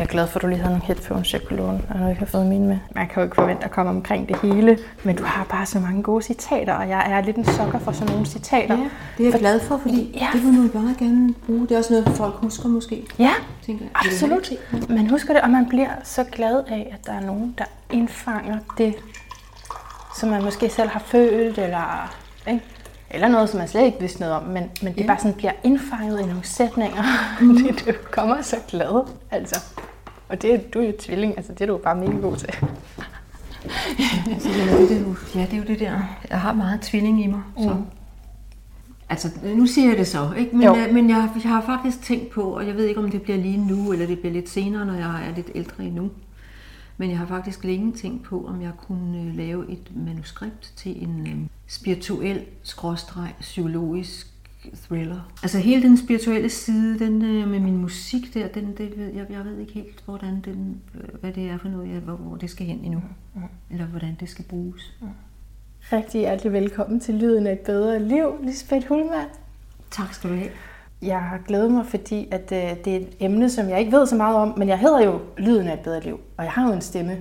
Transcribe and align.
jeg 0.00 0.06
er 0.06 0.10
glad 0.10 0.26
for, 0.26 0.38
at 0.38 0.42
du 0.42 0.46
lige 0.46 0.58
havde 0.58 0.70
nogle 0.70 0.86
headphones, 0.86 1.32
jeg 1.32 1.42
kunne 1.44 1.56
låne, 1.56 1.82
og 1.90 2.08
ikke 2.08 2.18
har 2.18 2.26
fået 2.26 2.46
mine 2.46 2.66
med. 2.66 2.78
Man 2.94 3.08
kan 3.08 3.16
jo 3.16 3.22
ikke 3.22 3.34
forvente 3.34 3.64
at 3.64 3.70
komme 3.70 3.90
omkring 3.90 4.28
det 4.28 4.36
hele, 4.36 4.78
men 5.04 5.16
du 5.16 5.24
har 5.24 5.44
bare 5.44 5.66
så 5.66 5.80
mange 5.80 6.02
gode 6.02 6.22
citater, 6.22 6.74
og 6.74 6.88
jeg 6.88 7.10
er 7.10 7.20
lidt 7.20 7.36
en 7.36 7.44
sokker 7.44 7.78
for 7.78 7.92
sådan 7.92 8.12
nogle 8.12 8.26
citater. 8.26 8.76
Ja, 8.76 8.90
det 9.18 9.26
er 9.26 9.30
jeg 9.30 9.40
glad 9.40 9.60
for, 9.60 9.76
fordi 9.76 10.18
ja. 10.20 10.28
det 10.32 10.44
vil 10.44 10.56
du 10.56 10.68
bare 10.68 10.94
gerne 10.98 11.34
bruge. 11.46 11.60
Det 11.60 11.72
er 11.72 11.78
også 11.78 11.92
noget, 11.92 12.16
folk 12.16 12.34
husker 12.34 12.68
måske. 12.68 13.06
Ja, 13.18 13.30
tænker 13.66 13.84
jeg. 13.84 13.90
absolut. 13.94 14.52
Man 14.88 15.10
husker 15.10 15.32
det, 15.32 15.42
og 15.42 15.50
man 15.50 15.68
bliver 15.68 15.90
så 16.04 16.24
glad 16.24 16.62
af, 16.68 16.90
at 16.92 17.06
der 17.06 17.12
er 17.12 17.20
nogen, 17.20 17.54
der 17.58 17.64
indfanger 17.90 18.58
det, 18.78 18.94
som 20.18 20.28
man 20.28 20.44
måske 20.44 20.68
selv 20.68 20.88
har 20.88 21.00
følt, 21.06 21.58
eller, 21.58 22.14
ikke? 22.48 22.62
eller 23.10 23.28
noget, 23.28 23.48
som 23.48 23.58
man 23.58 23.68
slet 23.68 23.84
ikke 23.84 24.00
vidste 24.00 24.20
noget 24.20 24.34
om, 24.34 24.42
men, 24.42 24.70
men 24.82 24.94
det 24.94 25.00
ja. 25.00 25.06
bare 25.06 25.18
sådan 25.18 25.34
bliver 25.34 25.52
indfanget 25.62 26.20
i 26.20 26.22
nogle 26.22 26.44
sætninger. 26.44 27.02
Mm. 27.40 27.56
det, 27.76 27.86
du 27.86 27.92
kommer 28.10 28.42
så 28.42 28.56
glad, 28.68 29.06
altså. 29.30 29.60
Og 30.30 30.42
det, 30.42 30.74
du 30.74 30.80
er 30.80 30.86
jo 30.86 30.92
tvilling, 30.98 31.36
altså 31.36 31.52
det 31.52 31.60
er 31.60 31.66
du 31.66 31.76
bare 31.76 31.96
mega 31.96 32.16
god 32.16 32.36
til. 32.36 32.48
ja, 33.98 34.04
det, 34.26 34.88
det, 34.88 35.16
ja, 35.34 35.40
det 35.40 35.52
er 35.52 35.56
jo 35.56 35.64
det 35.64 35.80
der. 35.80 36.00
Jeg 36.30 36.40
har 36.40 36.52
meget 36.52 36.80
tvilling 36.80 37.24
i 37.24 37.26
mig. 37.26 37.42
Så. 37.58 37.74
Mm. 37.74 37.84
Altså, 39.08 39.28
nu 39.44 39.66
siger 39.66 39.88
jeg 39.88 39.98
det 39.98 40.06
så, 40.06 40.32
ikke? 40.38 40.56
Men, 40.56 40.62
jeg, 40.62 40.90
men 40.92 41.10
jeg, 41.10 41.30
jeg 41.42 41.50
har 41.50 41.62
faktisk 41.66 42.02
tænkt 42.02 42.30
på, 42.30 42.42
og 42.42 42.66
jeg 42.66 42.76
ved 42.76 42.84
ikke, 42.84 43.00
om 43.00 43.10
det 43.10 43.22
bliver 43.22 43.38
lige 43.38 43.66
nu, 43.66 43.92
eller 43.92 44.06
det 44.06 44.18
bliver 44.18 44.32
lidt 44.32 44.48
senere, 44.48 44.86
når 44.86 44.94
jeg 44.94 45.28
er 45.28 45.34
lidt 45.36 45.50
ældre 45.54 45.84
endnu. 45.84 46.10
Men 46.96 47.10
jeg 47.10 47.18
har 47.18 47.26
faktisk 47.26 47.64
længe 47.64 47.92
tænkt 47.92 48.22
på, 48.22 48.46
om 48.46 48.62
jeg 48.62 48.72
kunne 48.86 49.18
øh, 49.18 49.36
lave 49.36 49.70
et 49.70 49.90
manuskript 49.96 50.72
til 50.76 51.02
en 51.02 51.26
øh, 51.26 51.36
spirituel, 51.66 52.44
skråstreg, 52.62 53.34
psykologisk 53.40 54.29
thriller. 54.76 55.32
Altså 55.42 55.58
hele 55.58 55.82
den 55.82 55.96
spirituelle 55.96 56.48
side, 56.48 56.98
den 56.98 57.24
øh, 57.24 57.48
med 57.48 57.60
min 57.60 57.76
musik 57.76 58.34
der, 58.34 58.48
den, 58.48 58.74
det, 58.78 59.12
jeg, 59.14 59.26
jeg 59.30 59.44
ved 59.44 59.58
ikke 59.58 59.72
helt, 59.72 60.02
hvordan 60.04 60.40
den, 60.44 60.80
hvad 61.20 61.32
det 61.32 61.50
er 61.50 61.58
for 61.58 61.68
noget, 61.68 61.88
jeg, 61.88 62.00
hvor, 62.00 62.16
hvor 62.16 62.36
det 62.36 62.50
skal 62.50 62.66
hen 62.66 62.80
endnu. 62.84 63.02
Mm. 63.34 63.42
Eller 63.70 63.84
hvordan 63.84 64.16
det 64.20 64.28
skal 64.28 64.44
bruges. 64.44 64.94
Mm. 65.00 65.08
Rigtig 65.92 66.20
hjertelig 66.20 66.52
velkommen 66.52 67.00
til 67.00 67.14
Lyden 67.14 67.46
af 67.46 67.52
et 67.52 67.60
bedre 67.60 68.02
liv, 68.02 68.26
Lisbeth 68.42 68.88
Hulmand. 68.88 69.30
Tak 69.90 70.14
skal 70.14 70.30
du 70.30 70.34
have. 70.34 70.50
Jeg 71.02 71.20
har 71.20 71.38
glædet 71.46 71.72
mig, 71.72 71.86
fordi 71.86 72.28
at, 72.30 72.52
øh, 72.52 72.84
det 72.84 72.86
er 72.86 72.96
et 72.96 73.16
emne, 73.20 73.50
som 73.50 73.68
jeg 73.68 73.80
ikke 73.80 73.92
ved 73.92 74.06
så 74.06 74.16
meget 74.16 74.36
om, 74.36 74.58
men 74.58 74.68
jeg 74.68 74.78
hedder 74.78 75.04
jo 75.04 75.20
Lyden 75.38 75.68
af 75.68 75.72
et 75.72 75.80
bedre 75.80 76.00
liv, 76.00 76.20
og 76.36 76.44
jeg 76.44 76.52
har 76.52 76.66
jo 76.66 76.72
en 76.72 76.80
stemme. 76.80 77.16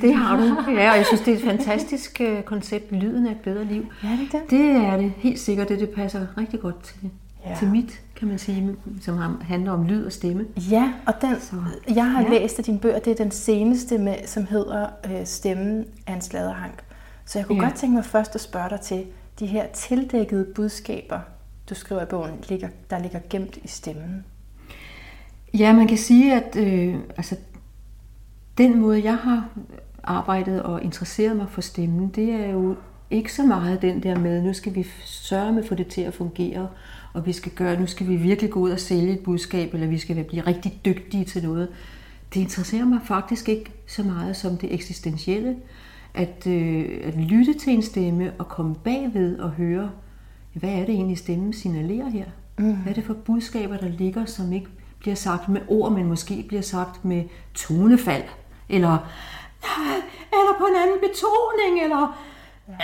Det 0.00 0.14
har 0.14 0.36
du, 0.36 0.70
ja, 0.70 0.90
og 0.90 0.96
jeg 0.96 1.06
synes, 1.06 1.20
det 1.20 1.34
er 1.34 1.38
et 1.38 1.44
fantastisk 1.44 2.20
øh, 2.20 2.42
koncept, 2.42 2.92
Lyden 2.92 3.26
af 3.26 3.30
et 3.30 3.40
bedre 3.40 3.64
liv. 3.64 3.86
Ja, 4.02 4.08
det 4.08 4.34
er 4.34 4.38
det. 4.38 4.50
Det 4.50 4.70
er 4.70 4.96
det, 4.96 5.12
helt 5.16 5.40
sikkert, 5.40 5.68
det, 5.68 5.80
det 5.80 5.90
passer 5.90 6.26
rigtig 6.38 6.60
godt 6.60 6.82
til, 6.82 7.10
ja. 7.46 7.56
til 7.58 7.68
mit, 7.68 8.00
kan 8.16 8.28
man 8.28 8.38
sige, 8.38 8.76
som 9.00 9.40
handler 9.42 9.72
om 9.72 9.86
lyd 9.86 10.04
og 10.04 10.12
stemme. 10.12 10.46
Ja, 10.56 10.92
og 11.06 11.14
den, 11.20 11.40
Så, 11.40 11.56
jeg 11.94 12.10
har 12.10 12.22
ja. 12.22 12.28
læst 12.28 12.58
af 12.58 12.64
dine 12.64 12.78
bøger, 12.78 12.98
det 12.98 13.10
er 13.10 13.14
den 13.14 13.30
seneste, 13.30 13.98
med, 13.98 14.14
som 14.26 14.46
hedder 14.46 14.86
øh, 15.04 15.26
Stemmen 15.26 15.84
af 16.06 16.14
en 16.14 16.20
sladerhank. 16.20 16.82
Så 17.26 17.38
jeg 17.38 17.46
kunne 17.46 17.62
ja. 17.62 17.68
godt 17.68 17.74
tænke 17.74 17.94
mig 17.94 18.04
først 18.04 18.34
at 18.34 18.40
spørge 18.40 18.70
dig 18.70 18.80
til 18.80 19.04
de 19.40 19.46
her 19.46 19.66
tildækkede 19.66 20.46
budskaber, 20.54 21.20
du 21.70 21.74
skriver 21.74 22.02
i 22.02 22.06
bogen, 22.06 22.32
ligger, 22.48 22.68
der 22.90 22.98
ligger 22.98 23.20
gemt 23.30 23.56
i 23.64 23.68
stemmen. 23.68 24.24
Ja, 25.54 25.72
man 25.72 25.88
kan 25.88 25.98
sige, 25.98 26.34
at 26.34 26.56
øh, 26.56 26.94
altså, 27.16 27.36
den 28.58 28.80
måde, 28.80 29.04
jeg 29.04 29.16
har 29.16 29.48
arbejdet 30.02 30.62
og 30.62 30.82
interesseret 30.82 31.36
mig 31.36 31.46
for 31.48 31.60
stemmen, 31.60 32.08
det 32.08 32.30
er 32.30 32.50
jo 32.50 32.76
ikke 33.10 33.32
så 33.32 33.42
meget 33.42 33.82
den 33.82 34.02
der 34.02 34.18
med, 34.18 34.42
nu 34.42 34.52
skal 34.52 34.74
vi 34.74 34.86
sørge 35.04 35.52
med 35.52 35.62
at 35.62 35.68
få 35.68 35.74
det 35.74 35.86
til 35.86 36.00
at 36.00 36.14
fungere, 36.14 36.68
og 37.12 37.26
vi 37.26 37.32
skal 37.32 37.52
gøre, 37.52 37.80
nu 37.80 37.86
skal 37.86 38.08
vi 38.08 38.16
virkelig 38.16 38.50
gå 38.50 38.60
ud 38.60 38.70
og 38.70 38.80
sælge 38.80 39.12
et 39.12 39.20
budskab, 39.20 39.74
eller 39.74 39.86
vi 39.86 39.98
skal 39.98 40.24
blive 40.24 40.46
rigtig 40.46 40.80
dygtige 40.84 41.24
til 41.24 41.42
noget. 41.42 41.68
Det 42.34 42.40
interesserer 42.40 42.84
mig 42.84 43.00
faktisk 43.04 43.48
ikke 43.48 43.72
så 43.86 44.02
meget 44.02 44.36
som 44.36 44.56
det 44.56 44.74
eksistentielle, 44.74 45.56
at, 46.14 46.46
øh, 46.46 47.00
at 47.04 47.14
lytte 47.14 47.54
til 47.58 47.72
en 47.72 47.82
stemme 47.82 48.32
og 48.38 48.48
komme 48.48 48.74
bagved 48.74 49.38
og 49.38 49.50
høre, 49.50 49.90
hvad 50.52 50.70
er 50.70 50.80
det 50.80 50.88
egentlig 50.88 51.18
stemmen 51.18 51.52
signalerer 51.52 52.08
her? 52.08 52.24
Mm. 52.58 52.76
Hvad 52.76 52.92
er 52.92 52.94
det 52.94 53.04
for 53.04 53.14
budskaber, 53.14 53.76
der 53.76 53.88
ligger, 53.88 54.24
som 54.24 54.52
ikke 54.52 54.66
bliver 54.98 55.14
sagt 55.14 55.48
med 55.48 55.60
ord, 55.68 55.92
men 55.92 56.06
måske 56.06 56.44
bliver 56.48 56.62
sagt 56.62 57.04
med 57.04 57.24
tonefald? 57.54 58.24
Eller, 58.68 58.98
eller 60.32 60.54
på 60.58 60.64
en 60.64 60.76
anden 60.82 60.98
betoning, 61.00 61.82
eller 61.82 62.18
ja. 62.68 62.74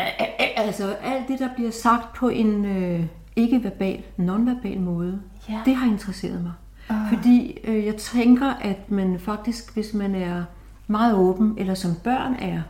altså 0.56 0.96
alt 1.02 1.28
det, 1.28 1.38
der 1.38 1.48
bliver 1.54 1.70
sagt 1.70 2.12
på 2.12 2.28
en 2.28 2.64
øh, 2.64 3.06
ikke-verbal, 3.36 4.02
non-verbal 4.16 4.80
måde, 4.80 5.22
ja. 5.48 5.60
det 5.64 5.76
har 5.76 5.90
interesseret 5.90 6.42
mig. 6.42 6.52
Uh. 6.90 7.08
Fordi 7.08 7.58
øh, 7.64 7.86
jeg 7.86 7.96
tænker, 7.96 8.50
at 8.50 8.90
man 8.90 9.18
faktisk, 9.18 9.74
hvis 9.74 9.94
man 9.94 10.14
er 10.14 10.44
meget 10.86 11.14
åben, 11.14 11.54
eller 11.58 11.74
som 11.74 11.94
børn 12.04 12.34
er, 12.34 12.62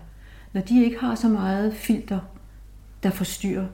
når 0.52 0.60
de 0.60 0.84
ikke 0.84 1.00
har 1.00 1.14
så 1.14 1.28
meget 1.28 1.74
filter, 1.74 2.18
der 3.02 3.10
forstyrrer, 3.10 3.66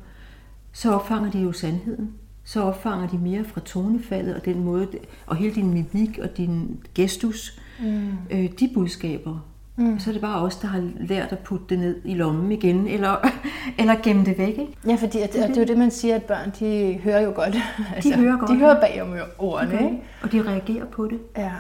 så 0.73 0.93
opfanger 0.93 1.31
de 1.31 1.39
jo 1.39 1.53
sandheden. 1.53 2.15
Så 2.45 2.63
opfanger 2.63 3.09
de 3.09 3.19
mere 3.19 3.45
fra 3.45 3.61
tonefaldet 3.61 4.35
og 4.35 4.45
den 4.45 4.65
måde, 4.65 4.89
og 5.27 5.37
hele 5.37 5.55
din 5.55 5.75
mimik 5.75 6.19
og 6.23 6.37
din 6.37 6.81
gestus, 6.95 7.61
mm. 7.81 8.11
øh, 8.31 8.51
de 8.61 8.71
budskaber. 8.75 9.39
Mm. 9.77 9.99
Så 9.99 10.11
er 10.11 10.13
det 10.13 10.23
bare 10.23 10.43
os, 10.43 10.57
der 10.57 10.69
har 10.69 10.91
lært 11.01 11.33
at 11.33 11.39
putte 11.39 11.65
det 11.69 11.79
ned 11.79 12.01
i 12.05 12.15
lommen 12.15 12.53
igen, 12.53 12.87
eller, 12.87 13.17
eller 13.79 13.95
gemme 14.03 14.25
det 14.25 14.39
væk. 14.39 14.49
Ikke? 14.49 14.77
Ja, 14.87 14.95
fordi 14.95 15.21
at, 15.21 15.33
det, 15.33 15.49
det 15.49 15.57
er 15.57 15.61
jo 15.61 15.67
det, 15.67 15.79
man 15.79 15.91
siger, 15.91 16.15
at 16.15 16.23
børn 16.23 16.53
de 16.59 16.99
hører 17.05 17.21
jo 17.21 17.33
godt. 17.35 17.57
altså, 17.95 18.11
de 18.11 18.17
hører 18.17 18.39
godt. 18.39 18.51
De 18.51 18.57
hører 18.57 18.81
bag 18.81 19.03
om 19.03 19.15
ordene. 19.39 19.75
Okay. 19.75 19.85
Ikke? 19.85 20.03
Og 20.23 20.33
de 20.33 20.43
reagerer 20.43 20.85
på 20.85 21.09
det. 21.09 21.21
Ja. 21.37 21.53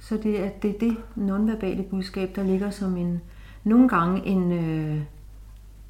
Så 0.00 0.16
det 0.16 0.44
er 0.44 0.48
det, 0.48 0.80
det 0.80 0.96
nonverbale 1.16 1.82
budskab, 1.82 2.36
der 2.36 2.42
ligger 2.42 2.70
som 2.70 2.96
en, 2.96 3.20
nogle 3.64 3.88
gange 3.88 4.26
en, 4.26 4.52
øh, 4.52 4.98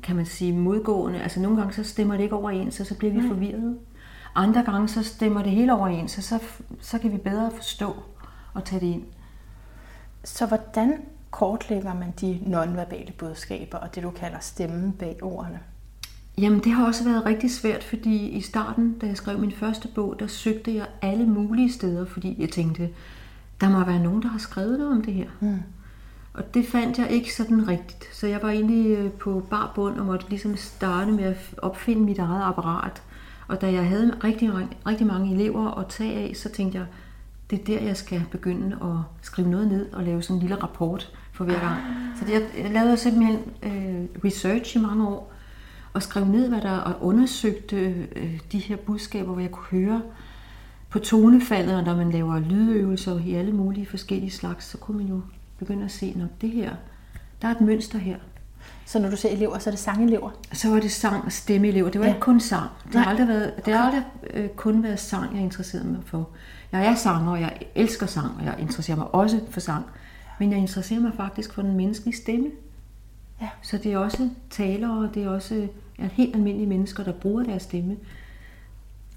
kan 0.02 0.16
man 0.16 0.26
sige, 0.26 0.52
modgående. 0.52 1.22
Altså 1.22 1.40
nogle 1.40 1.56
gange 1.56 1.72
så 1.72 1.84
stemmer 1.84 2.16
det 2.16 2.22
ikke 2.22 2.36
overens, 2.36 2.80
og 2.80 2.86
så 2.86 2.94
bliver 2.98 3.12
vi 3.12 3.18
Nej. 3.18 3.28
forvirret. 3.28 3.76
Andre 4.34 4.62
gange 4.62 4.88
så 4.88 5.02
stemmer 5.02 5.42
det 5.42 5.52
hele 5.52 5.74
overens, 5.74 6.18
og 6.18 6.22
så, 6.22 6.38
så 6.80 6.98
kan 6.98 7.12
vi 7.12 7.16
bedre 7.16 7.50
forstå 7.56 7.94
og 8.54 8.64
tage 8.64 8.80
det 8.80 8.86
ind. 8.86 9.02
Så 10.24 10.46
hvordan 10.46 10.92
kortlægger 11.30 11.94
man 11.94 12.14
de 12.20 12.40
nonverbale 12.46 13.12
budskaber 13.12 13.78
og 13.78 13.94
det, 13.94 14.02
du 14.02 14.10
kalder 14.10 14.38
stemmen 14.40 14.92
bag 14.92 15.18
ordene? 15.22 15.60
Jamen, 16.38 16.60
det 16.60 16.72
har 16.72 16.86
også 16.86 17.04
været 17.04 17.24
rigtig 17.24 17.50
svært, 17.50 17.84
fordi 17.84 18.28
i 18.28 18.40
starten, 18.40 18.98
da 18.98 19.06
jeg 19.06 19.16
skrev 19.16 19.38
min 19.38 19.52
første 19.52 19.88
bog, 19.88 20.16
der 20.20 20.26
søgte 20.26 20.74
jeg 20.74 20.86
alle 21.02 21.26
mulige 21.26 21.72
steder, 21.72 22.04
fordi 22.04 22.36
jeg 22.38 22.48
tænkte, 22.48 22.90
der 23.60 23.70
må 23.70 23.84
være 23.84 24.02
nogen, 24.02 24.22
der 24.22 24.28
har 24.28 24.38
skrevet 24.38 24.78
noget 24.78 24.92
om 24.92 25.02
det 25.02 25.14
her. 25.14 25.26
Mm. 25.40 25.62
Og 26.34 26.54
det 26.54 26.68
fandt 26.68 26.98
jeg 26.98 27.10
ikke 27.10 27.34
sådan 27.34 27.68
rigtigt. 27.68 28.04
Så 28.12 28.26
jeg 28.26 28.42
var 28.42 28.50
egentlig 28.50 28.98
øh, 28.98 29.10
på 29.10 29.46
bar 29.50 29.72
bund 29.74 29.98
og 29.98 30.06
måtte 30.06 30.28
ligesom 30.28 30.56
starte 30.56 31.12
med 31.12 31.24
at 31.24 31.36
opfinde 31.58 32.02
mit 32.02 32.18
eget 32.18 32.42
apparat. 32.42 33.02
Og 33.48 33.60
da 33.60 33.72
jeg 33.72 33.88
havde 33.88 34.18
rigtig, 34.24 34.50
rigtig 34.86 35.06
mange 35.06 35.34
elever 35.34 35.78
at 35.78 35.86
tage 35.86 36.28
af, 36.28 36.36
så 36.36 36.48
tænkte 36.48 36.78
jeg, 36.78 36.86
det 37.52 37.60
er 37.60 37.64
der, 37.64 37.86
jeg 37.86 37.96
skal 37.96 38.24
begynde 38.30 38.76
at 38.82 39.22
skrive 39.22 39.48
noget 39.48 39.68
ned 39.68 39.92
og 39.92 40.02
lave 40.02 40.22
sådan 40.22 40.36
en 40.36 40.40
lille 40.40 40.62
rapport 40.62 41.12
for 41.32 41.44
hver 41.44 41.60
gang. 41.60 41.80
Så 42.18 42.24
det, 42.24 42.62
jeg 42.62 42.70
lavede 42.70 42.96
simpelthen 42.96 43.38
øh, 43.62 44.24
research 44.24 44.76
i 44.76 44.80
mange 44.80 45.08
år, 45.08 45.32
og 45.92 46.02
skrev 46.02 46.24
ned, 46.24 46.48
hvad 46.48 46.60
der 46.60 46.76
og 46.76 47.04
undersøgte 47.06 47.76
øh, 48.16 48.40
de 48.52 48.58
her 48.58 48.76
budskaber, 48.76 49.32
hvor 49.32 49.40
jeg 49.40 49.50
kunne 49.50 49.80
høre 49.80 50.02
på 50.90 50.98
tonefaldet, 50.98 51.76
og 51.76 51.82
når 51.82 51.96
man 51.96 52.10
laver 52.10 52.38
lydøvelser 52.38 53.20
i 53.20 53.34
alle 53.34 53.52
mulige 53.52 53.86
forskellige 53.86 54.30
slags, 54.30 54.64
så 54.64 54.78
kunne 54.78 54.96
man 54.96 55.06
jo 55.06 55.20
begynde 55.58 55.84
at 55.84 55.90
se, 55.90 56.12
når 56.16 56.26
det 56.40 56.50
her, 56.50 56.74
der 57.42 57.48
er 57.48 57.52
et 57.52 57.60
mønster 57.60 57.98
her. 57.98 58.16
Så 58.86 58.98
når 58.98 59.10
du 59.10 59.16
ser 59.16 59.30
elever, 59.30 59.58
så 59.58 59.70
er 59.70 59.72
det 59.72 59.80
sangelever? 59.80 60.30
Så 60.52 60.70
var 60.70 60.80
det 60.80 60.92
sang 60.92 61.24
og 61.24 61.32
stemmeelever. 61.32 61.90
Det 61.90 62.00
var 62.00 62.06
ja. 62.06 62.12
ikke 62.12 62.20
kun 62.20 62.40
sang. 62.40 62.70
Det 62.92 63.00
har 63.00 63.10
aldrig, 63.10 63.28
været, 63.28 63.52
det 63.66 63.74
har 63.74 63.86
aldrig 63.86 64.04
øh, 64.34 64.48
kun 64.48 64.82
været 64.82 65.00
sang, 65.00 65.34
jeg 65.34 65.42
interesserede 65.42 65.86
mig 65.88 66.00
for. 66.04 66.28
Jeg 66.72 66.86
er 66.86 66.94
sanger, 66.94 67.32
og 67.32 67.40
jeg 67.40 67.60
elsker 67.74 68.06
sang, 68.06 68.36
og 68.38 68.44
jeg 68.44 68.54
interesserer 68.58 68.96
mig 68.96 69.14
også 69.14 69.40
for 69.50 69.60
sang. 69.60 69.84
Men 70.38 70.50
jeg 70.50 70.58
interesserer 70.58 71.00
mig 71.00 71.12
faktisk 71.16 71.52
for 71.52 71.62
den 71.62 71.76
menneskelige 71.76 72.16
stemme. 72.16 72.50
Ja. 73.40 73.48
Så 73.62 73.78
det 73.78 73.92
er 73.92 73.98
også 73.98 74.30
talere, 74.50 75.10
det 75.14 75.24
er 75.24 75.28
også 75.28 75.68
er 75.98 76.08
helt 76.12 76.34
almindelige 76.34 76.68
mennesker, 76.68 77.04
der 77.04 77.12
bruger 77.12 77.42
deres 77.42 77.62
stemme. 77.62 77.96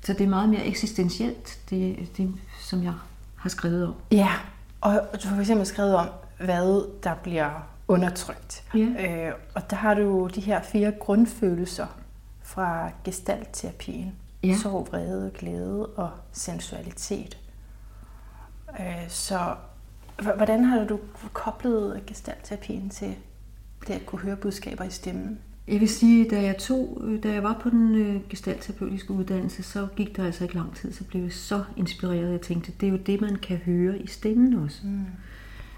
Så 0.02 0.14
det 0.14 0.22
er 0.22 0.28
meget 0.28 0.50
mere 0.50 0.66
eksistentielt, 0.66 1.60
det, 1.70 2.10
det 2.18 2.34
som 2.62 2.84
jeg 2.84 2.94
har 3.36 3.50
skrevet 3.50 3.88
om. 3.88 3.94
Ja, 4.12 4.30
og 4.82 5.02
du 5.24 5.28
har 5.28 5.44
fx 5.44 5.68
skrevet 5.68 5.96
om, 5.96 6.08
hvad 6.40 6.88
der 7.04 7.14
bliver 7.14 7.75
undertrykt. 7.88 8.64
Ja. 8.76 9.28
Øh, 9.28 9.34
og 9.54 9.70
der 9.70 9.76
har 9.76 9.94
du 9.94 10.30
de 10.36 10.42
her 10.42 10.62
fire 10.62 10.92
grundfølelser 10.92 11.88
fra 12.44 12.92
gestaltterapien. 13.04 14.16
Ja. 14.44 14.56
Sorg, 14.56 14.88
vrede, 14.92 15.32
glæde 15.38 15.86
og 15.86 16.10
sensualitet. 16.32 17.38
Øh, 18.80 19.10
så 19.10 19.56
hvordan 20.36 20.64
har 20.64 20.86
du 20.86 21.00
koblet 21.34 22.04
gestaltterapien 22.08 22.90
til 22.90 23.16
det 23.88 23.94
at 23.94 24.06
kunne 24.06 24.22
høre 24.22 24.36
budskaber 24.36 24.84
i 24.84 24.90
stemmen? 24.90 25.40
Jeg 25.68 25.80
vil 25.80 25.90
sige, 25.90 26.30
da 26.30 26.42
jeg, 26.42 26.58
tog, 26.58 27.02
da 27.24 27.34
jeg 27.34 27.44
var 27.44 27.60
på 27.62 27.70
den 27.70 27.96
øh, 27.96 28.22
gestaltterapeutiske 28.30 29.12
uddannelse, 29.12 29.64
så 29.64 29.88
gik 29.96 30.18
der 30.18 30.26
altså 30.26 30.44
ikke 30.44 30.56
lang 30.56 30.76
tid, 30.76 30.94
så 30.94 31.04
blev 31.04 31.22
jeg 31.22 31.34
så 31.34 31.64
inspireret. 31.78 32.32
Jeg 32.32 32.42
tænkte, 32.42 32.72
det 32.80 32.88
er 32.88 32.92
jo 32.92 32.98
det, 32.98 33.22
man 33.22 33.36
kan 33.36 33.58
høre 33.58 33.98
i 33.98 34.08
stemmen 34.08 34.54
også. 34.54 34.80
Mm. 34.84 35.06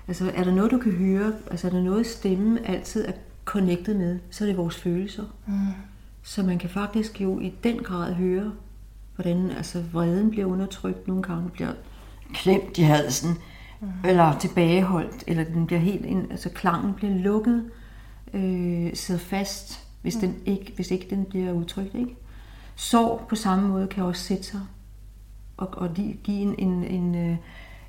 Altså, 0.07 0.31
er 0.35 0.43
der 0.43 0.51
noget, 0.51 0.71
du 0.71 0.77
kan 0.77 0.91
høre? 0.91 1.33
Altså, 1.51 1.67
er 1.67 1.71
der 1.71 1.81
noget, 1.81 2.05
stemmen 2.05 2.57
altid 2.65 3.05
er 3.07 3.11
connected 3.45 3.93
med? 3.93 4.19
Så 4.31 4.43
er 4.43 4.47
det 4.47 4.57
vores 4.57 4.75
følelser. 4.75 5.23
Mm. 5.45 5.53
Så 6.23 6.43
man 6.43 6.57
kan 6.57 6.69
faktisk 6.69 7.21
jo 7.21 7.39
i 7.39 7.53
den 7.63 7.83
grad 7.83 8.13
høre, 8.13 8.51
hvordan 9.15 9.49
altså, 9.49 9.83
vreden 9.91 10.29
bliver 10.29 10.45
undertrykt. 10.45 11.07
Nogle 11.07 11.23
gange 11.23 11.49
bliver 11.49 11.71
klemt 12.33 12.77
i 12.77 12.81
halsen, 12.81 13.37
mm. 13.81 13.87
eller 14.05 14.39
tilbageholdt, 14.39 15.23
eller 15.27 15.43
den 15.43 15.65
bliver 15.65 15.79
helt 15.79 16.05
ind, 16.05 16.31
altså 16.31 16.49
klangen 16.49 16.93
bliver 16.93 17.13
lukket, 17.13 17.65
øh, 18.33 18.89
sidder 18.93 19.21
fast, 19.21 19.87
hvis, 20.01 20.15
mm. 20.15 20.21
den 20.21 20.35
ikke, 20.45 20.71
hvis 20.75 20.91
ikke 20.91 21.07
den 21.09 21.25
bliver 21.25 21.51
udtrykt. 21.51 21.95
Ikke? 21.95 22.15
Sorg 22.75 23.25
på 23.29 23.35
samme 23.35 23.67
måde 23.67 23.87
kan 23.87 24.03
også 24.03 24.23
sætte 24.23 24.43
sig 24.43 24.61
og, 25.57 25.69
og 25.71 25.93
give 26.23 26.41
en, 26.41 26.55
en, 26.57 26.83
en, 26.83 27.15
øh, 27.15 27.37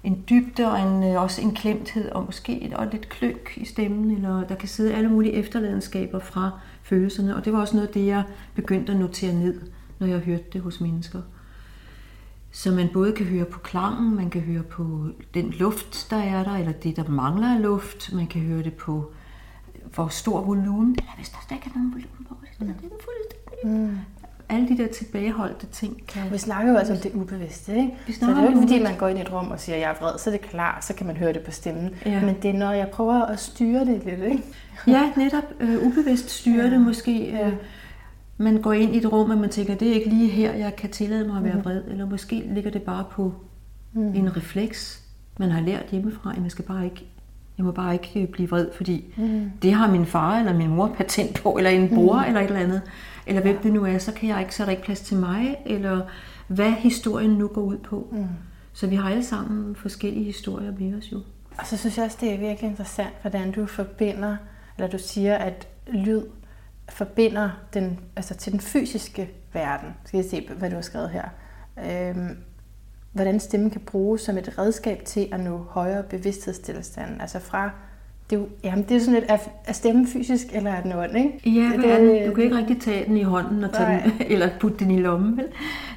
en 0.05 0.25
dybde 0.31 0.71
og 0.71 0.81
en, 0.81 1.03
øh, 1.05 1.23
også 1.23 1.43
en 1.43 1.55
klemthed 1.55 2.11
og 2.11 2.25
måske 2.25 2.73
og 2.77 2.87
lidt 2.93 3.09
kløk 3.09 3.53
i 3.57 3.65
stemmen, 3.65 4.11
eller 4.11 4.45
der 4.45 4.55
kan 4.55 4.69
sidde 4.69 4.95
alle 4.95 5.09
mulige 5.09 5.33
efterladenskaber 5.35 6.19
fra 6.19 6.51
følelserne. 6.83 7.37
Og 7.37 7.45
det 7.45 7.53
var 7.53 7.61
også 7.61 7.77
noget 7.77 7.89
af 7.89 7.95
det, 7.95 8.07
jeg 8.07 8.23
begyndte 8.55 8.93
at 8.93 8.99
notere 8.99 9.35
ned, 9.35 9.61
når 9.99 10.07
jeg 10.07 10.19
hørte 10.19 10.45
det 10.53 10.61
hos 10.61 10.81
mennesker. 10.81 11.23
Så 12.51 12.71
man 12.71 12.89
både 12.93 13.13
kan 13.13 13.27
høre 13.27 13.45
på 13.45 13.59
klangen, 13.59 14.17
man 14.17 14.31
kan 14.31 14.41
høre 14.41 14.63
på 14.63 15.09
den 15.35 15.51
luft, 15.51 16.07
der 16.11 16.17
er 16.17 16.45
der, 16.45 16.57
eller 16.57 16.73
det, 16.73 16.97
der 16.97 17.09
mangler 17.09 17.55
af 17.55 17.63
luft. 17.63 18.13
Man 18.13 18.27
kan 18.27 18.41
høre 18.41 18.63
det 18.63 18.75
på, 18.75 19.13
hvor 19.95 20.09
stor 20.09 20.45
volumen. 20.45 20.95
det 20.95 21.01
er, 21.01 21.17
hvis 21.17 21.29
der 21.29 21.55
ikke 21.55 21.71
er 21.75 21.79
nogen 21.79 21.93
volumen 21.93 22.27
på, 22.29 22.37
så 22.59 22.65
er 22.65 22.67
det 22.67 22.77
fuldstændig. 22.81 23.81
Mm. 23.81 23.99
Alle 24.49 24.69
de 24.69 24.79
der 24.79 24.89
tilbageholdte 24.89 25.67
ting 25.67 26.07
kan... 26.07 26.23
Vi 26.33 26.39
snakker 26.39 26.73
jo 26.73 26.79
altså 26.79 26.93
om 26.93 26.99
det 26.99 27.13
ubevidste, 27.15 27.77
ikke? 27.77 27.95
Vi 28.07 28.13
så 28.13 28.27
det 28.27 28.37
er 28.37 28.43
jo 28.43 28.49
ikke, 28.49 28.61
fordi 28.61 28.83
man 28.83 28.97
går 28.97 29.09
ind 29.09 29.19
i 29.19 29.23
et 29.23 29.33
rum 29.33 29.51
og 29.51 29.61
siger, 29.61 29.77
at 29.77 29.83
jeg 29.83 29.91
er 29.91 29.95
vred, 30.01 30.19
så 30.19 30.31
er 30.31 30.35
det 30.35 30.41
klar, 30.41 30.79
så 30.81 30.95
kan 30.95 31.07
man 31.07 31.17
høre 31.17 31.33
det 31.33 31.43
på 31.43 31.51
stemmen. 31.51 31.95
Ja. 32.07 32.21
Men 32.21 32.37
det 32.43 32.51
er, 32.51 32.59
når 32.59 32.73
jeg 32.73 32.89
prøver 32.89 33.23
at 33.23 33.41
styre 33.41 33.81
det 33.81 34.05
lidt, 34.05 34.23
ikke? 34.23 34.43
ja, 34.87 35.13
netop 35.17 35.45
øh, 35.61 35.87
ubevidst 35.87 36.31
styre 36.31 36.65
ja. 36.65 36.71
det 36.71 36.81
måske. 36.81 37.41
Øh, 37.45 37.53
man 38.37 38.63
går 38.63 38.73
ind 38.73 38.95
i 38.95 38.99
et 38.99 39.13
rum, 39.13 39.31
og 39.31 39.39
man 39.39 39.51
tænker, 39.51 39.75
det 39.75 39.89
er 39.89 39.95
ikke 39.95 40.09
lige 40.09 40.29
her, 40.29 40.53
jeg 40.53 40.77
kan 40.77 40.91
tillade 40.91 41.29
mig 41.29 41.37
at 41.37 41.45
være 41.45 41.55
mhm. 41.55 41.65
vred. 41.65 41.83
Eller 41.89 42.07
måske 42.07 42.45
ligger 42.55 42.71
det 42.71 42.83
bare 42.83 43.05
på 43.11 43.35
mm. 43.93 44.15
en 44.15 44.37
refleks, 44.37 45.03
man 45.39 45.51
har 45.51 45.61
lært 45.61 45.87
hjemmefra, 45.91 46.33
at 46.33 46.41
man 46.41 46.51
skal 46.51 46.65
bare 46.65 46.85
ikke 46.85 47.07
jeg 47.59 47.65
må 47.65 47.73
bare 47.73 47.93
ikke 47.93 48.23
øh, 48.23 48.29
blive 48.29 48.49
vred, 48.49 48.69
fordi 48.77 49.15
mm. 49.17 49.51
det 49.63 49.73
har 49.73 49.91
min 49.91 50.07
far 50.07 50.39
eller 50.39 50.55
min 50.55 50.69
mor 50.69 50.95
patent 50.97 51.43
på, 51.43 51.57
eller 51.57 51.71
en 51.71 51.89
bror 51.89 52.23
mm. 52.23 52.27
eller 52.27 52.41
et 52.41 52.47
eller 52.47 52.61
andet. 52.61 52.83
Eller 53.27 53.43
hvem 53.43 53.59
det 53.59 53.73
nu 53.73 53.85
er, 53.85 53.99
så 53.99 54.13
kan 54.13 54.29
jeg 54.29 54.41
ikke, 54.41 54.55
så 54.55 54.63
er 54.63 54.65
der 54.65 54.71
ikke 54.71 54.83
plads 54.83 55.01
til 55.01 55.17
mig, 55.17 55.57
eller 55.67 56.01
hvad 56.49 56.71
historien 56.71 57.31
nu 57.31 57.49
går 57.49 57.63
ud 57.63 57.79
på. 57.79 58.09
Mm. 58.13 58.27
Så 58.73 58.87
vi 58.87 58.97
har 58.97 59.11
alle 59.11 59.25
sammen 59.25 59.75
forskellige 59.75 60.25
historier 60.25 60.73
med 60.79 60.99
os 60.99 61.13
jo. 61.13 61.21
Og 61.59 61.67
så 61.67 61.77
synes 61.77 61.97
jeg 61.97 62.05
også, 62.05 62.19
det 62.21 62.35
er 62.35 62.39
virkelig 62.39 62.71
interessant, 62.71 63.15
hvordan 63.21 63.53
du 63.53 63.67
forbinder, 63.67 64.37
eller 64.77 64.91
du 64.91 64.99
siger, 64.99 65.35
at 65.35 65.69
lyd 65.87 66.23
forbinder 66.89 67.51
den, 67.75 68.01
altså 68.17 68.35
til 68.35 68.53
den 68.53 68.61
fysiske 68.61 69.31
verden. 69.53 69.89
Skal 70.05 70.19
jeg 70.19 70.25
se, 70.31 70.49
hvad 70.59 70.71
du 70.71 70.75
har 70.75 70.83
skrevet 70.83 71.11
her. 71.11 71.29
Øhm, 71.79 72.37
hvordan 73.13 73.41
stemmen 73.41 73.71
kan 73.71 73.81
bruges 73.81 74.21
som 74.21 74.39
et 74.39 74.59
redskab 74.59 75.05
til 75.05 75.29
at 75.33 75.41
nå 75.41 75.67
højere 75.71 76.03
bevidsthedstilstand. 76.03 77.21
Altså 77.21 77.39
fra 77.39 77.71
det 78.31 78.37
er, 78.37 78.41
jo, 78.41 78.49
jamen 78.65 78.85
det 78.89 78.97
er 78.97 79.01
sådan 79.01 79.15
lidt, 79.15 79.31
er 79.65 79.73
stemmen 79.73 80.07
fysisk, 80.07 80.47
eller 80.53 80.71
er 80.71 80.83
den 80.83 80.93
ånd, 80.93 81.17
ikke? 81.17 81.61
Ja, 81.61 81.73
det, 81.77 82.01
det, 82.01 82.27
du 82.27 82.35
kan 82.35 82.45
ikke 82.45 82.57
rigtig 82.57 82.81
tage 82.81 83.07
den 83.07 83.17
i 83.17 83.23
hånden 83.23 83.65
og 83.65 83.73
tage 83.73 84.03
den, 84.05 84.13
eller 84.33 84.49
putte 84.61 84.79
den 84.79 84.91
i 84.91 85.01
lommen. 85.01 85.37
Vel? 85.37 85.45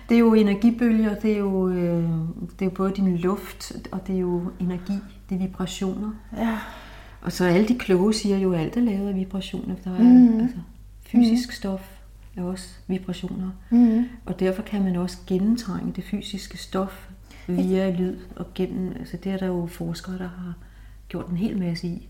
Det 0.09 0.15
er 0.15 0.19
jo 0.19 0.33
energibølger, 0.33 1.15
det 1.15 1.31
er 1.31 1.37
jo, 1.37 1.69
øh, 1.69 2.03
det 2.39 2.61
er 2.61 2.65
jo 2.65 2.69
både 2.69 2.91
din 2.91 3.17
luft, 3.17 3.71
og 3.91 4.07
det 4.07 4.15
er 4.15 4.19
jo 4.19 4.41
energi, 4.59 4.93
det 5.29 5.35
er 5.35 5.39
vibrationer. 5.39 6.11
Ja. 6.37 6.57
Og 7.21 7.31
så 7.31 7.45
alle 7.45 7.67
de 7.67 7.77
kloge 7.77 8.13
siger 8.13 8.37
jo, 8.37 8.53
at 8.53 8.59
alt 8.59 8.77
er 8.77 8.81
lavet 8.81 9.09
af 9.09 9.15
vibrationer. 9.15 9.75
Der 9.83 9.91
er 9.91 10.03
mm. 10.03 10.39
altså, 10.39 10.57
fysisk 11.05 11.49
mm. 11.49 11.53
stof 11.53 12.00
er 12.37 12.43
også 12.43 12.69
vibrationer. 12.87 13.51
Mm. 13.69 14.05
Og 14.25 14.39
derfor 14.39 14.61
kan 14.61 14.83
man 14.83 14.95
også 14.95 15.17
gennemtrænge 15.27 15.93
det 15.95 16.03
fysiske 16.03 16.57
stof 16.57 17.09
via 17.47 17.89
lyd 17.89 18.17
og 18.35 18.45
gennem, 18.55 18.93
altså 18.99 19.17
det 19.17 19.31
er 19.31 19.37
der 19.37 19.45
jo 19.45 19.65
forskere, 19.65 20.17
der 20.17 20.27
har 20.27 20.53
gjort 21.07 21.29
en 21.29 21.37
hel 21.37 21.59
masse 21.59 21.87
i 21.87 22.09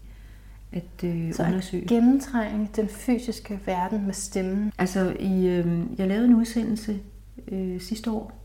at 0.72 1.04
øh, 1.04 1.34
så 1.34 1.44
undersøge. 1.44 1.84
at 1.84 1.90
gennemtrænge 1.90 2.70
den 2.76 2.88
fysiske 2.88 3.60
verden 3.66 4.06
med 4.06 4.14
stemmen. 4.14 4.72
Altså, 4.78 5.16
i, 5.20 5.48
øh, 5.48 5.82
jeg 5.98 6.08
lavede 6.08 6.26
en 6.26 6.36
udsendelse 6.36 7.00
øh, 7.48 7.82
sidste 7.82 8.12
år 8.12 8.42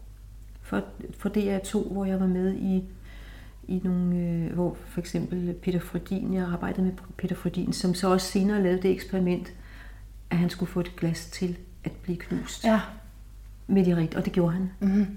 for, 0.62 0.82
for 1.18 1.28
DR2, 1.28 1.92
hvor 1.92 2.04
jeg 2.04 2.20
var 2.20 2.26
med 2.26 2.54
i, 2.54 2.84
i 3.68 3.80
nogle, 3.84 4.16
øh, 4.16 4.52
hvor 4.54 4.76
for 4.86 5.00
eksempel 5.00 5.54
Peter 5.62 5.80
Frodin, 5.80 6.34
jeg 6.34 6.44
arbejdede 6.44 6.82
med 6.82 6.92
Peter 7.16 7.36
Frodin, 7.36 7.72
som 7.72 7.94
så 7.94 8.12
også 8.12 8.26
senere 8.26 8.62
lavede 8.62 8.82
det 8.82 8.90
eksperiment, 8.90 9.52
at 10.30 10.36
han 10.36 10.50
skulle 10.50 10.72
få 10.72 10.80
et 10.80 10.96
glas 10.96 11.26
til 11.26 11.56
at 11.84 11.92
blive 11.92 12.18
knust. 12.18 12.64
Ja. 12.64 12.80
Med 13.66 13.84
de 13.84 13.96
rigtige, 13.96 14.18
og 14.18 14.24
det 14.24 14.32
gjorde 14.32 14.52
han. 14.52 14.70
Mm-hmm. 14.80 15.16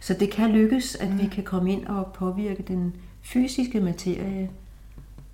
Så 0.00 0.14
det 0.14 0.30
kan 0.30 0.50
lykkes, 0.50 0.96
at 0.96 1.10
mm. 1.10 1.18
vi 1.18 1.26
kan 1.26 1.44
komme 1.44 1.72
ind 1.72 1.86
og 1.86 2.12
påvirke 2.12 2.62
den 2.62 2.96
fysiske 3.22 3.80
materie 3.80 4.50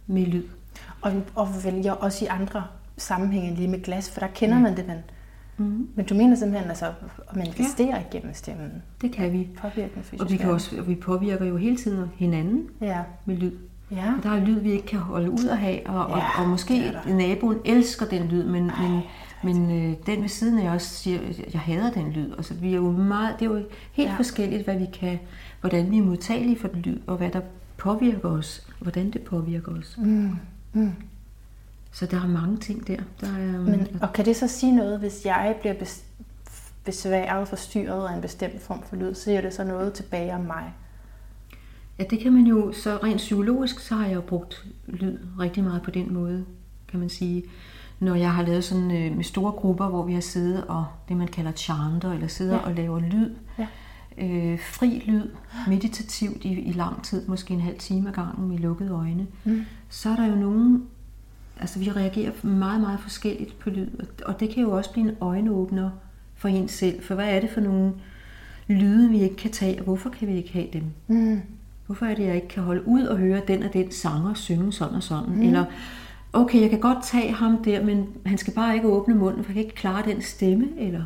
med 0.07 0.27
lyd. 0.27 0.45
Og, 1.01 1.13
og 1.35 1.49
vælger 1.65 1.93
også 1.93 2.25
i 2.25 2.29
andre 2.29 2.65
sammenhænge 2.97 3.55
lige 3.55 3.69
med 3.69 3.83
glas, 3.83 4.11
for 4.11 4.21
der 4.21 4.27
kender 4.27 4.57
ja. 4.57 4.63
man 4.63 4.77
det, 4.77 4.87
men, 4.87 4.99
mm. 5.57 5.89
men 5.95 6.07
du 6.07 6.15
mener 6.15 6.37
simpelthen 6.37 6.69
altså, 6.69 6.87
at 7.31 7.37
manifestere 7.37 7.97
ja. 7.97 8.03
igennem 8.11 8.35
stemmen. 8.35 8.83
Det 9.01 9.13
kan 9.13 9.33
vi. 9.33 9.49
Påvirke 9.57 9.95
den 10.11 10.21
og 10.21 10.31
vi, 10.31 10.37
kan 10.37 10.51
også, 10.51 10.79
og 10.79 10.89
vi 10.89 10.95
påvirker 10.95 11.45
jo 11.45 11.57
hele 11.57 11.77
tiden 11.77 12.11
hinanden 12.17 12.69
ja. 12.81 13.03
med 13.25 13.37
lyd. 13.37 13.53
Ja. 13.95 14.13
Der 14.23 14.31
er 14.31 14.45
lyd, 14.45 14.61
vi 14.61 14.73
ikke 14.73 14.87
kan 14.87 14.99
holde 14.99 15.31
ud 15.31 15.49
at 15.51 15.59
have, 15.59 15.87
og, 15.87 16.11
ja, 16.11 16.15
og, 16.15 16.23
og 16.39 16.49
måske 16.49 16.93
naboen 17.07 17.59
elsker 17.65 18.07
den 18.07 18.29
lyd, 18.29 18.45
men, 18.45 18.71
Ej, 18.71 18.89
men, 18.89 19.03
men 19.43 19.91
øh, 19.91 19.97
den 20.07 20.23
ved 20.23 20.29
siden 20.29 20.59
af 20.59 20.75
også 20.75 20.89
siger, 20.89 21.21
jeg 21.53 21.61
hader 21.61 21.91
den 21.91 22.11
lyd. 22.11 22.31
Og 22.31 22.45
så 22.45 22.55
vi 22.55 22.71
er 22.71 22.77
jo 22.77 22.91
meget, 22.91 23.35
det 23.39 23.47
er 23.47 23.51
jo 23.51 23.63
helt 23.93 24.11
ja. 24.11 24.17
forskelligt, 24.17 24.65
hvad 24.65 24.79
vi 24.79 24.87
kan, 24.93 25.19
hvordan 25.61 25.91
vi 25.91 25.99
er 25.99 26.03
modtagelige 26.03 26.59
for 26.59 26.69
den 26.69 26.83
lyd, 26.83 26.99
og 27.07 27.17
hvad 27.17 27.31
der 27.31 27.41
påvirker 27.77 28.29
os, 28.29 28.67
og 28.69 28.83
hvordan 28.83 29.11
det 29.11 29.23
påvirker 29.23 29.73
os. 29.73 29.99
Mm. 29.99 30.37
Mm. 30.73 30.93
Så 31.93 32.07
der 32.07 32.23
er 32.23 32.27
mange 32.27 32.57
ting 32.57 32.87
der. 32.87 32.97
der 33.21 33.27
er, 33.27 33.61
Men, 33.61 33.89
og 34.03 34.13
kan 34.13 34.25
det 34.25 34.37
så 34.37 34.49
sige 34.49 34.77
noget, 34.77 34.99
hvis 34.99 35.25
jeg 35.25 35.57
bliver 35.61 35.75
besværet 36.85 37.41
og 37.41 37.49
forstyrret 37.49 38.09
af 38.09 38.15
en 38.15 38.21
bestemt 38.21 38.63
form 38.63 38.83
for 38.83 38.97
lyd, 38.97 39.15
så 39.15 39.23
siger 39.23 39.41
det 39.41 39.55
så 39.55 39.65
noget 39.65 39.93
tilbage 39.93 40.35
om 40.35 40.41
mig? 40.41 40.73
Ja, 41.99 42.05
det 42.11 42.21
kan 42.21 42.33
man 42.33 42.47
jo, 42.47 42.73
så 42.73 42.99
rent 43.03 43.17
psykologisk, 43.17 43.81
så 43.81 43.95
har 43.95 44.07
jeg 44.07 44.15
jo 44.15 44.21
brugt 44.21 44.67
lyd 44.87 45.19
rigtig 45.39 45.65
meget 45.65 45.83
på 45.83 45.91
den 45.91 46.15
måde, 46.15 46.45
kan 46.89 47.01
man 47.01 47.09
sige. 47.09 47.45
Når 48.01 48.15
jeg 48.15 48.35
har 48.35 48.43
lavet 48.43 48.65
sådan 48.65 48.91
øh, 48.91 49.17
med 49.17 49.25
store 49.25 49.53
grupper, 49.53 49.89
hvor 49.89 50.03
vi 50.03 50.13
har 50.13 50.21
siddet 50.21 50.65
og 50.65 50.87
det, 51.09 51.17
man 51.17 51.29
kalder 51.29 51.53
chanter, 51.53 52.13
eller 52.13 52.27
sidder 52.27 52.55
ja. 52.55 52.61
og 52.61 52.75
laver 52.75 53.01
lyd, 53.01 53.31
ja. 53.59 53.67
øh, 54.19 54.59
fri 54.59 55.03
lyd, 55.07 55.31
meditativt 55.69 56.45
i, 56.45 56.61
i 56.61 56.73
lang 56.73 57.05
tid, 57.05 57.27
måske 57.27 57.55
en 57.55 57.61
halv 57.61 57.79
time 57.79 58.09
ad 58.09 58.15
gangen 58.15 58.49
med 58.49 58.59
lukkede 58.59 58.91
øjne, 58.91 59.27
mm. 59.45 59.65
så 59.89 60.09
er 60.09 60.17
der 60.17 60.27
jo 60.27 60.35
nogen, 60.35 60.87
altså 61.61 61.79
vi 61.79 61.91
reagerer 61.91 62.47
meget, 62.47 62.81
meget 62.81 63.01
forskelligt 63.01 63.59
på 63.59 63.71
lyd, 63.71 63.89
og 64.27 64.41
det 64.41 64.51
kan 64.51 64.63
jo 64.63 64.71
også 64.71 64.93
blive 64.93 65.09
en 65.09 65.17
øjenåbner 65.21 65.91
for 66.35 66.49
en 66.49 66.69
selv, 66.69 67.03
for 67.03 67.15
hvad 67.15 67.37
er 67.37 67.41
det 67.41 67.51
for 67.51 67.61
nogle 67.61 67.93
lyde, 68.69 69.11
vi 69.11 69.23
ikke 69.23 69.37
kan 69.37 69.51
tage, 69.51 69.79
og 69.79 69.85
hvorfor 69.85 70.11
kan 70.11 70.29
vi 70.29 70.37
ikke 70.37 70.53
have 70.53 70.69
dem? 70.73 70.85
Mm. 71.07 71.41
Hvorfor 71.87 72.07
er 72.07 72.15
det, 72.15 72.27
jeg 72.27 72.35
ikke 72.35 72.49
kan 72.49 72.63
holde 72.63 72.89
ud 72.89 73.03
og 73.03 73.17
høre 73.17 73.41
den 73.49 73.63
og 73.63 73.73
den 73.73 73.91
sanger 73.91 74.35
synge 74.35 74.73
sådan 74.73 74.95
og 74.95 75.03
sådan? 75.03 75.35
Mm. 75.35 75.43
Eller, 75.43 75.65
okay, 76.33 76.61
jeg 76.61 76.71
kan 76.71 76.81
godt 76.81 76.99
tage 77.05 77.33
ham 77.33 77.65
der, 77.65 77.85
men 77.85 78.07
han 78.27 78.39
skal 78.39 78.55
bare 78.55 78.75
ikke 78.75 78.89
åbne 78.89 79.15
munden, 79.15 79.45
for 79.45 79.51
jeg 79.51 79.55
kan 79.55 79.65
ikke 79.65 79.77
klare 79.77 80.03
den 80.07 80.23
stemme. 80.23 80.69
Eller, 80.79 81.03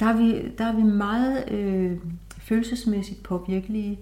der, 0.00 0.06
er 0.06 0.16
vi, 0.16 0.52
der 0.58 0.64
er 0.64 0.76
vi 0.76 0.82
meget 0.82 1.50
øh, 1.50 1.92
følelsesmæssigt 2.38 3.22
påvirkelige. 3.22 3.98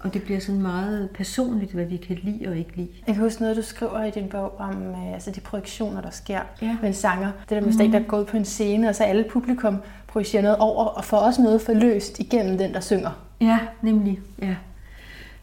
Og 0.00 0.14
det 0.14 0.22
bliver 0.22 0.40
sådan 0.40 0.62
meget 0.62 1.10
personligt, 1.10 1.72
hvad 1.72 1.84
vi 1.84 1.96
kan 1.96 2.18
lide 2.22 2.48
og 2.48 2.56
ikke 2.56 2.76
lide. 2.76 2.88
Jeg 3.06 3.14
kan 3.14 3.24
huske 3.24 3.42
noget, 3.42 3.56
du 3.56 3.62
skriver 3.62 4.04
i 4.04 4.10
din 4.10 4.28
bog 4.28 4.60
om 4.60 4.82
øh, 4.82 5.12
altså 5.12 5.30
de 5.30 5.40
projektioner, 5.40 6.00
der 6.00 6.10
sker 6.10 6.40
ja. 6.62 6.76
med 6.80 6.88
en 6.88 6.94
sanger. 6.94 7.30
Det 7.40 7.50
der 7.50 7.60
med, 7.60 7.86
mm. 7.86 7.92
der 7.92 8.00
går 8.00 8.18
ud 8.18 8.24
på 8.24 8.36
en 8.36 8.44
scene, 8.44 8.88
og 8.88 8.94
så 8.94 9.04
alle 9.04 9.24
publikum 9.30 9.76
projicerer 10.06 10.42
noget 10.42 10.58
over, 10.58 10.84
og 10.84 11.04
får 11.04 11.16
også 11.16 11.42
noget 11.42 11.60
forløst 11.60 12.20
igennem 12.20 12.58
den, 12.58 12.74
der 12.74 12.80
synger. 12.80 13.10
Ja, 13.40 13.58
nemlig. 13.82 14.20
Ja. 14.42 14.56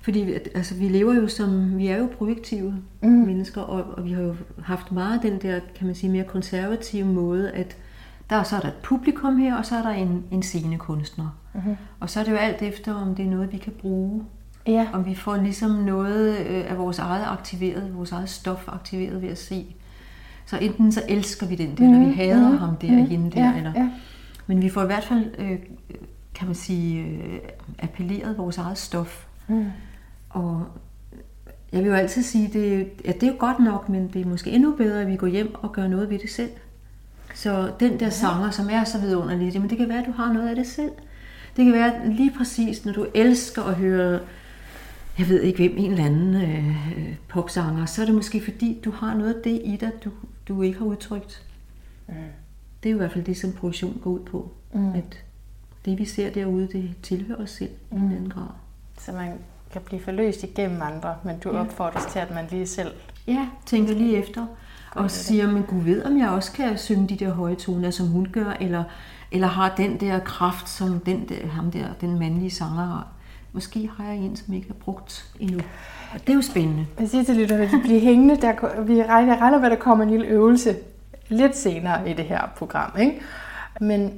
Fordi 0.01 0.33
altså, 0.55 0.75
vi 0.75 0.87
lever 0.87 1.13
jo 1.13 1.27
som, 1.27 1.77
vi 1.77 1.87
er 1.87 1.97
jo 1.97 2.09
projektive 2.17 2.75
mm. 3.01 3.09
mennesker, 3.09 3.61
og, 3.61 3.83
og 3.97 4.05
vi 4.05 4.11
har 4.11 4.21
jo 4.21 4.35
haft 4.63 4.91
meget 4.91 5.23
den 5.23 5.41
der, 5.41 5.59
kan 5.75 5.85
man 5.87 5.95
sige, 5.95 6.11
mere 6.11 6.23
konservative 6.23 7.05
måde, 7.05 7.51
at 7.51 7.77
der 8.29 8.35
er 8.35 8.43
så 8.43 8.55
er 8.55 8.59
der 8.59 8.67
et 8.67 8.79
publikum 8.83 9.37
her, 9.37 9.55
og 9.55 9.65
så 9.65 9.75
er 9.75 9.81
der 9.81 9.89
en, 9.89 10.23
en 10.31 10.43
scenekunstner. 10.43 11.37
Mm-hmm. 11.53 11.75
Og 11.99 12.09
så 12.09 12.19
er 12.19 12.23
det 12.23 12.31
jo 12.31 12.37
alt 12.37 12.61
efter, 12.61 12.93
om 12.93 13.15
det 13.15 13.25
er 13.25 13.29
noget, 13.29 13.51
vi 13.51 13.57
kan 13.57 13.73
bruge. 13.79 14.23
Ja. 14.67 14.87
Om 14.93 15.05
vi 15.05 15.15
får 15.15 15.37
ligesom 15.37 15.71
noget 15.71 16.37
øh, 16.37 16.71
af 16.71 16.77
vores 16.77 16.99
eget 16.99 17.25
aktiveret, 17.27 17.95
vores 17.95 18.11
eget 18.11 18.29
stof 18.29 18.67
aktiveret 18.67 19.21
ved 19.21 19.29
at 19.29 19.37
se. 19.37 19.75
Så 20.45 20.57
enten 20.57 20.91
så 20.91 21.01
elsker 21.09 21.47
vi 21.47 21.55
den 21.55 21.77
der, 21.77 21.87
mm. 21.87 21.93
eller 21.93 22.07
vi 22.07 22.13
hader 22.13 22.49
mm. 22.49 22.57
ham 22.57 22.75
der, 22.75 22.91
mm. 22.91 23.05
hende 23.05 23.31
der. 23.31 23.43
Ja, 23.43 23.57
eller, 23.57 23.71
ja. 23.75 23.89
Men 24.47 24.61
vi 24.61 24.69
får 24.69 24.83
i 24.83 24.85
hvert 24.85 25.03
fald, 25.03 25.25
øh, 25.37 25.59
kan 26.35 26.47
man 26.47 26.55
sige, 26.55 27.03
øh, 27.03 27.39
appelleret 27.79 28.37
vores 28.37 28.57
eget 28.57 28.77
stof. 28.77 29.25
Mm. 29.47 29.65
Og 30.33 30.65
jeg 31.71 31.79
vil 31.79 31.87
jo 31.89 31.95
altid 31.95 32.23
sige, 32.23 32.49
det, 32.53 32.89
ja, 33.05 33.11
det 33.11 33.23
er 33.23 33.27
jo 33.27 33.35
godt 33.39 33.59
nok, 33.59 33.89
men 33.89 34.07
det 34.07 34.21
er 34.21 34.25
måske 34.25 34.51
endnu 34.51 34.75
bedre, 34.75 35.01
at 35.01 35.07
vi 35.07 35.15
går 35.15 35.27
hjem 35.27 35.55
og 35.55 35.71
gør 35.71 35.87
noget 35.87 36.09
ved 36.09 36.19
det 36.19 36.29
selv. 36.29 36.51
Så 37.35 37.71
den 37.79 37.99
der 37.99 38.09
sanger, 38.09 38.51
som 38.51 38.69
er 38.71 38.83
så 38.83 38.99
vidunderlig, 38.99 39.53
jamen 39.53 39.69
det 39.69 39.77
kan 39.77 39.89
være, 39.89 39.99
at 39.99 40.05
du 40.05 40.11
har 40.11 40.33
noget 40.33 40.49
af 40.49 40.55
det 40.55 40.67
selv. 40.67 40.91
Det 41.57 41.65
kan 41.65 41.73
være 41.73 42.09
lige 42.09 42.33
præcis, 42.37 42.85
når 42.85 42.93
du 42.93 43.07
elsker 43.13 43.63
at 43.63 43.75
høre, 43.75 44.19
jeg 45.19 45.29
ved 45.29 45.41
ikke 45.41 45.57
hvem, 45.57 45.77
en 45.77 45.91
eller 45.91 46.05
anden 46.05 46.35
øh, 46.35 47.15
popsanger, 47.27 47.85
så 47.85 48.01
er 48.01 48.05
det 48.05 48.15
måske 48.15 48.41
fordi, 48.43 48.81
du 48.85 48.91
har 48.91 49.13
noget 49.13 49.33
af 49.33 49.41
det 49.43 49.61
i 49.63 49.77
dig, 49.81 49.91
du, 50.03 50.09
du 50.47 50.61
ikke 50.61 50.79
har 50.79 50.85
udtrykt. 50.85 51.43
Mm. 52.07 52.13
Det 52.83 52.89
er 52.89 52.91
jo 52.91 52.97
i 52.97 52.99
hvert 52.99 53.11
fald 53.11 53.23
det, 53.23 53.37
som 53.37 53.51
produktion 53.51 53.99
går 54.03 54.11
ud 54.11 54.19
på. 54.19 54.51
Mm. 54.73 54.93
At 54.93 55.23
det, 55.85 55.99
vi 55.99 56.05
ser 56.05 56.29
derude, 56.29 56.67
det 56.67 56.95
tilhører 57.03 57.43
os 57.43 57.49
selv 57.49 57.71
i 57.91 57.95
en 57.95 58.11
anden 58.11 58.29
grad. 58.29 58.47
Så 58.99 59.11
man 59.11 59.33
kan 59.73 59.81
blive 59.81 60.01
forløst 60.03 60.43
igennem 60.43 60.81
andre, 60.81 61.15
men 61.23 61.39
du 61.39 61.49
Ja. 61.53 61.59
opfordres 61.59 62.05
til, 62.05 62.19
at 62.19 62.31
man 62.35 62.45
lige 62.51 62.67
selv... 62.67 62.91
Ja, 63.27 63.47
tænker 63.65 63.93
lige 63.93 64.17
efter. 64.17 64.45
Og 64.95 65.11
siger, 65.11 65.51
men 65.51 65.63
Gud 65.63 65.81
ved, 65.81 66.03
om 66.05 66.19
jeg 66.19 66.29
også 66.29 66.51
kan 66.51 66.77
synge 66.77 67.07
de 67.07 67.15
der 67.15 67.33
høje 67.33 67.55
toner, 67.55 67.91
som 67.91 68.07
hun 68.07 68.27
gør, 68.31 68.53
eller, 68.59 68.83
eller 69.31 69.47
har 69.47 69.73
den 69.77 69.99
der 69.99 70.19
kraft, 70.19 70.69
som 70.69 70.99
den 70.99 71.29
der, 71.29 71.47
ham 71.47 71.71
der, 71.71 71.85
den 72.01 72.19
mandlige 72.19 72.51
sanger 72.51 72.85
har. 72.85 73.07
Måske 73.53 73.89
har 73.97 74.05
jeg 74.05 74.15
en, 74.17 74.35
som 74.35 74.53
ikke 74.53 74.67
er 74.69 74.73
brugt 74.73 75.25
endnu. 75.39 75.57
Og 76.13 76.19
det 76.21 76.29
er 76.29 76.33
jo 76.33 76.41
spændende. 76.41 76.85
Jeg 76.99 77.09
siger 77.09 77.23
til 77.23 77.35
lytterne, 77.35 77.63
at 77.63 77.71
de 77.71 77.79
bliver 77.83 77.99
hængende. 77.99 78.35
Der, 78.41 78.81
vi 78.83 79.03
regner, 79.03 79.37
regner 79.41 79.57
med, 79.57 79.65
at 79.65 79.71
der 79.71 79.83
kommer 79.83 80.03
en 80.03 80.09
lille 80.09 80.25
øvelse 80.25 80.75
lidt 81.29 81.57
senere 81.57 82.09
i 82.09 82.13
det 82.13 82.25
her 82.25 82.41
program. 82.57 82.91
Ikke? 82.99 83.21
Men 83.81 84.13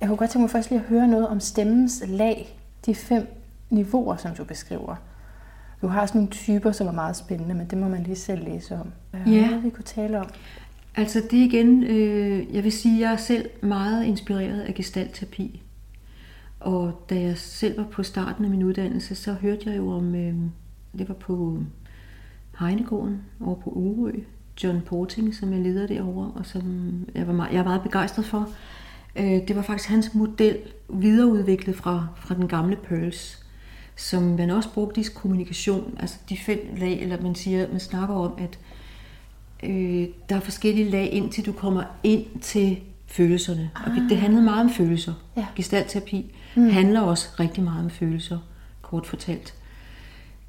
jeg 0.00 0.08
kunne 0.08 0.16
godt 0.18 0.30
tænke 0.30 0.42
mig 0.42 0.50
først 0.50 0.70
lige 0.70 0.80
at 0.80 0.86
høre 0.86 1.08
noget 1.08 1.28
om 1.28 1.40
stemmens 1.40 2.02
lag. 2.06 2.58
De 2.86 2.94
fem 2.94 3.35
niveauer, 3.70 4.16
som 4.16 4.34
du 4.34 4.44
beskriver. 4.44 4.96
Du 5.82 5.86
har 5.88 6.06
sådan 6.06 6.18
nogle 6.18 6.30
typer, 6.30 6.72
som 6.72 6.86
er 6.86 6.92
meget 6.92 7.16
spændende, 7.16 7.54
men 7.54 7.66
det 7.66 7.78
må 7.78 7.88
man 7.88 8.02
lige 8.02 8.16
selv 8.16 8.44
læse 8.44 8.74
om. 8.74 8.92
Hvad 9.10 9.20
Ja. 9.26 9.44
er 9.44 9.48
noget, 9.50 9.64
vi 9.64 9.70
kunne 9.70 9.84
tale 9.84 10.20
om? 10.20 10.26
Altså 10.96 11.22
det 11.30 11.40
er 11.40 11.44
igen, 11.44 11.84
øh, 11.84 12.54
jeg 12.54 12.64
vil 12.64 12.72
sige, 12.72 13.00
jeg 13.00 13.12
er 13.12 13.16
selv 13.16 13.48
meget 13.62 14.04
inspireret 14.04 14.60
af 14.60 14.74
gestaltterapi. 14.74 15.62
Og 16.60 17.06
da 17.10 17.20
jeg 17.20 17.38
selv 17.38 17.78
var 17.78 17.84
på 17.92 18.02
starten 18.02 18.44
af 18.44 18.50
min 18.50 18.62
uddannelse, 18.62 19.14
så 19.14 19.32
hørte 19.32 19.70
jeg 19.70 19.76
jo 19.76 19.90
om, 19.90 20.14
øh, 20.14 20.34
det 20.98 21.08
var 21.08 21.14
på 21.14 21.58
Hegnegården 22.58 23.22
over 23.40 23.54
på 23.54 23.70
Urø, 23.70 24.12
John 24.64 24.80
Porting, 24.86 25.34
som 25.34 25.52
jeg 25.52 25.60
leder 25.60 25.86
derovre, 25.86 26.30
og 26.34 26.46
som 26.46 26.92
jeg, 27.14 27.26
var 27.26 27.32
meget, 27.32 27.52
jeg 27.52 27.58
er 27.60 27.64
meget 27.64 27.82
begejstret 27.82 28.24
for. 28.24 28.48
Øh, 29.16 29.24
det 29.48 29.56
var 29.56 29.62
faktisk 29.62 29.88
hans 29.90 30.14
model, 30.14 30.56
videreudviklet 30.88 31.76
fra, 31.76 32.06
fra 32.16 32.34
den 32.34 32.48
gamle 32.48 32.76
Pearls, 32.76 33.45
som 33.96 34.22
man 34.22 34.50
også 34.50 34.68
brugte 34.72 35.00
i 35.00 35.04
kommunikation, 35.14 35.96
altså 36.00 36.16
de 36.28 36.38
fem 36.38 36.74
lag, 36.76 37.02
eller 37.02 37.22
man 37.22 37.34
siger, 37.34 37.66
man 37.70 37.80
snakker 37.80 38.14
om, 38.14 38.32
at 38.38 38.58
øh, 39.70 40.08
der 40.28 40.36
er 40.36 40.40
forskellige 40.40 40.90
lag, 40.90 41.12
indtil 41.12 41.46
du 41.46 41.52
kommer 41.52 41.82
ind 42.02 42.40
til 42.40 42.78
følelserne. 43.06 43.70
Og 43.74 43.92
det 44.08 44.18
handlede 44.18 44.44
meget 44.44 44.64
om 44.64 44.70
følelser. 44.70 45.12
Ja. 45.36 45.46
Gestaltterapi 45.56 46.34
mm. 46.56 46.70
handler 46.70 47.00
også 47.00 47.28
rigtig 47.40 47.64
meget 47.64 47.84
om 47.84 47.90
følelser, 47.90 48.38
kort 48.82 49.06
fortalt. 49.06 49.54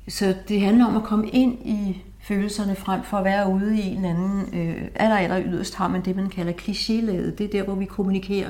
Så 0.08 0.36
det 0.48 0.62
handler 0.62 0.86
om 0.86 0.98
at 0.98 1.04
komme 1.04 1.30
ind 1.30 1.68
i 1.68 2.01
følelserne 2.22 2.75
frem 2.75 3.04
for 3.04 3.18
at 3.18 3.24
være 3.24 3.50
ude 3.50 3.80
i 3.80 3.96
en 3.96 4.06
anden, 4.06 4.60
øh, 4.60 4.88
aller, 4.96 5.18
aller 5.18 5.42
yderst 5.46 5.75
har 5.75 5.88
man 5.88 6.06
det, 6.06 6.16
man 6.16 6.30
kalder 6.30 6.54
klichélaget. 6.54 7.36
Det 7.38 7.42
er 7.42 7.51
der, 7.51 7.63
hvor 7.63 7.75
vi 7.75 7.86
kommunikerer. 7.86 8.50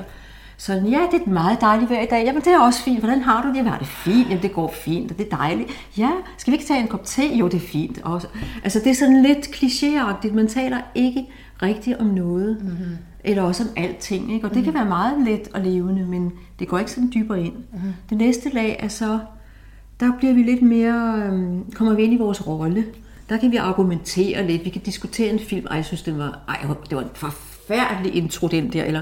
Sådan, 0.60 0.88
ja, 0.88 1.00
det 1.12 1.22
er 1.26 1.30
meget 1.30 1.62
dejligt 1.62 1.92
vejr 1.92 2.02
i 2.02 2.06
dag. 2.06 2.26
Jamen, 2.26 2.42
det 2.42 2.54
er 2.54 2.60
også 2.60 2.84
fint. 2.84 3.00
Hvordan 3.00 3.22
har 3.22 3.42
du 3.42 3.48
det? 3.48 3.56
Jamen, 3.56 3.72
har 3.72 3.80
det 3.80 3.88
fint. 3.88 4.30
Jamen, 4.30 4.44
det 4.44 4.54
går 4.54 4.74
fint, 4.84 5.12
og 5.12 5.18
det 5.18 5.28
er 5.32 5.38
dejligt. 5.38 5.70
Ja, 5.98 6.10
skal 6.38 6.52
vi 6.52 6.56
ikke 6.56 6.68
tage 6.68 6.80
en 6.80 6.88
kop 6.88 7.06
te? 7.06 7.22
Jo, 7.22 7.48
det 7.48 7.54
er 7.54 7.68
fint. 7.68 8.00
Også. 8.04 8.28
Altså, 8.64 8.80
det 8.80 8.88
er 8.88 8.94
sådan 8.96 9.22
lidt 9.22 9.38
klichéagtigt. 9.38 10.34
Man 10.34 10.48
taler 10.48 10.78
ikke 10.96 11.28
rigtigt 11.62 11.98
om 11.98 12.06
noget. 12.06 12.58
Mm-hmm. 12.62 12.98
Eller 13.24 13.44
også 13.44 13.64
om 13.64 13.70
alting. 13.76 14.34
Ikke? 14.34 14.48
Og 14.48 14.54
det 14.54 14.64
kan 14.64 14.74
være 14.74 14.86
meget 14.86 15.26
let 15.26 15.48
og 15.54 15.62
levende, 15.62 16.06
men 16.06 16.32
det 16.60 16.68
går 16.68 16.80
ikke 16.80 16.92
sådan 16.92 17.12
dybere 17.16 17.42
ind. 17.42 17.54
Mm-hmm. 17.54 17.94
Det 18.10 18.18
næste 18.18 18.50
lag 18.50 18.76
er 18.80 18.88
så, 18.88 19.20
der 20.00 20.12
bliver 20.18 20.34
vi 20.34 20.44
lidt 20.44 20.62
mere, 20.62 21.24
øhm, 21.26 21.72
kommer 21.72 21.94
vi 21.94 22.04
ind 22.04 22.14
i 22.14 22.18
vores 22.18 22.48
rolle. 22.48 22.86
Der 23.30 23.38
kan 23.38 23.52
vi 23.52 23.56
argumentere 23.56 24.48
lidt, 24.48 24.66
vi 24.66 24.70
kan 24.70 24.82
diskutere 24.82 25.30
en 25.30 25.40
film. 25.40 25.68
Ej, 25.70 25.76
jeg 25.76 25.86
synes, 25.86 26.02
det 26.02 26.18
var, 26.18 26.40
ej, 26.48 26.58
det 26.90 26.96
var 26.98 27.04
en 27.04 27.10
forfærdelig 27.14 28.16
intro, 28.16 28.48
den 28.48 28.74
der. 28.74 28.84
Eller, 28.84 29.02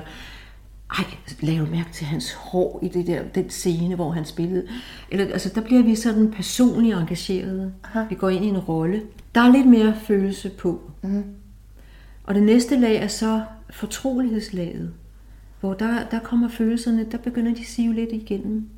ej, 0.91 1.05
lad 1.39 1.57
du 1.57 1.65
mærke 1.65 1.91
til 1.93 2.05
hans 2.05 2.33
hår 2.33 2.79
i 2.83 2.87
det 2.87 3.07
der, 3.07 3.23
den 3.23 3.49
scene, 3.49 3.95
hvor 3.95 4.11
han 4.11 4.25
spillede. 4.25 4.67
Eller, 5.11 5.25
altså, 5.25 5.51
der 5.55 5.61
bliver 5.61 5.83
vi 5.83 5.95
sådan 5.95 6.31
personligt 6.31 6.97
engagerede. 6.97 7.73
Aha. 7.83 8.03
Vi 8.09 8.15
går 8.15 8.29
ind 8.29 8.45
i 8.45 8.47
en 8.47 8.57
rolle. 8.57 9.01
Der 9.35 9.41
er 9.41 9.51
lidt 9.51 9.67
mere 9.67 9.95
følelse 10.03 10.49
på. 10.49 10.91
Mm. 11.01 11.23
Og 12.23 12.35
det 12.35 12.43
næste 12.43 12.79
lag 12.79 12.95
er 12.95 13.07
så 13.07 13.41
fortrolighedslaget, 13.69 14.93
hvor 15.59 15.73
der, 15.73 16.09
der 16.11 16.19
kommer 16.19 16.49
følelserne, 16.49 17.05
der 17.11 17.17
begynder 17.17 17.53
de 17.53 17.61
at 17.61 17.67
sive 17.67 17.93
lidt 17.93 18.11
igennem. 18.11 18.69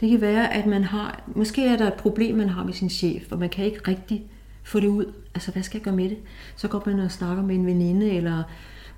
Det 0.00 0.10
kan 0.10 0.20
være, 0.20 0.54
at 0.54 0.66
man 0.66 0.84
har, 0.84 1.22
måske 1.26 1.66
er 1.66 1.76
der 1.76 1.86
et 1.86 1.94
problem, 1.94 2.36
man 2.36 2.48
har 2.48 2.64
med 2.64 2.72
sin 2.72 2.90
chef, 2.90 3.32
og 3.32 3.38
man 3.38 3.48
kan 3.48 3.64
ikke 3.64 3.80
rigtig 3.88 4.24
få 4.62 4.80
det 4.80 4.86
ud. 4.86 5.12
Altså, 5.34 5.52
hvad 5.52 5.62
skal 5.62 5.78
jeg 5.78 5.84
gøre 5.84 5.96
med 5.96 6.10
det? 6.10 6.18
Så 6.56 6.68
går 6.68 6.82
man 6.86 7.00
og 7.00 7.10
snakker 7.10 7.42
med 7.42 7.54
en 7.54 7.66
veninde, 7.66 8.10
eller 8.10 8.42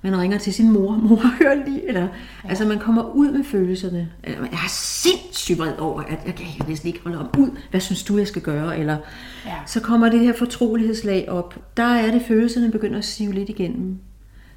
man 0.03 0.17
ringer 0.19 0.37
til 0.37 0.53
sin 0.53 0.71
mor, 0.71 0.91
mor, 0.91 1.15
hør 1.43 1.65
lige, 1.65 1.87
eller, 1.87 2.01
ja. 2.01 2.49
altså 2.49 2.65
man 2.67 2.79
kommer 2.79 3.03
ud 3.15 3.31
med 3.31 3.43
følelserne. 3.43 4.09
Eller, 4.23 4.41
Jeg 4.41 4.51
er 4.53 4.69
sindssygt 4.69 5.59
vred 5.59 5.77
over, 5.77 6.01
at 6.01 6.19
jeg 6.25 6.35
kan 6.35 6.45
næsten 6.67 6.87
ikke 6.87 6.99
holde 7.03 7.19
om 7.19 7.27
ud. 7.39 7.49
Hvad 7.71 7.79
synes 7.79 8.03
du, 8.03 8.17
jeg 8.17 8.27
skal 8.27 8.41
gøre? 8.41 8.79
Eller, 8.79 8.97
Ja. 9.45 9.55
så 9.65 9.79
kommer 9.81 10.09
det 10.09 10.19
her 10.19 10.33
fortrolighedslag 10.33 11.29
op. 11.29 11.59
Der 11.77 11.83
er 11.83 12.11
det, 12.11 12.21
følelserne 12.27 12.71
begynder 12.71 12.97
at 12.97 13.05
sive 13.05 13.33
lidt 13.33 13.49
igennem. 13.49 13.97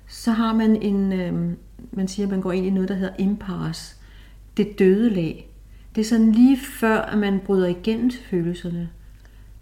Så 0.09 0.31
har 0.33 0.55
man 0.55 0.83
en, 0.83 1.13
øh, 1.13 1.33
man 1.93 2.09
siger, 2.09 2.27
at 2.27 2.31
man 2.31 2.41
går 2.41 2.53
ind 2.53 2.67
i 2.67 2.71
noget, 2.71 2.89
der 2.89 2.95
hedder 2.95 3.15
impasse. 3.19 3.97
Det 4.57 4.79
døde 4.79 5.11
lag. 5.11 5.49
Det 5.95 6.01
er 6.01 6.05
sådan 6.07 6.33
lige 6.33 6.59
før, 6.81 7.01
at 7.01 7.19
man 7.19 7.41
bryder 7.47 7.67
igennem 7.67 8.11
til 8.11 8.21
følelserne. 8.31 8.89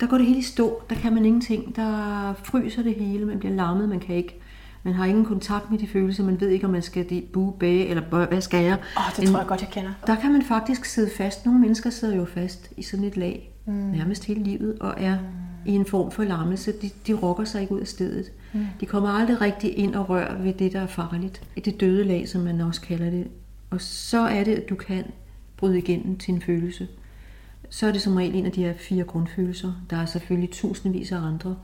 Der 0.01 0.07
går 0.07 0.17
det 0.19 0.27
hele 0.27 0.39
i 0.39 0.43
stå. 0.43 0.83
Der 0.91 0.95
kan 0.97 1.15
man 1.15 1.25
ingenting. 1.25 1.77
Der 1.77 2.35
fryser 2.45 2.83
det 2.83 2.95
hele. 2.95 3.25
Man 3.27 3.39
bliver 3.39 3.55
lammet. 3.55 3.89
Man 3.89 4.01
kan 4.01 4.15
ikke. 4.17 4.41
Man 4.85 4.95
har 4.95 5.05
ingen 5.05 5.25
kontakt 5.25 5.71
med 5.71 5.79
de 5.79 5.87
følelser. 5.87 6.25
Man 6.25 6.41
ved 6.41 6.49
ikke, 6.49 6.67
om 6.67 6.73
man 6.73 6.83
skal 6.83 7.09
det 7.09 7.25
bue 7.33 7.53
bage, 7.61 7.87
eller 7.87 8.03
hvad- 8.27 8.41
skal 8.41 8.65
jeg. 8.65 8.79
Åh, 8.97 9.07
oh, 9.07 9.13
det 9.17 9.29
tror 9.29 9.39
jeg 9.39 9.47
godt, 9.47 9.61
jeg 9.61 9.71
kender. 9.71 9.91
Der 10.07 10.15
kan 10.21 10.33
man 10.33 10.43
faktisk 10.43 10.85
sidde 10.85 11.11
fast. 11.17 11.47
Nogle 11.47 11.61
mennesker 11.61 11.91
sidder 11.91 12.17
jo 12.17 12.25
fast 12.25 12.73
i 12.77 12.83
sådan 12.83 13.05
et 13.05 13.17
lag 13.17 13.53
mm. 13.67 13.73
nærmest 13.73 14.25
hele 14.25 14.43
livet 14.43 14.79
og 14.81 14.95
er 14.97 15.19
mm. 15.19 15.73
i 15.73 15.75
en 15.75 15.87
form 15.87 16.11
for 16.11 16.25
lammelse. 16.25 16.73
De, 16.83 16.91
de 17.07 17.13
rokker 17.13 17.45
sig 17.45 17.63
ikke 17.63 17.75
ud 17.75 17.81
af 17.81 17.87
stedet. 17.87 18.33
Mm. 18.53 18.67
De 18.81 18.87
kommer 18.87 19.09
aldrig 19.09 19.41
rigtig 19.41 19.79
ind 19.79 19.95
og 19.95 20.11
rører 20.11 20.43
ved 20.43 20.53
det, 20.53 20.73
der 20.73 20.81
er 20.81 20.87
farligt. 20.87 21.43
Det 21.65 21.81
døde 21.81 22.05
lag, 22.05 22.29
som 22.29 22.41
man 22.41 22.61
også 22.61 22.81
kalder 22.81 23.11
det. 23.11 23.27
Og 23.71 23.81
så 23.81 24.19
er 24.21 24.45
det, 24.45 24.55
at 24.55 24.69
du 24.69 24.75
kan 24.75 25.05
bryde 25.57 25.79
igennem 25.79 26.19
til 26.19 26.35
en 26.35 26.43
følelse. 26.43 26.89
Så 27.71 27.87
er 27.87 27.93
det 27.93 28.01
som 28.01 28.17
regel 28.17 28.35
en 28.35 28.47
af 28.47 28.53
de 28.53 28.65
her 28.65 28.75
fire 28.77 29.05
grundfølelser. 29.05 29.73
Der 29.91 29.97
er 29.97 30.07
selvfølgelig 30.07 30.51
tusindvis 30.51 31.13
af 31.13 31.19
andre 31.19 31.57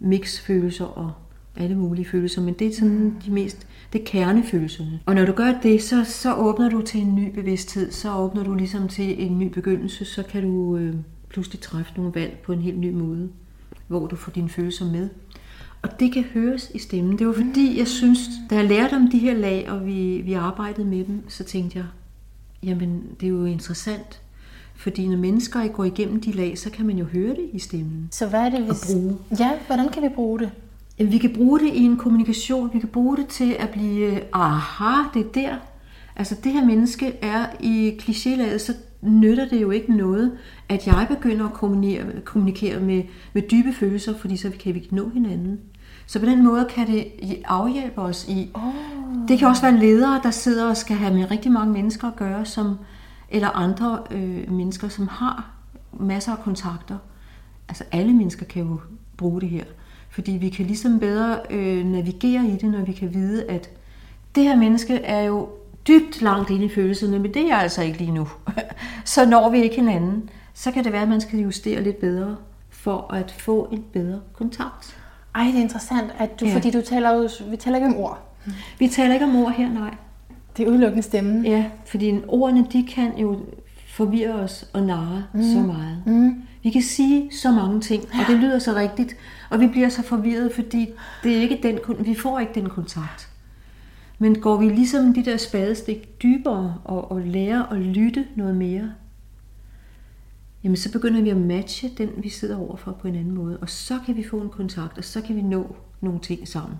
mixfølelser 0.00 0.84
og 0.84 1.12
alle 1.58 1.76
mulige 1.76 2.04
følelser, 2.04 2.42
men 2.42 2.54
det 2.54 2.66
er 2.66 2.74
sådan 2.74 2.98
mm. 2.98 3.14
de 3.26 3.30
mest, 3.30 3.66
det 3.92 4.00
er 4.00 4.04
kernefølelserne. 4.04 5.00
Og 5.06 5.14
når 5.14 5.24
du 5.24 5.32
gør 5.32 5.54
det, 5.62 5.82
så, 5.82 6.04
så 6.04 6.34
åbner 6.34 6.70
du 6.70 6.82
til 6.82 7.00
en 7.00 7.14
ny 7.14 7.34
bevidsthed, 7.34 7.92
så 7.92 8.16
åbner 8.16 8.44
du 8.44 8.54
ligesom 8.54 8.88
til 8.88 9.26
en 9.26 9.38
ny 9.38 9.48
begyndelse, 9.48 10.04
så 10.04 10.22
kan 10.22 10.42
du 10.42 10.76
øh, 10.76 10.94
pludselig 11.28 11.60
træffe 11.60 11.92
nogle 11.96 12.14
valg 12.14 12.38
på 12.44 12.52
en 12.52 12.62
helt 12.62 12.78
ny 12.78 12.90
måde, 12.90 13.28
hvor 13.86 14.06
du 14.06 14.16
får 14.16 14.32
dine 14.32 14.48
følelser 14.48 14.84
med. 14.92 15.08
Og 15.82 16.00
det 16.00 16.12
kan 16.12 16.24
høres 16.34 16.70
i 16.74 16.78
stemmen. 16.78 17.18
Det 17.18 17.26
var 17.26 17.32
fordi, 17.32 17.78
jeg 17.78 17.88
synes, 17.88 18.18
da 18.50 18.54
jeg 18.54 18.64
lærte 18.64 18.94
om 18.94 19.10
de 19.10 19.18
her 19.18 19.34
lag, 19.34 19.70
og 19.70 19.86
vi, 19.86 20.20
vi 20.24 20.32
arbejdede 20.32 20.86
med 20.86 21.04
dem, 21.04 21.22
så 21.28 21.44
tænkte 21.44 21.78
jeg, 21.78 21.86
jamen 22.62 23.02
det 23.20 23.26
er 23.26 23.30
jo 23.30 23.44
interessant, 23.44 24.20
fordi 24.74 25.06
når 25.06 25.16
mennesker 25.16 25.68
går 25.68 25.84
igennem 25.84 26.20
de 26.20 26.32
lag, 26.32 26.58
så 26.58 26.70
kan 26.70 26.86
man 26.86 26.98
jo 26.98 27.04
høre 27.04 27.30
det 27.30 27.50
i 27.52 27.58
stemmen. 27.58 28.08
Så 28.10 28.26
hvad 28.26 28.40
er 28.40 28.50
det, 28.50 28.60
hvis... 28.60 28.92
bruge. 28.92 29.16
Ja, 29.38 29.50
hvordan 29.66 29.88
kan 29.88 30.02
vi 30.02 30.08
bruge 30.08 30.38
det? 30.38 30.50
Jamen, 30.98 31.12
vi 31.12 31.18
kan 31.18 31.32
bruge 31.34 31.60
det 31.60 31.74
i 31.74 31.84
en 31.84 31.96
kommunikation. 31.96 32.70
Vi 32.72 32.78
kan 32.78 32.88
bruge 32.88 33.16
det 33.16 33.26
til 33.26 33.56
at 33.58 33.70
blive, 33.70 34.20
aha, 34.32 35.02
det 35.14 35.26
er 35.26 35.32
der. 35.34 35.56
Altså, 36.16 36.36
det 36.44 36.52
her 36.52 36.64
menneske 36.64 37.12
er 37.22 37.46
i 37.60 37.98
klichélaget, 38.02 38.58
så 38.58 38.74
nytter 39.02 39.48
det 39.48 39.62
jo 39.62 39.70
ikke 39.70 39.96
noget, 39.96 40.38
at 40.68 40.86
jeg 40.86 41.06
begynder 41.08 41.46
at 41.46 41.52
kommunikere, 41.52 42.20
kommunikere 42.24 42.80
med, 42.80 43.02
med 43.32 43.42
dybe 43.42 43.72
følelser, 43.72 44.18
fordi 44.18 44.36
så 44.36 44.50
kan 44.60 44.74
vi 44.74 44.80
ikke 44.80 44.94
nå 44.94 45.08
hinanden. 45.08 45.60
Så 46.06 46.20
på 46.20 46.26
den 46.26 46.44
måde 46.44 46.66
kan 46.70 46.86
det 46.86 47.06
afhjælpe 47.44 48.00
os 48.00 48.28
i. 48.28 48.50
Oh. 48.54 48.62
Det 49.28 49.38
kan 49.38 49.48
også 49.48 49.62
være 49.62 49.76
ledere, 49.76 50.20
der 50.22 50.30
sidder 50.30 50.68
og 50.68 50.76
skal 50.76 50.96
have 50.96 51.14
med 51.14 51.30
rigtig 51.30 51.52
mange 51.52 51.72
mennesker 51.72 52.08
at 52.08 52.16
gøre, 52.16 52.44
som, 52.44 52.76
eller 53.28 53.48
andre 53.48 53.98
øh, 54.10 54.52
mennesker, 54.52 54.88
som 54.88 55.08
har 55.08 55.50
masser 56.00 56.32
af 56.32 56.38
kontakter. 56.38 56.98
Altså 57.68 57.84
alle 57.92 58.12
mennesker 58.12 58.46
kan 58.46 58.62
jo 58.62 58.80
bruge 59.16 59.40
det 59.40 59.48
her. 59.48 59.64
Fordi 60.10 60.32
vi 60.32 60.48
kan 60.48 60.66
ligesom 60.66 60.98
bedre 60.98 61.38
øh, 61.50 61.86
navigere 61.86 62.46
i 62.46 62.56
det, 62.56 62.70
når 62.70 62.84
vi 62.84 62.92
kan 62.92 63.14
vide, 63.14 63.44
at 63.50 63.70
det 64.34 64.44
her 64.44 64.56
menneske 64.56 64.94
er 64.94 65.22
jo 65.22 65.48
dybt 65.88 66.22
langt 66.22 66.50
inde 66.50 66.64
i 66.64 66.68
følelserne, 66.68 67.18
men 67.18 67.34
det 67.34 67.42
er 67.42 67.46
jeg 67.46 67.58
altså 67.58 67.82
ikke 67.82 67.98
lige 67.98 68.12
nu. 68.12 68.28
så 69.04 69.26
når 69.26 69.50
vi 69.50 69.62
ikke 69.62 69.76
hinanden, 69.76 70.30
så 70.54 70.70
kan 70.70 70.84
det 70.84 70.92
være, 70.92 71.02
at 71.02 71.08
man 71.08 71.20
skal 71.20 71.38
justere 71.38 71.82
lidt 71.82 72.00
bedre 72.00 72.36
for 72.70 73.14
at 73.14 73.30
få 73.30 73.68
en 73.72 73.84
bedre 73.92 74.20
kontakt. 74.32 74.96
Ej, 75.34 75.44
det 75.44 75.54
er 75.54 75.62
interessant, 75.62 76.10
at 76.18 76.40
du, 76.40 76.46
ja. 76.46 76.54
fordi 76.54 76.70
du 76.70 76.80
taler 76.82 77.14
jo, 77.14 77.28
vi 77.50 77.56
taler 77.56 77.76
ikke 77.76 77.88
om 77.88 77.96
ord. 77.96 78.28
Vi 78.78 78.88
taler 78.88 79.14
ikke 79.14 79.26
om 79.26 79.36
ord 79.36 79.52
her, 79.52 79.72
nej. 79.72 79.94
Det 80.56 80.66
er 80.66 80.70
udelukkende 80.70 81.02
stemmen. 81.02 81.46
Ja, 81.46 81.64
fordi 81.86 82.20
ordene, 82.28 82.66
de 82.72 82.86
kan 82.86 83.18
jo 83.18 83.38
forvirre 83.86 84.34
os 84.34 84.70
og 84.72 84.82
narre 84.82 85.24
mm. 85.34 85.42
så 85.42 85.58
meget. 85.58 86.02
Mm. 86.06 86.42
Vi 86.62 86.70
kan 86.70 86.82
sige 86.82 87.30
så 87.36 87.50
mange 87.50 87.80
ting, 87.80 88.02
og 88.02 88.26
det 88.28 88.36
lyder 88.36 88.58
så 88.58 88.74
rigtigt, 88.74 89.16
og 89.50 89.60
vi 89.60 89.66
bliver 89.66 89.88
så 89.88 90.02
forvirret, 90.02 90.52
fordi 90.54 90.88
det 91.22 91.36
er 91.36 91.40
ikke 91.40 91.60
den, 91.62 91.78
vi 92.06 92.14
får 92.14 92.38
ikke 92.38 92.54
den 92.54 92.68
kontakt. 92.68 93.28
Men 94.18 94.40
går 94.40 94.56
vi 94.56 94.68
ligesom 94.68 95.14
de 95.14 95.24
der 95.24 95.36
spadestik 95.36 96.22
dybere 96.22 96.80
og, 96.84 97.10
og 97.10 97.20
lærer 97.20 97.62
at 97.72 97.78
lytte 97.78 98.26
noget 98.36 98.56
mere, 98.56 98.92
jamen 100.64 100.76
så 100.76 100.92
begynder 100.92 101.22
vi 101.22 101.30
at 101.30 101.36
matche 101.36 101.90
den, 101.98 102.10
vi 102.16 102.28
sidder 102.28 102.58
overfor 102.58 102.92
på 102.92 103.08
en 103.08 103.14
anden 103.14 103.34
måde, 103.34 103.58
og 103.60 103.70
så 103.70 103.98
kan 104.06 104.16
vi 104.16 104.24
få 104.24 104.40
en 104.40 104.48
kontakt, 104.48 104.98
og 104.98 105.04
så 105.04 105.20
kan 105.20 105.36
vi 105.36 105.42
nå 105.42 105.76
nogle 106.00 106.20
ting 106.20 106.48
sammen. 106.48 106.78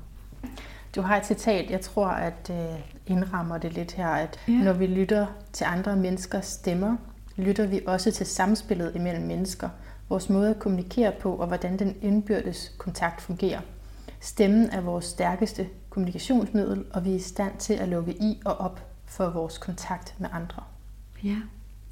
Du 0.96 1.02
har 1.02 1.16
et 1.16 1.26
citat, 1.26 1.70
jeg 1.70 1.80
tror, 1.80 2.06
at 2.06 2.50
øh, 2.50 2.80
indrammer 3.06 3.58
det 3.58 3.72
lidt 3.72 3.92
her, 3.92 4.08
at 4.08 4.38
ja. 4.48 4.52
når 4.52 4.72
vi 4.72 4.86
lytter 4.86 5.26
til 5.52 5.64
andre 5.64 5.96
menneskers 5.96 6.46
stemmer, 6.46 6.96
lytter 7.38 7.66
vi 7.66 7.80
også 7.86 8.10
til 8.10 8.26
samspillet 8.26 8.92
imellem 8.94 9.26
mennesker, 9.26 9.68
vores 10.08 10.30
måde 10.30 10.50
at 10.50 10.58
kommunikere 10.58 11.12
på, 11.20 11.32
og 11.32 11.46
hvordan 11.46 11.78
den 11.78 11.96
indbyrdes 12.02 12.74
kontakt 12.78 13.20
fungerer. 13.20 13.60
Stemmen 14.20 14.70
er 14.70 14.80
vores 14.80 15.04
stærkeste 15.04 15.68
kommunikationsmiddel, 15.90 16.84
og 16.92 17.04
vi 17.04 17.10
er 17.10 17.14
i 17.14 17.18
stand 17.18 17.52
til 17.58 17.74
at 17.74 17.88
lukke 17.88 18.12
i 18.12 18.40
og 18.44 18.56
op 18.56 18.86
for 19.06 19.30
vores 19.30 19.58
kontakt 19.58 20.14
med 20.18 20.28
andre. 20.32 20.62
Ja, 21.24 21.36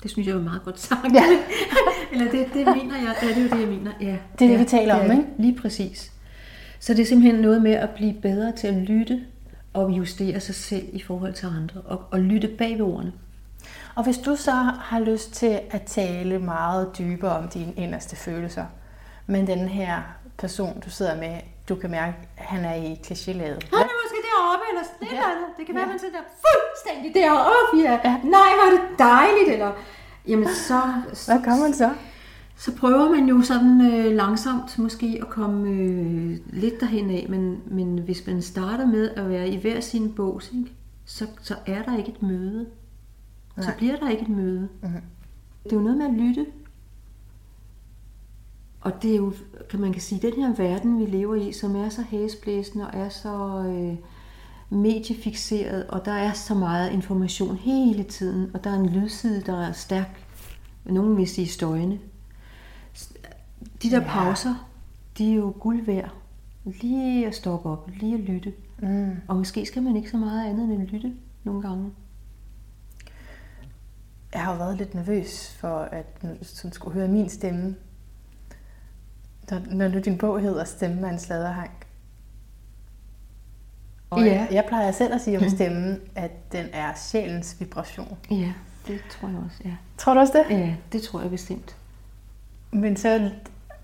det 0.02 0.10
synes 0.10 0.28
jeg 0.28 0.34
var 0.34 0.42
meget 0.42 0.62
godt 0.64 0.80
sagt. 0.80 1.14
Ja. 1.14 1.24
Eller 2.12 2.30
det, 2.30 2.46
det 2.54 2.66
mener 2.66 2.96
jeg, 2.96 3.16
ja, 3.22 3.28
det 3.28 3.36
er 3.36 3.42
jo 3.42 3.48
det, 3.48 3.60
jeg 3.60 3.68
mener. 3.68 3.92
Ja, 4.00 4.16
det 4.38 4.44
er 4.44 4.48
det, 4.48 4.58
vi 4.58 4.64
taler 4.64 4.96
ja, 4.96 5.04
om, 5.04 5.10
ikke? 5.10 5.24
Lige 5.38 5.58
præcis. 5.60 6.12
Så 6.80 6.94
det 6.94 7.02
er 7.02 7.06
simpelthen 7.06 7.40
noget 7.40 7.62
med 7.62 7.72
at 7.72 7.90
blive 7.90 8.14
bedre 8.22 8.52
til 8.52 8.66
at 8.66 8.74
lytte 8.74 9.20
og 9.72 9.90
justere 9.90 10.40
sig 10.40 10.54
selv 10.54 10.88
i 10.92 11.02
forhold 11.02 11.34
til 11.34 11.46
andre, 11.46 11.80
og, 11.80 12.02
og 12.10 12.20
lytte 12.20 12.48
bag 12.48 12.72
ved 12.78 12.84
ordene. 12.84 13.12
Og 13.96 14.04
hvis 14.04 14.18
du 14.18 14.36
så 14.36 14.52
har 14.80 15.00
lyst 15.00 15.32
til 15.32 15.60
at 15.70 15.82
tale 15.82 16.38
meget 16.38 16.98
dybere 16.98 17.36
om 17.36 17.48
dine 17.48 17.72
inderste 17.76 18.16
følelser, 18.16 18.66
men 19.26 19.46
den 19.46 19.68
her 19.68 20.02
person, 20.38 20.80
du 20.84 20.90
sidder 20.90 21.16
med, 21.16 21.40
du 21.68 21.74
kan 21.74 21.90
mærke, 21.90 22.16
at 22.36 22.44
han 22.44 22.64
er 22.64 22.74
i 22.74 23.00
klichélaget. 23.06 23.60
Han 23.76 23.86
er 23.92 23.96
måske 24.02 24.18
deroppe, 24.28 24.64
eller 24.70 24.82
sådan 24.92 25.08
ja. 25.16 25.30
andet. 25.30 25.48
Det 25.58 25.66
kan 25.66 25.74
være, 25.74 25.84
ja. 25.84 25.90
man 25.90 25.98
sidder 25.98 26.14
der 26.14 26.24
fuldstændig 26.46 27.14
deroppe. 27.14 27.76
Ja. 27.82 28.00
ja. 28.04 28.16
Nej, 28.24 28.50
var 28.62 28.70
det 28.70 28.98
dejligt, 28.98 29.52
eller... 29.52 29.72
Jamen 30.28 30.48
så... 30.48 30.80
Hvad 31.26 31.44
gør 31.44 31.62
man 31.62 31.74
så? 31.74 31.90
Så 32.56 32.76
prøver 32.76 33.08
man 33.08 33.28
jo 33.28 33.42
sådan 33.42 33.92
øh, 33.92 34.12
langsomt 34.12 34.78
måske 34.78 35.18
at 35.22 35.28
komme 35.28 35.68
øh, 35.68 36.38
lidt 36.46 36.80
derhen 36.80 37.10
af, 37.10 37.26
men, 37.28 37.62
men 37.66 37.98
hvis 37.98 38.26
man 38.26 38.42
starter 38.42 38.86
med 38.86 39.10
at 39.10 39.28
være 39.28 39.48
i 39.48 39.60
hver 39.60 39.80
sin 39.80 40.12
bås, 40.12 40.50
ikke, 40.58 40.72
så, 41.04 41.26
så 41.42 41.54
er 41.66 41.82
der 41.82 41.98
ikke 41.98 42.10
et 42.10 42.22
møde. 42.22 42.66
Nej. 43.56 43.66
Så 43.66 43.72
bliver 43.76 43.96
der 43.96 44.08
ikke 44.08 44.22
et 44.22 44.28
møde. 44.28 44.68
Mm-hmm. 44.82 45.00
Det 45.64 45.72
er 45.72 45.76
jo 45.76 45.82
noget 45.82 45.98
med 45.98 46.06
at 46.06 46.14
lytte. 46.14 46.46
Og 48.80 49.02
det 49.02 49.12
er 49.12 49.16
jo, 49.16 49.32
kan 49.70 49.80
man 49.80 49.92
kan 49.92 50.02
sige, 50.02 50.30
den 50.30 50.42
her 50.42 50.54
verden, 50.54 50.98
vi 50.98 51.06
lever 51.06 51.34
i, 51.34 51.52
som 51.52 51.76
er 51.76 51.88
så 51.88 52.02
hæsblæsende 52.02 52.86
og 52.86 52.98
er 52.98 53.08
så 53.08 53.64
øh, 53.68 53.96
mediefixeret, 54.70 55.86
og 55.86 56.04
der 56.04 56.12
er 56.12 56.32
så 56.32 56.54
meget 56.54 56.92
information 56.92 57.56
hele 57.56 58.02
tiden, 58.02 58.50
og 58.54 58.64
der 58.64 58.70
er 58.70 58.74
en 58.74 58.88
lydside, 58.88 59.40
der 59.40 59.66
er 59.66 59.72
stærk. 59.72 60.22
Nogen 60.84 61.16
vil 61.16 61.28
sige 61.28 61.46
støjende. 61.46 61.98
De 63.82 63.90
der 63.90 64.00
ja. 64.00 64.06
pauser, 64.08 64.68
de 65.18 65.30
er 65.30 65.34
jo 65.34 65.54
guld 65.60 65.84
værd. 65.84 66.14
Lige 66.64 67.26
at 67.26 67.34
stoppe 67.34 67.68
op, 67.68 67.90
lige 68.00 68.14
at 68.14 68.20
lytte. 68.20 68.52
Mm. 68.82 69.16
Og 69.28 69.36
måske 69.36 69.66
skal 69.66 69.82
man 69.82 69.96
ikke 69.96 70.10
så 70.10 70.16
meget 70.16 70.48
andet 70.48 70.64
end 70.64 70.82
at 70.82 70.92
lytte 70.92 71.12
nogle 71.44 71.62
gange. 71.62 71.90
Jeg 74.36 74.44
har 74.44 74.52
jo 74.52 74.58
været 74.58 74.76
lidt 74.76 74.94
nervøs 74.94 75.56
for, 75.60 75.78
at 75.78 76.22
du 76.62 76.70
skulle 76.72 76.94
høre 76.94 77.08
min 77.08 77.28
stemme. 77.28 77.76
Når, 79.50 79.60
når 79.70 79.88
nu 79.88 79.98
din 79.98 80.18
bog 80.18 80.40
hedder 80.40 80.64
Stemme 80.64 81.08
af 81.08 81.12
en 81.12 81.18
sladerhank. 81.18 81.86
Og 84.10 84.20
ja. 84.20 84.32
jeg, 84.32 84.48
jeg 84.50 84.64
plejer 84.68 84.92
selv 84.92 85.14
at 85.14 85.20
sige 85.20 85.38
om 85.38 85.48
stemmen, 85.48 86.00
at 86.14 86.52
den 86.52 86.66
er 86.72 86.94
sjælens 86.94 87.56
vibration. 87.60 88.18
Ja, 88.30 88.52
det 88.86 89.00
tror 89.10 89.28
jeg 89.28 89.38
også, 89.38 89.56
ja. 89.64 89.76
Tror 89.98 90.14
du 90.14 90.20
også 90.20 90.32
det? 90.48 90.58
Ja, 90.58 90.74
det 90.92 91.02
tror 91.02 91.20
jeg 91.20 91.30
bestemt. 91.30 91.76
Men 92.70 92.96
så 92.96 93.30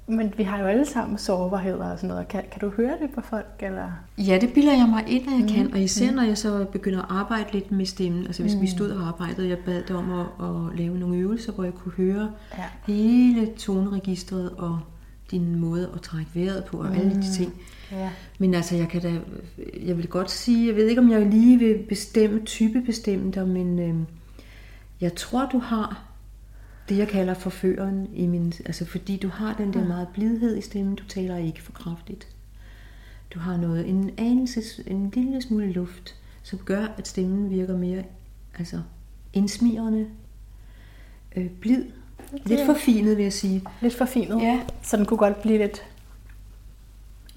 men 0.06 0.32
vi 0.36 0.42
har 0.42 0.58
jo 0.58 0.66
alle 0.66 0.86
sammen 0.86 1.18
sårbarheder 1.18 1.92
og 1.92 1.98
sådan 1.98 2.08
noget. 2.08 2.28
Kan, 2.28 2.42
kan 2.52 2.60
du 2.60 2.70
høre 2.76 2.98
det 3.02 3.10
på 3.14 3.20
folk? 3.20 3.46
Eller? 3.60 3.90
Ja, 4.18 4.38
det 4.40 4.52
bilder 4.52 4.72
jeg 4.72 4.88
mig 4.88 5.04
ind, 5.08 5.22
at 5.26 5.32
jeg 5.32 5.40
mm. 5.40 5.48
kan. 5.48 5.72
Og 5.72 5.80
især 5.80 6.10
mm. 6.10 6.16
når 6.16 6.22
jeg 6.22 6.38
så 6.38 6.66
begynder 6.72 6.98
at 6.98 7.06
arbejde 7.08 7.52
lidt 7.52 7.72
med 7.72 7.86
stemmen. 7.86 8.26
Altså 8.26 8.42
hvis 8.42 8.54
mm. 8.54 8.60
vi 8.60 8.66
stod 8.66 8.90
og 8.90 9.08
arbejdede, 9.08 9.48
jeg 9.48 9.58
bad 9.58 9.82
dig 9.88 9.96
om 9.96 10.12
at, 10.12 10.26
at 10.46 10.78
lave 10.78 10.98
nogle 10.98 11.16
øvelser, 11.16 11.52
hvor 11.52 11.64
jeg 11.64 11.74
kunne 11.74 11.92
høre 11.92 12.30
ja. 12.58 12.64
hele 12.86 13.46
toneregistret 13.46 14.50
og 14.50 14.80
din 15.30 15.60
måde 15.60 15.90
at 15.94 16.00
trække 16.00 16.30
vejret 16.34 16.64
på 16.64 16.76
og 16.76 16.86
mm. 16.86 16.92
alle 16.92 17.10
de 17.10 17.16
mm. 17.16 17.22
ting. 17.22 17.54
Ja. 17.92 18.10
Men 18.38 18.54
altså, 18.54 18.76
jeg 18.76 18.88
kan 18.88 19.02
da, 19.02 19.12
jeg 19.86 19.96
vil 19.96 20.08
godt 20.08 20.30
sige, 20.30 20.66
jeg 20.66 20.76
ved 20.76 20.86
ikke, 20.88 21.00
om 21.00 21.10
jeg 21.10 21.26
lige 21.26 21.58
vil 21.58 21.78
bestemme, 21.88 22.40
type 22.44 22.80
bestemme 22.80 23.30
dig, 23.30 23.48
men 23.48 23.78
øh, 23.78 23.94
jeg 25.00 25.14
tror, 25.14 25.48
du 25.52 25.58
har 25.58 26.11
det, 26.92 26.98
jeg 26.98 27.08
kalder 27.08 27.34
forføreren 27.34 28.08
i 28.14 28.26
min... 28.26 28.52
Altså 28.66 28.84
fordi 28.84 29.16
du 29.16 29.28
har 29.28 29.54
den 29.54 29.72
der 29.72 29.84
meget 29.84 30.08
blidhed 30.14 30.58
i 30.58 30.60
stemmen, 30.60 30.94
du 30.94 31.04
taler 31.04 31.36
ikke 31.36 31.62
for 31.62 31.72
kraftigt. 31.72 32.28
Du 33.34 33.38
har 33.38 33.56
noget, 33.56 33.88
en 33.88 34.10
anelse, 34.18 34.62
en 34.86 35.12
lille 35.14 35.42
smule 35.42 35.72
luft, 35.72 36.14
som 36.42 36.58
gør, 36.58 36.86
at 36.98 37.08
stemmen 37.08 37.50
virker 37.50 37.76
mere 37.76 38.02
altså, 38.58 38.80
indsmirrende, 39.32 40.06
øh, 41.36 41.50
blid, 41.50 41.84
lidt 42.44 42.66
forfinet, 42.66 43.16
vil 43.16 43.22
jeg 43.22 43.32
sige. 43.32 43.62
Lidt 43.80 43.94
forfinet? 43.94 44.42
Ja. 44.42 44.60
Så 44.82 44.96
den 44.96 45.06
kunne 45.06 45.18
godt 45.18 45.42
blive 45.42 45.58
lidt... 45.58 45.82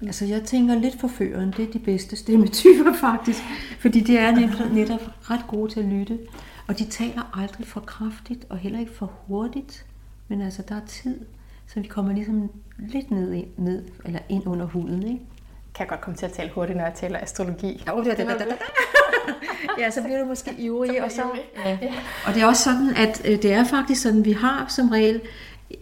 Altså 0.02 0.24
jeg 0.24 0.42
tænker 0.42 0.74
lidt 0.74 1.00
forføreren, 1.00 1.54
det 1.56 1.68
er 1.68 1.72
de 1.72 1.78
bedste 1.78 2.16
stemmetyper 2.16 2.94
faktisk, 3.10 3.42
fordi 3.78 4.00
de 4.00 4.16
er 4.16 4.30
netop, 4.30 4.72
netop 4.72 5.30
ret 5.30 5.46
gode 5.48 5.72
til 5.72 5.80
at 5.80 5.86
lytte. 5.86 6.18
Og 6.68 6.78
de 6.78 6.84
taler 6.84 7.40
aldrig 7.42 7.66
for 7.66 7.80
kraftigt 7.80 8.46
og 8.48 8.58
heller 8.58 8.80
ikke 8.80 8.92
for 8.92 9.12
hurtigt. 9.26 9.86
Men 10.28 10.42
altså, 10.42 10.62
der 10.68 10.74
er 10.74 10.86
tid, 10.86 11.20
så 11.66 11.80
vi 11.80 11.86
kommer 11.86 12.12
ligesom 12.12 12.50
lidt 12.78 13.10
ned, 13.10 13.44
ned 13.56 13.84
eller 14.04 14.20
ind 14.28 14.46
under 14.46 14.66
huden, 14.66 15.02
ikke? 15.02 15.20
Kan 15.74 15.84
jeg 15.84 15.88
godt 15.88 16.00
komme 16.00 16.16
til 16.16 16.26
at 16.26 16.32
tale 16.32 16.50
hurtigt, 16.54 16.76
når 16.76 16.84
jeg 16.84 16.94
taler 16.94 17.18
astrologi? 17.18 17.82
Ja, 17.86 17.92
det, 17.96 18.18
det, 18.18 18.26
det, 18.26 18.58
ja, 19.78 19.90
så 19.90 20.02
bliver 20.02 20.18
du 20.18 20.24
måske 20.24 20.54
ivrig. 20.66 21.04
og, 21.04 21.10
så, 21.10 21.22
ja. 21.64 21.78
og 22.26 22.34
det 22.34 22.42
er 22.42 22.46
også 22.46 22.62
sådan, 22.62 22.96
at 22.96 23.22
øh, 23.24 23.42
det 23.42 23.52
er 23.52 23.64
faktisk 23.64 24.02
sådan, 24.02 24.24
vi 24.24 24.32
har 24.32 24.66
som 24.68 24.88
regel 24.88 25.20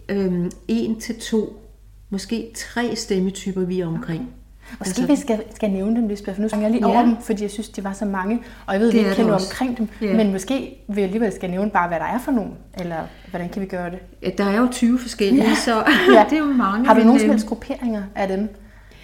øh, 0.09 0.51
en 0.67 0.99
til 0.99 1.19
to, 1.19 1.61
måske 2.09 2.51
tre 2.55 2.95
stemmetyper, 2.95 3.61
vi 3.61 3.79
er 3.79 3.87
omkring. 3.87 4.21
Okay. 4.21 4.31
Måske 4.79 5.01
altså, 5.01 5.07
vi 5.07 5.15
skal, 5.15 5.43
skal 5.55 5.71
nævne 5.71 5.95
dem, 5.95 6.07
Lisbeth, 6.07 6.35
for 6.35 6.41
nu 6.41 6.49
springer 6.49 6.67
jeg 6.67 6.71
lige 6.71 6.87
ja. 6.87 6.93
over 6.93 7.05
dem, 7.05 7.21
fordi 7.21 7.43
jeg 7.43 7.51
synes, 7.51 7.69
de 7.69 7.83
var 7.83 7.93
så 7.93 8.05
mange, 8.05 8.39
og 8.65 8.73
jeg 8.73 8.81
ved, 8.81 8.91
vi 8.91 8.97
ikke 8.97 9.11
kender 9.15 9.33
omkring 9.33 9.77
dem, 9.77 9.87
ja. 10.01 10.13
men 10.13 10.31
måske 10.31 10.83
vi 10.87 11.01
alligevel 11.01 11.31
skal 11.31 11.49
nævne 11.49 11.71
bare, 11.71 11.87
hvad 11.87 11.99
der 11.99 12.05
er 12.05 12.19
for 12.19 12.31
nogen, 12.31 12.53
eller 12.79 12.97
hvordan 13.29 13.49
kan 13.49 13.61
vi 13.61 13.67
gøre 13.67 13.91
det? 13.91 13.99
Ja, 14.21 14.29
der 14.37 14.43
er 14.43 14.57
jo 14.57 14.67
20 14.71 14.99
forskellige, 14.99 15.47
ja. 15.47 15.55
så 15.55 15.75
ja. 16.13 16.25
det 16.29 16.33
er 16.33 16.37
jo 16.37 16.45
mange. 16.45 16.87
Har 16.87 16.93
du 16.93 17.03
nogen 17.03 17.39
som 17.39 17.47
grupperinger 17.49 18.03
af 18.15 18.27
dem? 18.27 18.49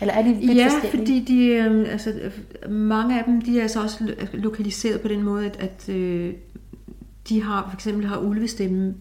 Eller 0.02 0.14
er 0.14 0.22
de 0.22 0.34
vidt 0.34 0.58
Ja, 0.58 0.70
fordi 0.90 1.20
de, 1.20 1.46
øh, 1.46 1.92
altså, 1.92 2.14
mange 2.70 3.20
af 3.20 3.24
dem 3.24 3.42
de 3.42 3.58
er 3.58 3.62
altså 3.62 3.82
også 3.82 4.16
lokaliseret 4.34 5.02
på 5.02 5.08
den 5.08 5.24
måde, 5.24 5.46
at, 5.46 5.58
at 5.60 5.90
øh, 5.90 6.34
de 7.30 7.44
har 7.44 7.68
for 7.70 7.76
eksempel 7.78 8.08
har 8.08 8.18
ulvestemmen 8.18 8.96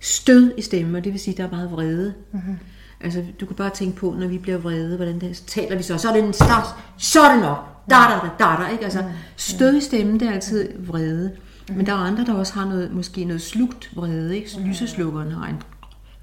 stød 0.00 0.52
i 0.58 0.62
stemmen, 0.62 0.94
og 0.94 1.04
det 1.04 1.12
vil 1.12 1.20
sige, 1.20 1.32
at 1.32 1.38
der 1.38 1.44
er 1.44 1.50
meget 1.50 1.72
vrede. 1.72 2.14
Mm-hmm. 2.32 2.58
Altså, 3.00 3.24
du 3.40 3.46
kan 3.46 3.56
bare 3.56 3.70
tænke 3.70 3.96
på, 3.96 4.14
når 4.18 4.26
vi 4.26 4.38
bliver 4.38 4.58
vrede, 4.58 4.96
hvordan 4.96 5.20
det 5.20 5.42
taler 5.46 5.76
vi 5.76 5.82
så? 5.82 5.98
Så 5.98 6.08
er 6.08 6.12
det 6.12 6.24
en 6.24 6.32
start, 6.32 6.66
så 6.98 7.20
er 7.20 7.32
det 7.32 7.42
nok. 7.42 7.58
Da, 7.90 7.94
da, 7.94 8.44
da, 8.44 8.54
da, 8.56 8.62
da, 8.62 8.68
ikke? 8.72 8.84
Altså, 8.84 9.00
mm. 9.00 9.08
stød 9.36 9.76
i 9.76 9.80
stemmen, 9.80 10.20
det 10.20 10.28
er 10.28 10.32
altid 10.32 10.68
vrede. 10.86 11.32
Men 11.68 11.86
der 11.86 11.92
er 11.92 11.96
andre, 11.96 12.24
der 12.24 12.34
også 12.34 12.54
har 12.54 12.64
noget, 12.64 12.92
måske 12.92 13.24
noget 13.24 13.42
slugt 13.42 13.90
vrede, 13.94 14.36
ikke? 14.36 14.60
Lyseslukkeren 14.60 15.30
har 15.30 15.46
en... 15.46 15.62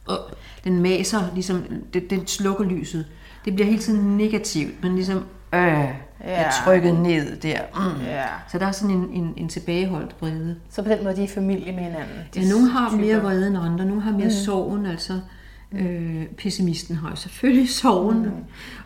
Og 0.05 0.19
den 0.63 0.81
maser, 0.81 1.21
ligesom, 1.33 1.63
den, 1.93 2.09
den 2.09 2.27
slukker 2.27 2.63
lyset. 2.63 3.05
Det 3.45 3.55
bliver 3.55 3.67
hele 3.67 3.81
tiden 3.81 4.17
negativt, 4.17 4.83
men 4.83 4.95
ligesom, 4.95 5.17
øh, 5.53 5.61
ja. 5.61 5.93
er 6.21 6.51
trykket 6.65 6.93
ned 6.93 7.37
der. 7.37 7.59
Mm. 7.75 8.05
Ja. 8.05 8.25
Så 8.51 8.59
der 8.59 8.65
er 8.65 8.71
sådan 8.71 8.95
en, 8.95 9.09
en, 9.13 9.33
en 9.37 9.49
tilbageholdt 9.49 10.15
vrede. 10.21 10.55
Så 10.69 10.83
på 10.83 10.89
den 10.89 11.03
måde, 11.03 11.15
de 11.15 11.23
er 11.23 11.27
familie 11.27 11.71
med 11.71 11.83
hinanden? 11.83 12.15
Ja, 12.35 12.49
nogle 12.49 12.69
har 12.69 12.91
mere 12.95 13.21
vrede 13.21 13.47
end 13.47 13.57
andre, 13.57 13.85
nogle 13.85 14.01
har 14.01 14.11
mere 14.11 14.23
mm. 14.23 14.31
sorgen, 14.31 14.85
altså 14.85 15.19
Øh, 15.73 16.25
pessimisten 16.27 16.95
har 16.95 17.09
jo 17.09 17.15
selvfølgelig 17.15 17.69
sorgen, 17.81 18.21
mm. 18.21 18.31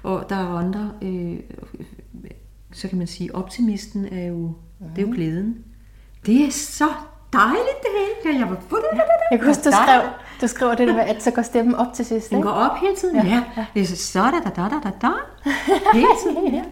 og 0.04 0.26
der 0.30 0.36
er 0.36 0.48
andre, 0.48 0.92
øh, 1.02 1.40
så 2.72 2.88
kan 2.88 2.98
man 2.98 3.08
sige, 3.08 3.36
optimisten 3.36 4.06
er 4.06 4.26
jo, 4.26 4.38
mm. 4.38 4.88
det 4.96 5.04
er 5.04 5.08
jo 5.08 5.14
glæden. 5.14 5.58
Det 6.26 6.46
er 6.46 6.52
så 6.52 6.88
dejligt 7.34 7.80
det 7.82 7.92
hele. 8.24 8.40
Jeg 8.40 8.50
var 8.50 8.56
det. 8.56 8.64
Jeg 9.32 9.40
kunne 9.40 9.48
huske, 9.48 9.64
du 9.64 9.72
skrev, 9.72 10.02
du 10.42 10.48
skriver 10.48 10.76
det 10.76 10.88
med, 10.88 11.00
at 11.00 11.24
så 11.24 11.32
går 11.32 11.42
stemmen 11.42 11.76
op 11.76 11.94
til 11.94 12.06
sidst. 12.06 12.30
Den 12.30 12.42
går 12.42 12.50
op 12.50 12.78
hele 12.78 12.96
tiden, 12.96 13.16
ja. 13.16 13.44
ja. 13.58 13.66
Det 13.74 13.82
er 13.82 13.86
så 13.86 14.20
da 14.20 14.50
da 14.50 14.70
da 14.70 14.76
da 14.84 14.92
da 15.02 15.12
Hele 15.94 16.08
tiden. 16.24 16.54
ja. 16.54 16.64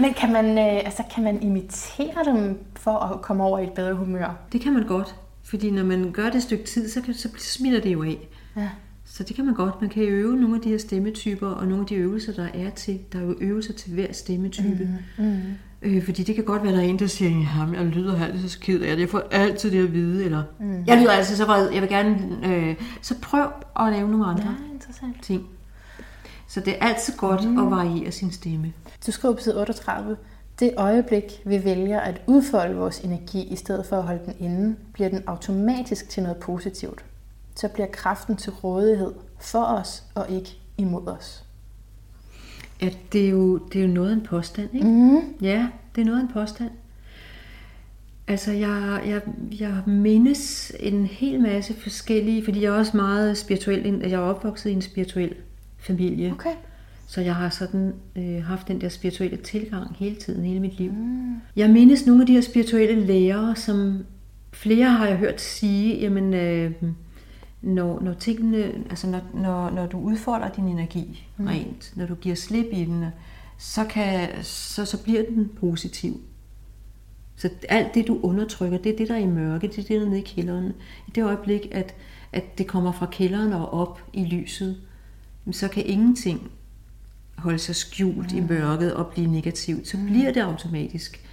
Men 0.00 0.14
kan 0.14 0.32
man, 0.32 0.58
øh, 0.58 0.76
altså, 0.84 1.02
kan 1.14 1.24
man 1.24 1.42
imitere 1.42 2.24
dem 2.24 2.58
for 2.74 2.98
at 2.98 3.22
komme 3.22 3.44
over 3.44 3.58
i 3.58 3.64
et 3.64 3.72
bedre 3.72 3.94
humør? 3.94 4.36
Det 4.52 4.60
kan 4.60 4.72
man 4.72 4.86
godt. 4.86 5.14
Fordi 5.44 5.70
når 5.70 5.84
man 5.84 6.12
gør 6.12 6.24
det 6.24 6.34
et 6.34 6.42
stykke 6.42 6.64
tid, 6.64 6.90
så, 6.90 7.00
kan, 7.00 7.14
så 7.14 7.28
smitter 7.38 7.80
det 7.80 7.92
jo 7.92 8.02
af. 8.02 8.28
Ja. 8.56 8.68
Så 9.16 9.22
det 9.22 9.36
kan 9.36 9.44
man 9.44 9.54
godt. 9.54 9.80
Man 9.80 9.90
kan 9.90 10.02
øve 10.02 10.36
nogle 10.36 10.56
af 10.56 10.62
de 10.62 10.68
her 10.68 10.78
stemmetyper, 10.78 11.48
og 11.48 11.66
nogle 11.66 11.80
af 11.80 11.86
de 11.86 11.94
øvelser, 11.94 12.32
der 12.32 12.48
er 12.54 12.70
til. 12.70 13.00
Der 13.12 13.18
er 13.18 13.22
jo 13.22 13.36
øvelser 13.40 13.72
til 13.72 13.92
hver 13.92 14.12
stemmetype. 14.12 14.88
Mm, 15.18 15.24
mm. 15.24 15.40
Øh, 15.82 16.04
fordi 16.04 16.22
det 16.22 16.34
kan 16.34 16.44
godt 16.44 16.62
være, 16.62 16.72
at 16.72 16.76
der 16.76 16.84
er 16.84 16.88
en, 16.88 16.98
der 16.98 17.06
siger, 17.06 17.30
at 17.30 17.78
jeg 17.78 17.86
lyder 17.86 18.24
altid 18.24 18.48
så 18.48 18.58
ked 18.60 18.80
af 18.80 18.96
det. 18.96 19.00
Jeg 19.00 19.08
får 19.08 19.22
altid 19.30 19.70
det 19.70 19.84
at 19.84 19.92
vide. 19.92 20.24
Eller, 20.24 20.42
mm. 20.60 20.84
jeg 20.86 20.98
lyder 20.98 21.10
altid 21.10 21.36
så 21.36 21.44
vred. 21.44 21.70
Jeg 21.70 21.82
vil 21.82 21.88
gerne... 21.88 22.38
Øh, 22.44 22.76
så 23.02 23.14
prøv 23.22 23.46
at 23.80 23.92
lave 23.92 24.10
nogle 24.10 24.26
andre 24.26 24.56
ja, 25.02 25.06
ting. 25.22 25.46
Så 26.48 26.60
det 26.60 26.74
er 26.80 26.86
altid 26.86 27.16
godt 27.16 27.50
mm. 27.50 27.58
at 27.58 27.70
variere 27.70 28.10
sin 28.10 28.32
stemme. 28.32 28.72
Du 29.06 29.12
skriver 29.12 29.34
på 29.34 29.40
side 29.40 29.60
38, 29.60 30.16
det 30.60 30.72
øjeblik, 30.76 31.24
vi 31.44 31.64
vælger 31.64 32.00
at 32.00 32.22
udfolde 32.26 32.74
vores 32.76 33.00
energi 33.00 33.42
i 33.42 33.56
stedet 33.56 33.86
for 33.86 33.96
at 33.96 34.02
holde 34.02 34.20
den 34.26 34.34
inde, 34.38 34.76
bliver 34.92 35.08
den 35.08 35.22
automatisk 35.26 36.08
til 36.08 36.22
noget 36.22 36.36
positivt. 36.36 37.04
Så 37.56 37.68
bliver 37.68 37.86
kraften 37.92 38.36
til 38.36 38.52
rådighed 38.52 39.12
for 39.40 39.64
os 39.64 40.02
og 40.14 40.30
ikke 40.30 40.58
imod 40.78 41.06
os. 41.06 41.44
Ja, 42.82 42.90
det 43.12 43.26
er 43.26 43.30
jo, 43.30 43.58
det 43.58 43.78
er 43.78 43.86
jo 43.86 43.92
noget 43.92 44.10
af 44.10 44.14
en 44.14 44.22
påstand, 44.22 44.68
ikke? 44.74 44.86
Mm. 44.86 45.20
Ja, 45.42 45.68
det 45.94 46.00
er 46.00 46.04
noget 46.04 46.18
af 46.18 46.22
en 46.22 46.32
påstand. 46.32 46.70
Altså, 48.28 48.52
jeg, 48.52 49.02
jeg, 49.06 49.20
jeg 49.60 49.82
mindes 49.86 50.72
en 50.80 51.06
hel 51.06 51.40
masse 51.40 51.74
forskellige, 51.74 52.44
fordi 52.44 52.62
jeg 52.62 52.68
er 52.68 52.78
også 52.78 52.96
meget 52.96 53.38
spirituel, 53.38 54.00
jeg 54.02 54.12
er 54.12 54.18
opvokset 54.18 54.70
i 54.70 54.72
en 54.72 54.82
spirituel 54.82 55.34
familie. 55.78 56.32
Okay. 56.32 56.54
Så 57.06 57.20
jeg 57.20 57.34
har 57.34 57.48
sådan 57.48 57.94
øh, 58.16 58.44
haft 58.44 58.68
den 58.68 58.80
der 58.80 58.88
spirituelle 58.88 59.36
tilgang 59.36 59.96
hele 59.98 60.16
tiden, 60.16 60.44
hele 60.44 60.60
mit 60.60 60.78
liv. 60.78 60.92
Mm. 60.92 61.36
Jeg 61.56 61.70
mindes 61.70 62.06
nogle 62.06 62.22
af 62.22 62.26
de 62.26 62.32
her 62.32 62.40
spirituelle 62.40 63.06
lærere, 63.06 63.56
som 63.56 64.04
flere 64.52 64.90
har 64.90 65.06
jeg 65.06 65.16
hørt 65.16 65.40
sige, 65.40 65.98
jamen, 66.00 66.34
øh, 66.34 66.72
når, 67.62 68.00
når 68.00 68.14
tingene, 68.14 68.64
altså 68.64 69.06
når, 69.06 69.20
når, 69.34 69.70
når 69.70 69.86
du 69.86 69.98
udfolder 69.98 70.48
din 70.48 70.68
energi 70.68 71.26
mm. 71.36 71.46
rent, 71.46 71.92
når 71.96 72.06
du 72.06 72.14
giver 72.14 72.34
slip 72.34 72.66
i 72.72 72.84
den, 72.84 73.04
så, 73.58 73.84
kan, 73.84 74.28
så, 74.42 74.84
så 74.84 75.02
bliver 75.02 75.22
den 75.28 75.50
positiv. 75.60 76.20
Så 77.36 77.50
alt 77.68 77.94
det, 77.94 78.06
du 78.06 78.20
undertrykker, 78.22 78.78
det 78.78 78.92
er 78.92 78.96
det, 78.96 79.08
der 79.08 79.14
er 79.14 79.18
i 79.18 79.26
mørke, 79.26 79.68
det 79.68 79.78
er 79.78 79.82
det, 79.82 80.00
der 80.00 80.00
er 80.00 80.08
nede 80.08 80.18
i 80.18 80.22
kælderen. 80.22 80.72
I 81.08 81.10
det 81.14 81.24
øjeblik, 81.24 81.68
at, 81.70 81.94
at 82.32 82.58
det 82.58 82.66
kommer 82.66 82.92
fra 82.92 83.06
kælderen 83.12 83.52
og 83.52 83.72
op 83.72 84.00
i 84.12 84.24
lyset, 84.24 84.76
så 85.50 85.68
kan 85.68 85.86
ingenting 85.86 86.50
holde 87.36 87.58
sig 87.58 87.76
skjult 87.76 88.32
mm. 88.32 88.38
i 88.38 88.40
mørket 88.40 88.94
og 88.94 89.06
blive 89.06 89.26
negativt. 89.26 89.88
Så 89.88 89.96
mm. 89.96 90.06
bliver 90.06 90.32
det 90.32 90.40
automatisk 90.40 91.25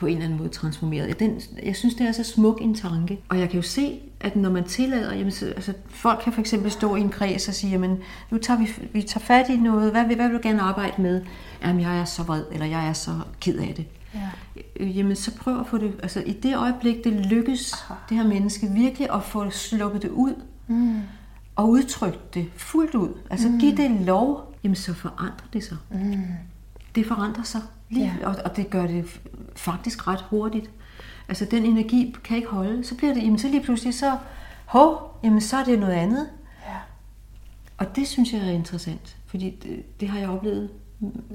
på 0.00 0.06
en 0.06 0.12
eller 0.12 0.24
anden 0.24 0.38
måde 0.38 0.48
transformeret. 0.48 1.20
Den, 1.20 1.40
jeg 1.62 1.76
synes, 1.76 1.94
det 1.94 2.08
er 2.08 2.12
så 2.12 2.24
smuk 2.24 2.58
en 2.60 2.74
tanke. 2.74 3.20
Og 3.28 3.38
jeg 3.38 3.48
kan 3.48 3.56
jo 3.56 3.62
se, 3.62 4.00
at 4.20 4.36
når 4.36 4.50
man 4.50 4.64
tillader, 4.64 5.14
jamen, 5.14 5.32
så, 5.32 5.46
altså, 5.46 5.72
folk 5.88 6.20
kan 6.24 6.32
for 6.32 6.40
eksempel 6.40 6.70
stå 6.70 6.96
i 6.96 7.00
en 7.00 7.08
kreds 7.08 7.48
og 7.48 7.54
sige, 7.54 7.70
jamen, 7.70 7.98
nu 8.30 8.38
tager 8.38 8.60
vi, 8.60 8.68
vi 8.92 9.02
tager 9.02 9.24
fat 9.24 9.48
i 9.48 9.56
noget, 9.56 9.90
hvad, 9.90 10.04
hvad 10.04 10.28
vil 10.28 10.36
du 10.36 10.40
gerne 10.42 10.60
arbejde 10.60 11.02
med? 11.02 11.22
Jamen, 11.62 11.82
jeg 11.82 12.00
er 12.00 12.04
så 12.04 12.22
vred, 12.22 12.44
eller 12.52 12.66
jeg 12.66 12.88
er 12.88 12.92
så 12.92 13.10
ked 13.40 13.58
af 13.58 13.74
det. 13.76 13.86
Ja. 14.14 14.28
Øh, 14.80 14.98
jamen, 14.98 15.16
så 15.16 15.36
prøv 15.36 15.60
at 15.60 15.66
få 15.66 15.78
det, 15.78 15.92
altså 16.02 16.22
i 16.26 16.32
det 16.32 16.56
øjeblik, 16.56 17.04
det 17.04 17.12
lykkes 17.12 17.72
Aha. 17.72 17.94
det 18.08 18.16
her 18.16 18.26
menneske 18.26 18.66
virkelig 18.66 19.14
at 19.14 19.24
få 19.24 19.50
sluppet 19.50 20.02
det 20.02 20.10
ud, 20.10 20.34
mm. 20.66 21.00
og 21.56 21.68
udtrykt 21.68 22.34
det 22.34 22.46
fuldt 22.56 22.94
ud, 22.94 23.08
altså 23.30 23.48
mm. 23.48 23.58
give 23.58 23.76
det 23.76 23.90
lov, 23.90 24.54
jamen 24.64 24.76
så 24.76 24.94
forandrer 24.94 25.46
det 25.52 25.64
sig. 25.64 25.76
Mm. 25.90 26.22
Det 26.94 27.06
forandrer 27.06 27.42
sig, 27.42 27.60
lige, 27.90 28.14
ja. 28.20 28.28
og, 28.28 28.36
og 28.44 28.56
det 28.56 28.70
gør 28.70 28.86
det 28.86 29.20
faktisk 29.56 30.08
ret 30.08 30.20
hurtigt. 30.20 30.70
Altså 31.28 31.44
den 31.44 31.64
energi 31.64 32.16
kan 32.24 32.36
ikke 32.36 32.48
holde. 32.48 32.84
Så 32.84 32.96
bliver 32.96 33.14
det, 33.14 33.22
jamen 33.22 33.38
så 33.38 33.48
lige 33.48 33.62
pludselig 33.62 33.94
så, 33.94 34.18
hov, 34.64 35.18
jamen 35.24 35.40
så 35.40 35.56
er 35.56 35.64
det 35.64 35.78
noget 35.78 35.92
andet. 35.92 36.28
Ja. 36.66 36.76
Og 37.78 37.96
det 37.96 38.08
synes 38.08 38.32
jeg 38.32 38.40
er 38.40 38.50
interessant, 38.50 39.16
fordi 39.26 39.50
det, 39.50 40.00
det 40.00 40.08
har 40.08 40.18
jeg 40.18 40.28
oplevet 40.28 40.70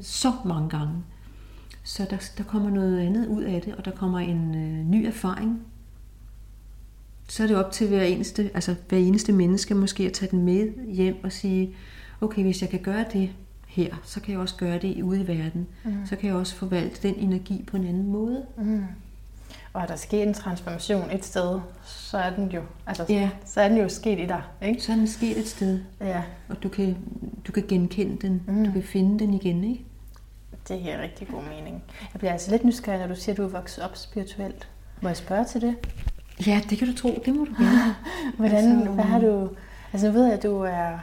så 0.02 0.34
mange 0.46 0.70
gange. 0.70 0.94
Så 1.84 2.08
der, 2.10 2.18
der 2.38 2.44
kommer 2.44 2.70
noget 2.70 3.00
andet 3.00 3.28
ud 3.28 3.44
af 3.44 3.62
det, 3.62 3.76
og 3.76 3.86
der 3.86 3.91
kommer 3.91 4.20
en 4.20 4.56
øh, 4.56 4.86
ny 4.86 5.06
erfaring. 5.06 5.62
Så 7.30 7.44
er 7.44 7.48
det 7.48 7.56
op 7.56 7.72
til 7.72 7.88
hver 7.88 8.04
eneste, 8.04 8.52
altså 8.54 8.76
hver 8.89 8.98
eneste 8.98 9.32
menneske 9.32 9.76
måske 9.76 10.06
at 10.06 10.13
tage 10.13 10.32
den 10.32 10.44
med 10.44 10.94
hjem 10.94 11.24
og 11.24 11.32
sige, 11.32 11.76
okay, 12.22 12.41
hvis 12.41 12.62
jeg 12.62 12.70
kan 12.70 12.82
gøre 12.82 13.06
det 13.13 13.30
her, 13.76 13.96
så 14.04 14.20
kan 14.20 14.32
jeg 14.32 14.40
også 14.40 14.56
gøre 14.56 14.78
det 14.78 15.02
ude 15.02 15.22
i 15.22 15.28
verden. 15.28 15.68
Mm. 15.84 16.06
Så 16.06 16.16
kan 16.16 16.30
jeg 16.30 16.36
også 16.38 16.56
forvalte 16.56 17.08
den 17.08 17.16
energi 17.16 17.64
på 17.68 17.78
en 17.78 17.88
anden 17.88 18.08
måde. 18.08 18.46
Mm. 18.58 18.84
Og 19.74 19.82
er 19.82 19.86
der 19.86 19.96
sket 19.96 20.24
en 20.24 20.34
transformation 20.34 21.12
et 21.12 21.26
sted, 21.26 21.60
så 21.86 22.18
er 22.18 22.36
den 22.36 22.52
jo, 22.52 22.62
altså, 22.88 23.06
ja. 23.10 23.30
så 23.46 23.62
er 23.62 23.70
den 23.70 23.78
jo 23.78 23.90
sket 23.90 24.20
i 24.20 24.26
dig, 24.26 24.42
ikke? 24.62 24.82
Så 24.82 24.92
er 24.92 24.96
den 24.96 25.08
sket 25.08 25.38
et 25.38 25.48
sted, 25.48 25.80
ja. 26.02 26.24
og 26.50 26.64
du 26.64 26.70
kan, 26.70 26.98
du 27.48 27.52
kan 27.52 27.64
genkende 27.68 28.28
den, 28.28 28.44
mm. 28.48 28.66
du 28.66 28.72
kan 28.72 28.84
finde 28.84 29.20
den 29.20 29.34
igen, 29.34 29.64
ikke? 29.64 29.86
Det 30.68 30.82
giver 30.82 31.02
rigtig 31.02 31.28
god 31.28 31.42
mening. 31.44 31.84
Jeg 32.14 32.20
bliver 32.20 32.32
altså 32.32 32.52
lidt 32.52 32.66
nysgerrig, 32.66 33.00
når 33.00 33.08
du 33.08 33.16
siger, 33.16 33.34
at 33.34 33.38
du 33.38 33.44
er 33.44 33.48
vokset 33.48 33.84
op 33.84 33.98
spirituelt. 33.98 34.68
Må 35.02 35.10
jeg 35.10 35.18
spørge 35.18 35.46
til 35.46 35.62
det? 35.62 35.76
Ja, 36.48 36.62
det 36.70 36.78
kan 36.78 36.88
du 36.88 36.96
tro. 36.96 37.22
Det 37.26 37.36
må 37.36 37.46
du 37.46 37.52
gerne. 37.64 37.96
Hvordan, 38.38 38.78
altså, 38.78 38.92
hvad 38.92 39.04
har 39.04 39.20
du... 39.20 39.50
Altså, 39.94 40.08
nu 40.08 40.14
ved 40.14 40.26
jeg, 40.26 40.34
at 40.34 40.44
du 40.44 40.62
er, 40.62 41.00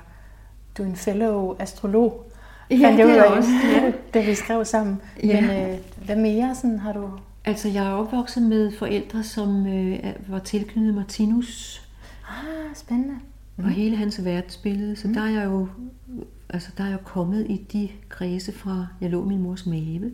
du 0.78 0.82
er 0.82 0.86
en 0.86 0.96
fellow 0.96 1.56
astrolog. 1.58 2.31
Ja, 2.80 2.90
det, 2.90 2.98
det 2.98 3.18
er 3.18 3.24
også. 3.24 3.50
Ja. 3.72 3.92
det 4.14 4.26
vi 4.26 4.34
skrev 4.34 4.64
sammen. 4.64 5.00
Ja. 5.24 5.40
Men 5.40 5.50
øh, 5.50 5.78
hvad 6.04 6.16
mere 6.16 6.54
sådan, 6.54 6.78
har 6.78 6.92
du 6.92 7.10
Altså, 7.44 7.68
jeg 7.68 7.86
er 7.86 7.90
opvokset 7.90 8.42
med 8.42 8.72
forældre, 8.78 9.22
som 9.22 9.66
øh, 9.66 9.98
var 10.28 10.38
tilknyttet 10.38 10.94
Martinus. 10.94 11.82
Ah, 12.28 12.74
spændende. 12.74 13.14
Mm. 13.56 13.64
Og 13.64 13.70
hele 13.70 13.96
hans 13.96 14.24
verdensbillede. 14.24 14.96
Så 14.96 15.08
mm. 15.08 15.14
der 15.14 15.20
er 15.20 15.30
jeg 15.30 15.44
jo 15.44 15.68
altså, 16.48 16.70
der 16.78 16.84
er 16.84 16.88
jeg 16.88 17.04
kommet 17.04 17.46
i 17.48 17.66
de 17.72 17.88
kredse 18.08 18.52
fra, 18.52 18.86
jeg 19.00 19.10
lå 19.10 19.24
min 19.24 19.42
mors 19.42 19.66
mave. 19.66 20.12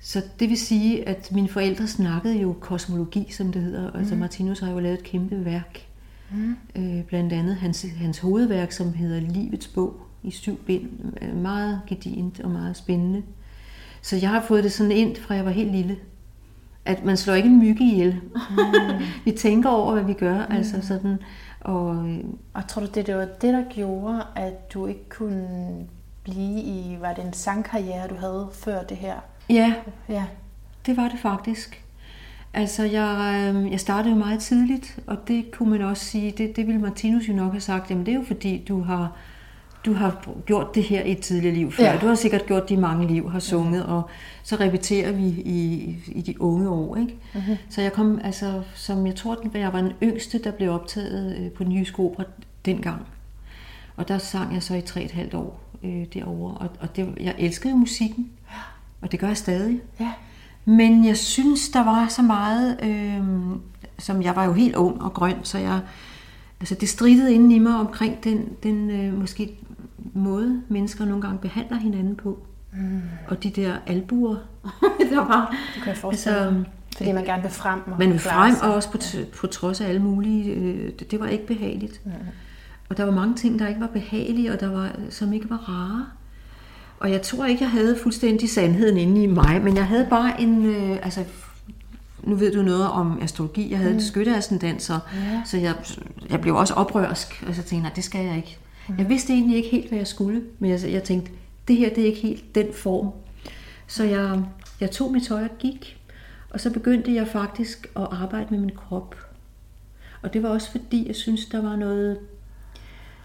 Så 0.00 0.22
det 0.40 0.48
vil 0.48 0.58
sige, 0.58 1.08
at 1.08 1.32
mine 1.32 1.48
forældre 1.48 1.86
snakkede 1.86 2.34
jo 2.34 2.52
kosmologi, 2.60 3.26
som 3.30 3.52
det 3.52 3.62
hedder. 3.62 3.90
Mm. 3.90 3.98
Altså 3.98 4.14
Martinus 4.14 4.60
har 4.60 4.70
jo 4.70 4.78
lavet 4.78 4.98
et 4.98 5.04
kæmpe 5.04 5.44
værk. 5.44 5.86
Mm. 6.30 6.56
Øh, 6.76 7.04
blandt 7.04 7.32
andet 7.32 7.56
hans, 7.56 7.86
hans 7.96 8.18
hovedværk, 8.18 8.72
som 8.72 8.92
hedder 8.92 9.20
Livets 9.20 9.68
bog 9.68 10.00
i 10.22 10.30
syv 10.30 10.56
bind. 10.56 10.90
Meget 11.34 11.80
gedint 11.86 12.40
og 12.40 12.50
meget 12.50 12.76
spændende. 12.76 13.22
Så 14.02 14.16
jeg 14.16 14.30
har 14.30 14.40
fået 14.40 14.64
det 14.64 14.72
sådan 14.72 14.92
ind, 14.92 15.16
fra 15.16 15.34
jeg 15.34 15.44
var 15.44 15.50
helt 15.50 15.72
lille. 15.72 15.96
At 16.84 17.04
man 17.04 17.16
slår 17.16 17.34
ikke 17.34 17.48
en 17.48 17.58
mygge 17.58 17.84
ihjel. 17.84 18.20
Mm. 18.32 19.04
vi 19.24 19.30
tænker 19.32 19.70
over, 19.70 19.92
hvad 19.92 20.04
vi 20.04 20.12
gør. 20.12 20.46
Mm. 20.46 20.56
Altså 20.56 20.86
sådan, 20.86 21.18
og, 21.60 22.08
øh, 22.08 22.18
og 22.54 22.68
tror 22.68 22.82
du, 22.82 22.88
det, 22.94 23.06
det 23.06 23.16
var 23.16 23.24
det, 23.24 23.54
der 23.54 23.64
gjorde, 23.70 24.22
at 24.36 24.74
du 24.74 24.86
ikke 24.86 25.08
kunne 25.08 25.74
blive 26.22 26.60
i, 26.60 26.96
var 27.00 27.12
det 27.12 27.24
en 27.24 27.32
sangkarriere, 27.32 28.08
du 28.08 28.14
havde 28.14 28.48
før 28.52 28.82
det 28.82 28.96
her? 28.96 29.14
Ja, 29.50 29.74
ja. 30.08 30.24
det 30.86 30.96
var 30.96 31.08
det 31.08 31.18
faktisk. 31.18 31.84
Altså, 32.54 32.82
jeg, 32.82 33.34
øh, 33.54 33.70
jeg 33.72 33.80
startede 33.80 34.14
jo 34.14 34.18
meget 34.18 34.40
tidligt, 34.40 34.98
og 35.06 35.28
det 35.28 35.50
kunne 35.50 35.70
man 35.70 35.82
også 35.82 36.04
sige, 36.04 36.30
det, 36.30 36.56
det 36.56 36.66
ville 36.66 36.80
Martinus 36.80 37.28
jo 37.28 37.32
nok 37.32 37.52
have 37.52 37.60
sagt, 37.60 37.90
jamen 37.90 38.06
det 38.06 38.14
er 38.14 38.18
jo 38.18 38.24
fordi, 38.26 38.64
du 38.68 38.82
har 38.82 39.16
du 39.84 39.92
har 39.92 40.28
gjort 40.46 40.74
det 40.74 40.82
her 40.82 41.02
i 41.02 41.12
et 41.12 41.18
tidligere 41.18 41.54
liv 41.54 41.72
før. 41.72 41.84
Ja. 41.84 41.98
Du 42.00 42.06
har 42.06 42.14
sikkert 42.14 42.46
gjort 42.46 42.68
det 42.68 42.74
i 42.74 42.78
mange 42.78 43.06
liv, 43.06 43.30
har 43.30 43.40
sunget, 43.40 43.86
og 43.86 44.02
så 44.42 44.56
repeterer 44.56 45.12
vi 45.12 45.26
i, 45.26 45.96
i 46.06 46.22
de 46.22 46.40
unge 46.40 46.68
år. 46.68 46.96
Ikke? 46.96 47.16
Mm-hmm. 47.34 47.56
Så 47.70 47.82
jeg 47.82 47.92
kom, 47.92 48.20
altså, 48.24 48.62
som 48.74 49.06
jeg 49.06 49.14
tror, 49.14 49.38
jeg 49.54 49.72
var 49.72 49.80
den 49.80 49.92
yngste, 50.02 50.38
der 50.38 50.50
blev 50.50 50.70
optaget 50.70 51.36
øh, 51.38 51.50
på 51.50 51.64
den 51.64 51.72
jyske 51.72 51.98
opera 51.98 52.24
dengang. 52.64 53.02
Og 53.96 54.08
der 54.08 54.18
sang 54.18 54.54
jeg 54.54 54.62
så 54.62 54.74
i 54.74 54.80
tre 54.80 55.02
et 55.02 55.10
halvt 55.10 55.34
år 55.34 55.60
øh, 55.84 56.06
derovre, 56.14 56.54
og, 56.54 56.68
og 56.80 56.96
det, 56.96 57.14
jeg 57.20 57.34
elskede 57.38 57.76
musikken, 57.76 58.30
og 59.00 59.12
det 59.12 59.20
gør 59.20 59.26
jeg 59.26 59.36
stadig. 59.36 59.80
Ja. 60.00 60.12
Men 60.64 61.06
jeg 61.06 61.16
synes, 61.16 61.68
der 61.68 61.84
var 61.84 62.08
så 62.08 62.22
meget, 62.22 62.78
øh, 62.82 63.22
som 63.98 64.22
jeg 64.22 64.36
var 64.36 64.44
jo 64.44 64.52
helt 64.52 64.76
ung 64.76 65.02
og 65.02 65.12
grøn, 65.12 65.36
så 65.42 65.58
jeg, 65.58 65.80
altså 66.60 66.74
det 66.74 66.88
stridede 66.88 67.34
inden 67.34 67.50
i 67.50 67.58
mig 67.58 67.74
omkring 67.74 68.24
den, 68.24 68.48
den 68.62 68.90
øh, 68.90 69.20
måske 69.20 69.58
måde, 70.14 70.62
mennesker 70.68 71.04
nogle 71.04 71.22
gange 71.22 71.38
behandler 71.38 71.76
hinanden 71.76 72.16
på. 72.16 72.46
Mm. 72.72 73.02
Og 73.28 73.42
de 73.42 73.50
der 73.50 73.76
albuer, 73.86 74.36
der 75.10 75.16
var. 75.16 75.56
Det 75.74 75.82
kan 75.82 75.88
jeg 75.88 75.96
forestille 75.96 76.38
altså, 76.38 76.64
Fordi 76.96 77.12
man 77.12 77.24
gerne 77.24 77.42
vil 77.42 77.50
frem. 77.50 77.80
Og 77.86 77.98
man 77.98 78.10
vil 78.10 78.18
frem, 78.18 78.54
og 78.62 78.74
også 78.74 78.90
på, 78.90 78.98
på 79.36 79.46
trods 79.46 79.80
af 79.80 79.88
alle 79.88 80.02
mulige. 80.02 80.52
Øh, 80.52 80.92
det, 80.98 81.10
det 81.10 81.20
var 81.20 81.26
ikke 81.26 81.46
behageligt. 81.46 82.00
Mm. 82.04 82.12
og 82.88 82.96
der 82.96 83.04
var 83.04 83.12
mange 83.12 83.34
ting, 83.34 83.58
der 83.58 83.68
ikke 83.68 83.80
var 83.80 83.86
behagelige, 83.86 84.52
og 84.52 84.60
der 84.60 84.70
var, 84.70 84.90
som 85.10 85.32
ikke 85.32 85.50
var 85.50 85.68
rare. 85.68 86.06
Og 87.00 87.10
jeg 87.10 87.22
tror 87.22 87.44
ikke, 87.44 87.62
jeg 87.62 87.70
havde 87.70 87.98
fuldstændig 88.02 88.50
sandheden 88.50 88.96
inde 88.96 89.22
i 89.22 89.26
mig, 89.26 89.60
men 89.64 89.76
jeg 89.76 89.86
havde 89.86 90.06
bare 90.10 90.40
en, 90.40 90.64
øh, 90.64 90.98
altså, 91.02 91.24
nu 92.22 92.34
ved 92.34 92.52
du 92.52 92.62
noget 92.62 92.88
om 92.88 93.18
astrologi, 93.22 93.70
jeg 93.70 93.78
havde 93.78 93.94
mm. 93.94 94.00
skytteascendant, 94.00 94.82
så, 94.82 94.92
ja. 94.92 95.42
så 95.44 95.56
jeg, 95.56 95.74
jeg 96.30 96.40
blev 96.40 96.56
også 96.56 96.74
oprørsk, 96.74 97.44
og 97.48 97.54
så 97.54 97.62
tænkte 97.62 97.88
jeg, 97.88 97.96
det 97.96 98.04
skal 98.04 98.26
jeg 98.26 98.36
ikke. 98.36 98.58
Mm. 98.88 98.94
Jeg 98.98 99.08
vidste 99.08 99.32
egentlig 99.32 99.56
ikke 99.56 99.68
helt, 99.68 99.88
hvad 99.88 99.98
jeg 99.98 100.06
skulle, 100.06 100.42
men 100.58 100.70
jeg, 100.70 100.80
jeg 100.92 101.02
tænkte, 101.02 101.32
det 101.68 101.76
her 101.76 101.88
det 101.88 102.02
er 102.02 102.06
ikke 102.06 102.20
helt 102.20 102.54
den 102.54 102.66
form. 102.74 103.10
Så 103.86 104.04
jeg, 104.04 104.44
jeg 104.80 104.90
tog 104.90 105.12
mit 105.12 105.22
tøj 105.22 105.42
og 105.42 105.58
gik, 105.58 106.00
og 106.50 106.60
så 106.60 106.72
begyndte 106.72 107.14
jeg 107.14 107.28
faktisk 107.28 107.86
at 107.96 108.08
arbejde 108.10 108.46
med 108.50 108.58
min 108.58 108.70
krop. 108.76 109.16
Og 110.22 110.32
det 110.32 110.42
var 110.42 110.48
også 110.48 110.70
fordi, 110.70 111.06
jeg 111.06 111.16
synes, 111.16 111.46
der 111.46 111.62
var 111.62 111.76
noget 111.76 112.18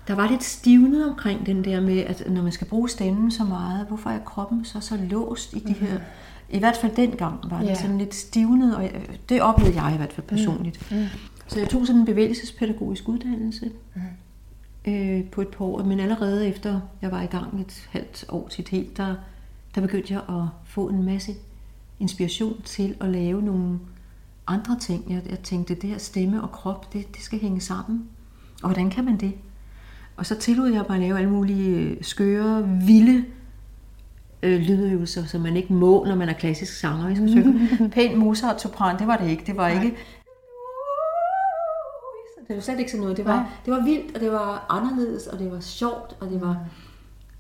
der 0.08 0.16
var 0.16 0.30
lidt 0.30 0.44
stivnet 0.44 1.10
omkring 1.10 1.46
den 1.46 1.64
der 1.64 1.82
med, 1.82 1.98
at 1.98 2.24
når 2.30 2.42
man 2.42 2.52
skal 2.52 2.68
bruge 2.68 2.90
stemmen 2.90 3.32
så 3.32 3.44
meget, 3.44 3.88
hvorfor 3.88 4.10
er 4.10 4.20
kroppen 4.20 4.66
så 4.66 4.80
så 4.80 4.98
låst 5.10 5.54
i 5.54 5.60
de 5.60 5.74
her... 5.74 5.94
Mm. 5.94 6.04
I 6.50 6.60
hvert 6.60 6.78
fald 6.82 6.96
dengang 6.96 7.40
var 7.50 7.58
det 7.58 7.68
yeah. 7.68 7.78
sådan 7.78 7.98
lidt 7.98 8.16
stivnet, 8.16 8.76
og 8.76 8.90
det 9.30 9.42
oplevede 9.42 9.82
jeg 9.82 9.94
i 9.94 9.98
hvert 9.98 10.14
fald 10.14 10.28
personligt. 10.28 10.92
Mm. 10.92 10.98
Mm. 10.98 11.06
Så 11.48 11.60
jeg 11.60 11.70
tog 11.70 11.88
sådan 11.88 12.00
en 12.00 12.06
bevægelsespædagogisk 12.06 13.10
uddannelse 13.10 13.72
mm. 13.96 14.02
Øh, 14.88 15.24
på 15.24 15.42
et 15.42 15.48
par 15.48 15.66
år, 15.66 15.84
men 15.84 16.00
allerede 16.00 16.48
efter 16.48 16.80
jeg 17.02 17.12
var 17.12 17.22
i 17.22 17.26
gang 17.26 17.62
et 17.62 17.88
halvt 17.92 18.26
år 18.30 18.48
til 18.48 18.62
et 18.62 18.70
helt, 18.70 18.98
der, 18.98 19.16
der 19.76 19.82
begyndte 19.82 20.14
jeg 20.14 20.22
at 20.30 20.44
få 20.66 20.88
en 20.90 21.04
masse 21.04 21.32
inspiration 22.00 22.62
til 22.66 22.96
at 23.02 23.10
lave 23.10 23.42
nogle 23.42 23.80
andre 24.48 24.80
ting. 24.80 25.04
Jeg, 25.10 25.22
jeg 25.30 25.40
tænkte, 25.40 25.76
det 25.76 25.90
her 25.90 25.98
stemme 25.98 26.42
og 26.42 26.52
krop, 26.52 26.94
det, 26.94 27.16
det 27.16 27.24
skal 27.24 27.40
hænge 27.40 27.62
sammen. 27.62 28.06
Og 28.64 28.70
hvordan 28.70 28.90
kan 28.90 29.06
man 29.06 29.18
det? 29.18 29.34
Og 30.18 30.26
så 30.26 30.36
tillod 30.36 30.68
jeg 30.68 30.86
mig 30.90 30.96
at 30.96 31.02
lave 31.02 31.18
alle 31.18 31.30
mulige 31.30 31.70
øh, 31.70 31.98
skøre, 32.02 32.68
vilde 32.68 33.26
øh, 34.44 34.62
lydøvelser, 34.62 35.26
som 35.26 35.42
man 35.42 35.58
ikke 35.58 35.74
må, 35.74 36.06
når 36.08 36.16
man 36.16 36.30
er 36.30 36.34
klassisk 36.34 36.80
sanger. 36.80 37.08
Jeg 37.08 37.16
skal 37.16 37.30
synge 37.36 37.90
pænt 37.90 38.18
Mozart 38.18 38.62
sopran, 38.62 39.00
det 39.00 39.08
var 39.08 39.18
det 39.18 39.30
ikke. 39.30 39.44
Det 39.46 39.58
var 39.58 39.74
Nej. 39.74 39.84
ikke... 39.84 39.96
Det 42.48 42.56
var 42.56 42.62
slet 42.62 42.80
ikke 42.80 42.92
sådan 42.92 43.02
noget. 43.02 43.18
Det 43.18 43.26
var, 43.26 43.50
det 43.66 43.74
var 43.74 43.84
vildt, 43.84 44.16
og 44.16 44.22
det 44.22 44.32
var 44.32 44.66
anderledes, 44.70 45.28
og 45.28 45.40
det 45.40 45.52
var 45.52 45.60
sjovt, 45.60 46.18
og 46.20 46.30
det 46.30 46.42
var, 46.42 46.58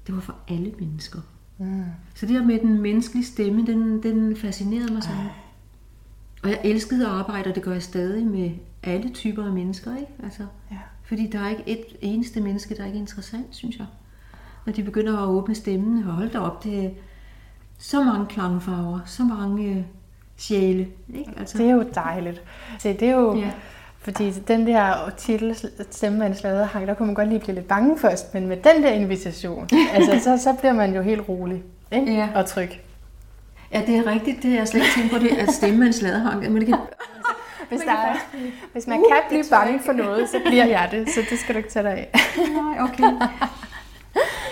det 0.07 0.15
var 0.15 0.21
for 0.21 0.35
alle 0.47 0.73
mennesker. 0.79 1.19
Mm. 1.57 1.83
Så 2.15 2.25
det 2.25 2.35
her 2.35 2.45
med 2.45 2.59
den 2.59 2.81
menneskelige 2.81 3.25
stemme, 3.25 3.65
den, 3.65 4.03
den 4.03 4.35
fascinerede 4.35 4.93
mig 4.93 5.03
sådan. 5.03 5.25
Og 6.43 6.49
jeg 6.49 6.61
elskede 6.63 7.05
at 7.05 7.11
arbejde, 7.11 7.49
og 7.49 7.55
det 7.55 7.63
gør 7.63 7.71
jeg 7.71 7.83
stadig 7.83 8.25
med 8.27 8.51
alle 8.83 9.09
typer 9.09 9.45
af 9.45 9.51
mennesker. 9.51 9.95
Ikke? 9.95 10.11
Altså, 10.23 10.43
ja. 10.71 10.77
Fordi 11.03 11.27
der 11.27 11.39
er 11.39 11.49
ikke 11.49 11.63
et 11.67 11.85
eneste 12.01 12.41
menneske, 12.41 12.75
der 12.75 12.81
er 12.81 12.87
ikke 12.87 12.99
interessant, 12.99 13.47
synes 13.49 13.77
jeg. 13.77 13.85
Når 14.65 14.73
de 14.73 14.83
begynder 14.83 15.17
at 15.17 15.27
åbne 15.27 15.55
stemmen 15.55 16.03
og 16.03 16.13
holde 16.13 16.39
op, 16.39 16.63
det 16.63 16.85
er 16.85 16.89
så 17.77 18.03
mange 18.03 18.25
klangfarver, 18.25 18.99
så 19.05 19.23
mange 19.23 19.75
øh, 19.75 19.83
sjæle. 20.37 20.87
Ikke? 21.13 21.31
Altså. 21.37 21.57
Det 21.57 21.69
er 21.69 21.73
jo 21.73 21.85
dejligt. 21.95 22.41
Så 22.79 22.95
det 22.99 23.03
er 23.03 23.15
jo, 23.15 23.35
ja. 23.35 23.51
Fordi 24.07 24.31
den 24.31 24.67
der 24.67 25.11
titel, 25.17 25.57
stemmemandslavede 25.91 26.65
hang, 26.65 26.87
der 26.87 26.93
kunne 26.93 27.05
man 27.05 27.15
godt 27.15 27.29
lige 27.29 27.39
blive 27.39 27.55
lidt 27.55 27.67
bange 27.67 27.97
først, 27.97 28.33
men 28.33 28.47
med 28.47 28.57
den 28.57 28.83
der 28.83 28.89
invitation, 28.89 29.69
altså, 29.93 30.19
så, 30.23 30.43
så 30.43 30.53
bliver 30.53 30.73
man 30.73 30.95
jo 30.95 31.01
helt 31.01 31.29
rolig 31.29 31.63
ikke? 31.91 32.13
Ja. 32.13 32.29
og 32.35 32.45
tryg. 32.45 32.69
Ja, 33.73 33.81
det 33.87 33.95
er 33.95 34.07
rigtigt. 34.07 34.43
Det 34.43 34.51
har 34.51 34.57
jeg 34.57 34.67
slet 34.67 34.81
ikke 34.81 34.93
tænkt 34.95 35.13
på 35.13 35.19
det, 35.19 35.27
at 35.27 35.53
stemmemandslavede 35.53 36.19
hang. 36.19 36.51
Men 36.51 36.55
det 36.55 36.67
kan, 36.67 36.77
hvis, 37.69 37.81
der 37.81 37.91
er, 37.91 38.15
hvis 38.73 38.87
man 38.87 38.99
uh, 38.99 39.05
kan 39.11 39.17
blive 39.29 39.43
bange 39.49 39.79
for 39.85 39.93
noget, 39.93 40.29
så 40.29 40.39
bliver 40.45 40.65
jeg 40.65 40.89
det, 40.91 41.09
så 41.09 41.19
det 41.29 41.39
skal 41.39 41.55
du 41.55 41.57
ikke 41.57 41.69
tage 41.69 41.83
dig 41.83 41.91
af. 41.91 42.11
Nej, 42.61 42.83
okay. 42.83 43.03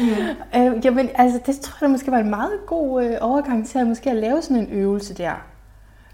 Yeah. 0.02 0.76
Øh, 0.76 0.86
jamen, 0.86 1.10
altså, 1.16 1.40
det 1.46 1.60
tror 1.60 1.78
jeg 1.82 1.90
måske 1.90 2.12
var 2.12 2.18
en 2.18 2.30
meget 2.30 2.60
god 2.68 3.04
øh, 3.04 3.18
overgang 3.22 3.68
til 3.68 3.80
at 3.80 3.88
måske 3.88 4.10
at 4.10 4.16
lave 4.16 4.42
sådan 4.42 4.58
en 4.58 4.68
øvelse 4.72 5.14
der. 5.14 5.34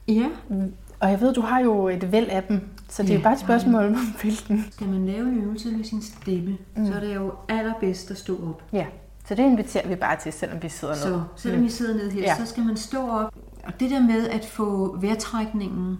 Ja. 0.08 0.26
Mm. 0.50 0.74
Og 1.00 1.12
jeg 1.12 1.22
ved, 1.22 1.34
du 1.34 1.42
har 1.42 1.60
jo 1.60 1.88
et 1.88 2.12
væld 2.12 2.30
af 2.30 2.44
dem, 2.44 2.62
så 2.92 3.04
det 3.04 3.10
ja, 3.10 3.14
er 3.14 3.18
jo 3.18 3.24
bare 3.24 3.34
et 3.34 3.40
spørgsmål 3.40 3.86
om 3.86 3.96
hvilken. 4.22 4.66
Skal 4.72 4.88
man 4.88 5.06
lave 5.06 5.28
en 5.28 5.44
øvelse 5.44 5.72
med 5.72 5.84
sin 5.84 6.02
stemme, 6.02 6.58
mm. 6.76 6.86
så 6.88 6.94
er 6.94 7.00
det 7.00 7.16
jo 7.16 7.34
allerbedst 7.50 8.12
at 8.12 8.18
stå 8.18 8.50
op. 8.50 8.64
Ja, 8.74 8.86
så 9.28 9.36
det 9.36 9.44
inviterer 9.44 9.88
vi 9.88 9.96
bare 9.96 10.20
til, 10.20 10.34
selvom 10.34 10.64
vi 10.64 10.70
sidder 10.70 10.94
ned. 10.94 11.02
Så 11.02 11.24
selvom 11.36 11.64
vi 11.64 11.70
sidder 11.70 11.94
ned 11.94 12.12
her, 12.12 12.22
ja. 12.22 12.36
så 12.38 12.46
skal 12.46 12.64
man 12.64 12.78
stå 12.78 13.10
op. 13.10 13.34
Og 13.64 13.80
det 13.80 13.92
der 13.92 14.02
med 14.02 14.30
at 14.30 14.46
få 14.46 14.98
vejrtrækningen 14.98 16.00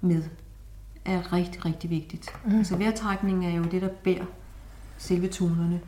med, 0.00 0.22
er 1.04 1.32
rigtig, 1.32 1.64
rigtig 1.64 1.90
vigtigt. 1.90 2.28
Mm. 2.46 2.58
Altså 2.58 2.76
vejrtrækning 2.76 3.46
er 3.46 3.50
jo 3.50 3.62
det, 3.62 3.82
der 3.82 3.88
bærer 3.88 4.24
selve 4.98 5.28
tonerne. 5.28 5.80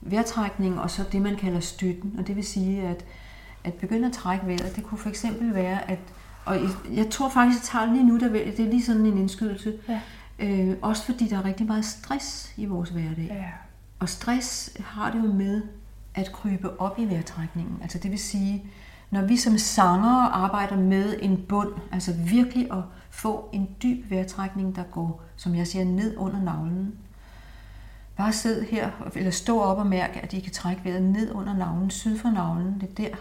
Vejrtrækning 0.00 0.80
og 0.80 0.90
så 0.90 1.02
det, 1.12 1.22
man 1.22 1.36
kalder 1.36 1.60
støtten, 1.60 2.14
og 2.18 2.26
det 2.26 2.36
vil 2.36 2.44
sige, 2.44 2.82
at 2.82 3.04
at 3.64 3.74
begynde 3.74 4.06
at 4.06 4.12
trække 4.12 4.46
vejret, 4.46 4.76
det 4.76 4.84
kunne 4.84 4.98
for 4.98 5.08
eksempel 5.08 5.54
være, 5.54 5.90
at, 5.90 5.98
og 6.44 6.56
jeg 6.94 7.10
tror 7.10 7.28
faktisk, 7.28 7.60
at 7.60 7.64
tager 7.64 7.92
lige 7.92 8.04
nu, 8.04 8.18
der, 8.18 8.28
det 8.28 8.60
er 8.60 8.70
lige 8.70 8.84
sådan 8.84 9.06
en 9.06 9.18
indskydelse, 9.18 9.72
ja. 9.88 10.00
øh, 10.38 10.76
også 10.82 11.04
fordi 11.04 11.28
der 11.28 11.38
er 11.38 11.44
rigtig 11.44 11.66
meget 11.66 11.84
stress 11.84 12.52
i 12.56 12.66
vores 12.66 12.90
hverdag. 12.90 13.26
Ja. 13.30 13.44
Og 13.98 14.08
stress 14.08 14.76
har 14.80 15.10
det 15.10 15.18
jo 15.18 15.32
med 15.32 15.62
at 16.14 16.32
krybe 16.32 16.80
op 16.80 16.98
i 16.98 17.04
vejrtrækningen. 17.04 17.78
Altså 17.82 17.98
det 17.98 18.10
vil 18.10 18.18
sige, 18.18 18.64
når 19.10 19.22
vi 19.22 19.36
som 19.36 19.58
sanger 19.58 20.28
arbejder 20.32 20.76
med 20.76 21.16
en 21.22 21.44
bund, 21.48 21.72
altså 21.92 22.12
virkelig 22.12 22.72
at 22.72 22.82
få 23.10 23.48
en 23.52 23.68
dyb 23.82 24.10
vejrtrækning, 24.10 24.76
der 24.76 24.82
går, 24.82 25.22
som 25.36 25.54
jeg 25.54 25.66
siger, 25.66 25.84
ned 25.84 26.16
under 26.16 26.42
navlen. 26.42 26.94
Bare 28.16 28.32
sid 28.32 28.62
her, 28.62 28.90
eller 29.14 29.30
stå 29.30 29.60
op 29.60 29.78
og 29.78 29.86
mærke, 29.86 30.20
at 30.20 30.32
I 30.32 30.40
kan 30.40 30.52
trække 30.52 30.84
vejret 30.84 31.02
ned 31.02 31.34
under 31.34 31.56
navlen, 31.56 31.90
syd 31.90 32.18
for 32.18 32.30
navlen. 32.30 32.80
Det 32.80 32.90
er 32.90 32.94
der, 32.94 33.16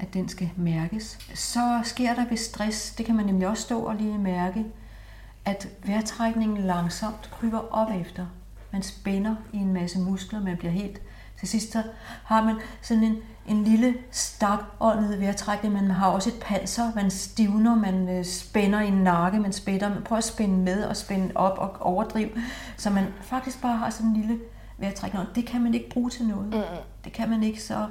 at 0.00 0.14
den 0.14 0.28
skal 0.28 0.50
mærkes. 0.56 1.18
Så 1.34 1.80
sker 1.84 2.14
der 2.14 2.28
ved 2.28 2.36
stress, 2.36 2.90
det 2.90 3.06
kan 3.06 3.16
man 3.16 3.26
nemlig 3.26 3.48
også 3.48 3.62
stå 3.62 3.80
og 3.80 3.94
lige 3.94 4.18
mærke, 4.18 4.64
at 5.44 5.68
vejrtrækningen 5.84 6.56
langsomt 6.56 7.30
kryber 7.30 7.74
op 7.74 7.88
efter. 8.00 8.26
Man 8.72 8.82
spænder 8.82 9.36
i 9.52 9.56
en 9.56 9.72
masse 9.72 9.98
muskler, 9.98 10.40
man 10.40 10.56
bliver 10.56 10.72
helt 10.72 11.00
til 11.40 11.48
sidst 11.48 11.72
så 11.72 11.82
har 12.24 12.44
man 12.44 12.56
sådan 12.82 13.02
en, 13.02 13.16
en 13.46 13.64
lille 13.64 13.94
stakåndet 14.10 15.20
vejrtrækning, 15.20 15.74
man 15.74 15.90
har 15.90 16.08
også 16.08 16.30
et 16.30 16.40
panser, 16.40 16.92
man 16.94 17.10
stivner, 17.10 17.74
man 17.74 18.08
øh, 18.08 18.24
spænder 18.24 18.80
i 18.80 18.88
en 18.88 19.02
nakke, 19.04 19.40
man 19.40 19.52
spænder, 19.52 19.88
man 19.88 20.02
prøver 20.02 20.18
at 20.18 20.24
spænde 20.24 20.58
med 20.58 20.84
og 20.84 20.96
spænde 20.96 21.32
op 21.34 21.58
og 21.58 21.76
overdrive, 21.80 22.30
så 22.76 22.90
man 22.90 23.06
faktisk 23.22 23.62
bare 23.62 23.76
har 23.76 23.90
sådan 23.90 24.10
en 24.10 24.16
lille 24.16 24.38
vejrtrækning. 24.78 25.24
Det 25.34 25.46
kan 25.46 25.62
man 25.62 25.74
ikke 25.74 25.90
bruge 25.90 26.10
til 26.10 26.26
noget. 26.26 26.46
Mm. 26.46 26.62
Det 27.04 27.12
kan 27.12 27.30
man 27.30 27.42
ikke, 27.42 27.62
så 27.62 27.86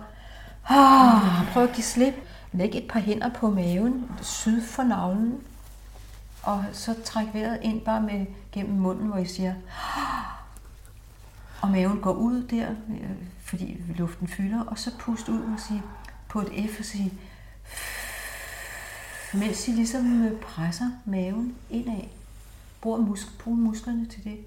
ah, 0.70 1.48
prøv 1.54 1.64
at 1.64 1.74
give 1.74 1.84
slip. 1.84 2.14
Læg 2.52 2.76
et 2.76 2.88
par 2.90 3.00
hænder 3.00 3.30
på 3.30 3.50
maven, 3.50 4.12
syd 4.22 4.62
for 4.62 4.84
navlen, 4.84 5.44
og 6.44 6.66
så 6.74 6.96
træk 7.06 7.28
vejret 7.34 7.60
ind 7.62 7.82
bare 7.82 8.02
med 8.02 8.26
gennem 8.52 8.80
munden, 8.80 9.08
hvor 9.08 9.18
I 9.18 9.26
siger, 9.26 9.54
ah. 9.98 10.24
og 11.62 11.70
maven 11.72 12.02
går 12.02 12.14
ud 12.14 12.44
der, 12.44 12.70
øh, 12.70 13.10
fordi 13.44 13.78
luften 13.96 14.28
fylder, 14.28 14.64
og 14.64 14.80
så 14.80 14.92
pust 15.00 15.30
ud 15.30 15.42
og 15.42 15.60
sige 15.68 15.84
på 16.30 16.42
et 16.42 16.70
F 16.70 16.80
og 16.80 16.86
sige, 16.86 17.14
mens 19.34 19.68
I 19.68 19.72
ligesom 19.72 20.24
øh, 20.24 20.42
presser 20.42 20.90
maven 21.06 21.56
indad. 21.70 22.04
Brug, 22.82 23.00
musk, 23.00 23.40
brug 23.40 23.58
musklerne 23.58 24.06
til 24.06 24.24
det. 24.24 24.38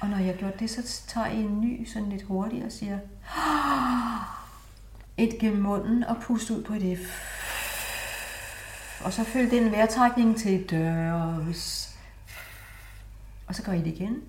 Og 0.00 0.08
når 0.08 0.16
jeg 0.16 0.26
har 0.26 0.32
gjort 0.32 0.60
det, 0.60 0.70
så 0.70 1.02
tager 1.06 1.26
I 1.26 1.36
en 1.36 1.60
ny, 1.60 1.86
sådan 1.86 2.08
lidt 2.08 2.22
hurtigt 2.22 2.64
og 2.64 2.72
siger, 2.72 2.98
Ah 3.36 4.03
et 5.16 5.38
gennem 5.38 5.62
munden 5.62 6.04
og 6.04 6.16
pust 6.22 6.50
ud 6.50 6.62
på 6.62 6.74
et 6.74 6.98
F. 6.98 7.34
Og 9.04 9.12
så 9.12 9.24
følg 9.24 9.50
den 9.50 9.72
vejrtrækning 9.72 10.36
til 10.36 10.70
dørs. 10.70 11.96
Og 13.46 13.54
så 13.54 13.62
gør 13.62 13.72
I 13.72 13.78
det 13.78 13.86
igen 13.86 14.22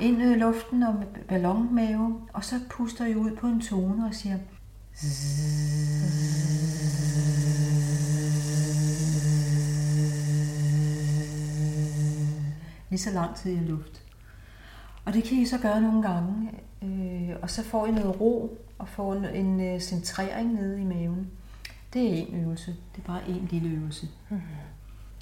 ind 0.00 0.22
i 0.22 0.34
luften 0.34 0.82
og 0.82 0.94
med 0.94 1.06
ballonmave, 1.28 2.20
og 2.32 2.44
så 2.44 2.60
puster 2.70 3.06
I 3.06 3.14
ud 3.14 3.36
på 3.36 3.46
en 3.46 3.60
tone 3.60 4.06
og 4.06 4.14
siger 4.14 4.38
lige 12.90 13.00
så 13.00 13.10
lang 13.10 13.36
tid 13.36 13.52
i 13.52 13.64
luft. 13.64 14.02
Og 15.04 15.12
det 15.12 15.24
kan 15.24 15.38
I 15.38 15.46
så 15.46 15.58
gøre 15.58 15.80
nogle 15.80 16.02
gange, 16.02 16.50
øh, 16.82 17.36
og 17.42 17.50
så 17.50 17.64
får 17.64 17.86
I 17.86 17.90
noget 17.90 18.20
ro 18.20 18.58
og 18.78 18.88
får 18.88 19.14
en, 19.14 19.24
en 19.24 19.60
øh, 19.60 19.80
centrering 19.80 20.54
nede 20.54 20.80
i 20.80 20.84
maven. 20.84 21.30
Det 21.92 22.08
er 22.08 22.26
en 22.26 22.44
øvelse. 22.44 22.76
Det 22.94 23.02
er 23.02 23.06
bare 23.06 23.28
en 23.28 23.48
lille 23.50 23.68
øvelse, 23.68 24.08
mm. 24.28 24.40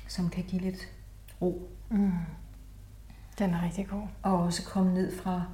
som 0.08 0.30
kan 0.30 0.44
give 0.44 0.62
lidt 0.62 0.88
ro. 1.42 1.70
Mm. 1.90 2.12
Den 3.38 3.54
er 3.54 3.64
rigtig 3.64 3.86
god. 3.88 4.02
Og 4.22 4.38
også 4.38 4.62
komme 4.64 4.94
ned 4.94 5.16
fra, 5.16 5.44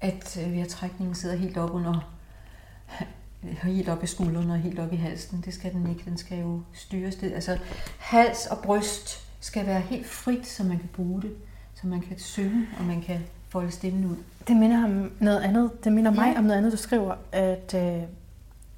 at 0.00 0.38
øh, 0.46 0.52
vejrtrækningen 0.52 1.14
sidder 1.14 1.36
helt 1.36 1.56
op 1.56 1.70
under, 1.70 2.12
helt 3.62 3.88
op 3.88 4.02
i 4.02 4.06
skuldrene 4.06 4.52
og 4.52 4.58
helt 4.58 4.78
op 4.78 4.92
i 4.92 4.96
halsen. 4.96 5.40
Det 5.40 5.54
skal 5.54 5.72
den 5.72 5.90
ikke. 5.90 6.04
Den 6.04 6.16
skal 6.16 6.38
jo 6.38 6.62
styres. 6.72 7.16
Det. 7.16 7.32
Altså 7.32 7.58
hals 7.98 8.46
og 8.46 8.58
bryst 8.58 9.28
skal 9.40 9.66
være 9.66 9.80
helt 9.80 10.06
frit, 10.06 10.46
så 10.46 10.64
man 10.64 10.78
kan 10.78 10.88
bruge 10.92 11.22
det. 11.22 11.36
Så 11.74 11.86
man 11.86 12.00
kan 12.00 12.18
synge, 12.18 12.66
og 12.78 12.84
man 12.84 13.02
kan 13.02 13.20
folde 13.56 13.70
stemmen 13.70 14.04
ud. 14.04 14.16
Det 14.48 14.56
minder 14.56 14.84
om 14.84 15.10
noget 15.20 15.40
andet. 15.40 15.84
Det 15.84 15.92
minder 15.92 16.10
mig 16.10 16.32
ja. 16.32 16.38
om 16.38 16.44
noget 16.44 16.58
andet, 16.58 16.72
du 16.72 16.76
skriver, 16.76 17.14
at 17.32 17.74
øh, 17.74 18.02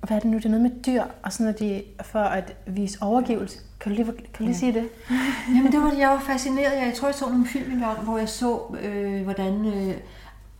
hvad 0.07 0.17
er 0.17 0.21
det 0.21 0.25
nu, 0.25 0.37
det 0.37 0.45
er 0.45 0.49
noget 0.49 0.63
med 0.63 0.71
dyr, 0.87 1.03
og 1.23 1.33
sådan 1.33 1.55
at 1.55 1.59
de, 1.59 1.83
for 2.03 2.19
at 2.19 2.57
vise 2.67 2.99
overgivelse. 3.03 3.59
Kan 3.81 3.93
du 3.93 3.97
lige, 3.97 4.07
kan 4.07 4.25
du 4.39 4.43
lige 4.43 4.53
ja. 4.53 4.59
sige 4.59 4.73
det? 4.73 4.89
Jamen 5.55 5.73
det 5.73 5.81
var, 5.81 5.93
jeg 5.93 6.09
var 6.09 6.21
fascineret. 6.21 6.87
Jeg 6.87 6.95
tror, 6.97 7.09
jeg 7.09 7.15
så 7.15 7.29
nogle 7.29 7.47
film 7.47 7.73
engang, 7.73 8.01
hvor 8.01 8.19
jeg 8.19 8.29
så, 8.29 8.61
øh, 8.83 9.23
hvordan 9.23 9.67
øh, 9.67 9.95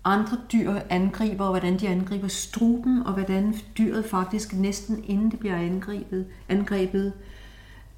andre 0.05 0.37
dyr 0.53 0.75
angriber, 0.91 1.45
og 1.45 1.51
hvordan 1.51 1.79
de 1.79 1.89
angriber 1.89 2.29
struben, 2.29 3.03
og 3.07 3.13
hvordan 3.13 3.55
dyret 3.79 4.05
faktisk 4.05 4.55
næsten 4.55 5.05
inden 5.05 5.31
det 5.31 5.39
bliver 5.39 5.57
angrebet, 5.57 6.27
angrebet 6.49 7.13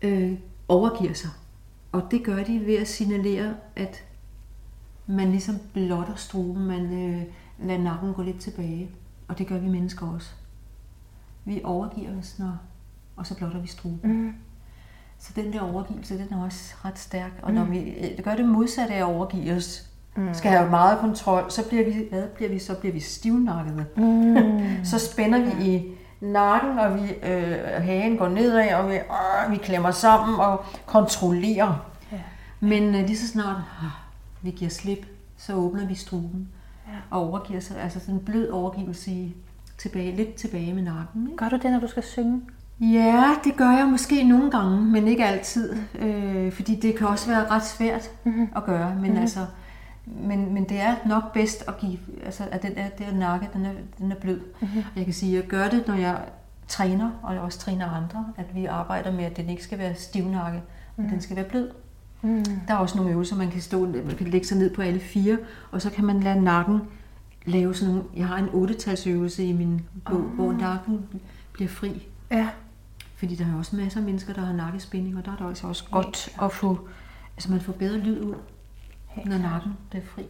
øh, 0.02 0.32
overgiver 0.68 1.14
sig. 1.14 1.30
Og 1.92 2.02
det 2.10 2.24
gør 2.24 2.42
de 2.44 2.66
ved 2.66 2.76
at 2.76 2.88
signalere, 2.88 3.54
at 3.76 4.04
man 5.06 5.30
ligesom 5.30 5.58
blotter 5.72 6.14
struben, 6.14 6.64
man 6.64 6.92
øh, 6.92 7.22
lader 7.58 7.82
nakken 7.82 8.14
gå 8.14 8.22
lidt 8.22 8.40
tilbage. 8.40 8.90
Og 9.28 9.38
det 9.38 9.46
gør 9.46 9.58
vi 9.58 9.68
mennesker 9.68 10.06
også. 10.06 10.30
Vi 11.44 11.60
overgiver 11.64 12.18
os, 12.18 12.38
når, 12.38 12.58
og 13.16 13.26
så 13.26 13.36
blotter 13.36 13.60
vi 13.60 13.66
struben. 13.66 14.12
Mm. 14.12 14.34
Så 15.18 15.32
den 15.36 15.52
der 15.52 15.60
overgivelse, 15.60 16.18
den 16.18 16.34
er 16.34 16.44
også 16.44 16.74
ret 16.84 16.98
stærk. 16.98 17.30
Og 17.42 17.52
når 17.52 17.64
mm. 17.64 17.70
vi 17.70 17.94
det 18.16 18.24
gør 18.24 18.34
det 18.34 18.44
modsatte 18.44 18.94
af 18.94 18.98
at 18.98 19.04
overgive 19.04 19.56
os, 19.56 19.90
mm. 20.16 20.34
skal 20.34 20.50
have 20.50 20.70
meget 20.70 20.98
kontrol, 20.98 21.50
så 21.50 21.68
bliver 21.68 21.84
vi, 21.84 22.06
hvad 22.10 22.22
bliver 22.22 22.50
vi, 22.50 22.58
så 22.58 22.74
bliver 22.74 22.92
vi 22.92 23.00
stivnakkede. 23.00 23.86
Mm. 23.96 24.84
så 24.84 24.98
spænder 24.98 25.38
vi 25.38 25.70
i 25.70 25.94
nakken, 26.20 26.78
og 26.78 26.94
vi, 26.94 27.10
øh, 27.22 27.82
hagen 27.82 28.16
går 28.16 28.28
nedad, 28.28 28.74
og 28.74 28.88
vi, 28.90 28.94
øh, 28.94 29.50
vi 29.50 29.56
klemmer 29.56 29.90
sammen 29.90 30.40
og 30.40 30.64
kontrollerer. 30.86 31.86
Ja. 32.12 32.20
Men 32.60 32.94
øh, 32.94 33.06
lige 33.06 33.18
så 33.18 33.28
snart 33.28 33.56
øh, 33.56 33.88
vi 34.42 34.50
giver 34.50 34.70
slip, 34.70 35.06
så 35.36 35.54
åbner 35.54 35.86
vi 35.86 35.94
struben 35.94 36.48
ja. 36.86 36.92
og 37.10 37.28
overgiver 37.28 37.60
sig. 37.60 37.82
Altså 37.82 38.00
sådan 38.00 38.14
en 38.14 38.20
blød 38.20 38.48
overgivelse 38.48 39.10
i, 39.10 39.36
tilbage, 39.78 40.16
lidt 40.16 40.34
tilbage 40.34 40.74
med 40.74 40.82
nakken. 40.82 41.26
Ikke? 41.26 41.36
Gør 41.36 41.48
du 41.48 41.56
det, 41.56 41.70
når 41.72 41.80
du 41.80 41.86
skal 41.86 42.02
synge? 42.02 42.42
Ja, 42.80 43.34
det 43.44 43.56
gør 43.56 43.70
jeg 43.70 43.86
måske 43.86 44.24
nogle 44.24 44.50
gange, 44.50 44.80
men 44.80 45.08
ikke 45.08 45.24
altid. 45.24 45.76
Øh, 45.98 46.52
fordi 46.52 46.74
det 46.74 46.96
kan 46.96 47.06
også 47.06 47.28
være 47.30 47.50
ret 47.50 47.64
svært 47.64 48.10
mm-hmm. 48.24 48.48
at 48.56 48.64
gøre. 48.64 48.94
Men, 48.94 49.04
mm-hmm. 49.04 49.20
altså, 49.20 49.46
men, 50.06 50.54
men 50.54 50.68
det 50.68 50.80
er 50.80 50.94
nok 51.06 51.32
bedst 51.32 51.68
at 51.68 51.78
give, 51.78 51.98
altså, 52.24 52.44
at 52.50 52.62
den 52.62 52.72
er, 52.76 52.88
der 52.88 53.12
nakke, 53.12 53.48
den 53.52 53.66
er, 53.66 53.72
den 53.98 54.12
er 54.12 54.16
blød. 54.16 54.40
Mm-hmm. 54.60 54.82
Jeg 54.96 55.04
kan 55.04 55.14
sige, 55.14 55.38
at 55.38 55.42
jeg 55.42 55.50
gør 55.50 55.68
det, 55.68 55.86
når 55.86 55.94
jeg 55.94 56.20
træner, 56.68 57.10
og 57.22 57.34
jeg 57.34 57.42
også 57.42 57.58
træner 57.58 57.90
andre, 57.90 58.26
at 58.36 58.54
vi 58.54 58.66
arbejder 58.66 59.12
med, 59.12 59.24
at 59.24 59.36
den 59.36 59.48
ikke 59.48 59.64
skal 59.64 59.78
være 59.78 59.94
stivnakke, 59.94 60.58
men 60.58 60.62
mm-hmm. 60.96 61.10
den 61.10 61.20
skal 61.20 61.36
være 61.36 61.44
blød. 61.44 61.70
Mm. 62.22 62.44
Der 62.68 62.74
er 62.74 62.78
også 62.78 62.96
nogle 62.96 63.12
øvelser, 63.12 63.36
man 63.36 63.50
kan 63.50 63.60
stå, 63.60 63.86
man 63.86 64.16
kan 64.18 64.26
lægge 64.26 64.46
sig 64.46 64.58
ned 64.58 64.74
på 64.74 64.82
alle 64.82 65.00
fire, 65.00 65.38
og 65.70 65.82
så 65.82 65.90
kan 65.90 66.04
man 66.04 66.20
lade 66.20 66.42
nakken 66.42 66.80
lave 67.44 67.74
sådan 67.74 67.94
nogle, 67.94 68.08
jeg 68.16 68.26
har 68.26 68.38
en 68.38 68.48
8 68.52 69.44
i 69.44 69.52
min 69.52 69.80
bog, 70.04 70.16
oh. 70.16 70.22
hvor 70.24 70.52
nakken 70.52 71.06
bliver 71.52 71.68
fri. 71.68 72.06
Ja. 72.30 72.48
Fordi 73.16 73.34
der 73.34 73.44
er 73.44 73.58
også 73.58 73.76
masser 73.76 74.00
af 74.00 74.06
mennesker, 74.06 74.32
der 74.32 74.40
har 74.40 74.52
nakkespænding, 74.52 75.18
og 75.18 75.24
der 75.24 75.32
er 75.32 75.36
det 75.36 75.46
også, 75.46 75.66
også 75.66 75.84
godt 75.90 76.28
at 76.42 76.52
få, 76.52 76.88
altså 77.36 77.50
man 77.50 77.60
får 77.60 77.72
bedre 77.72 77.98
lyd 77.98 78.20
ud, 78.20 78.34
når 79.24 79.38
nakken 79.38 79.72
er 79.92 80.00
fri. 80.04 80.22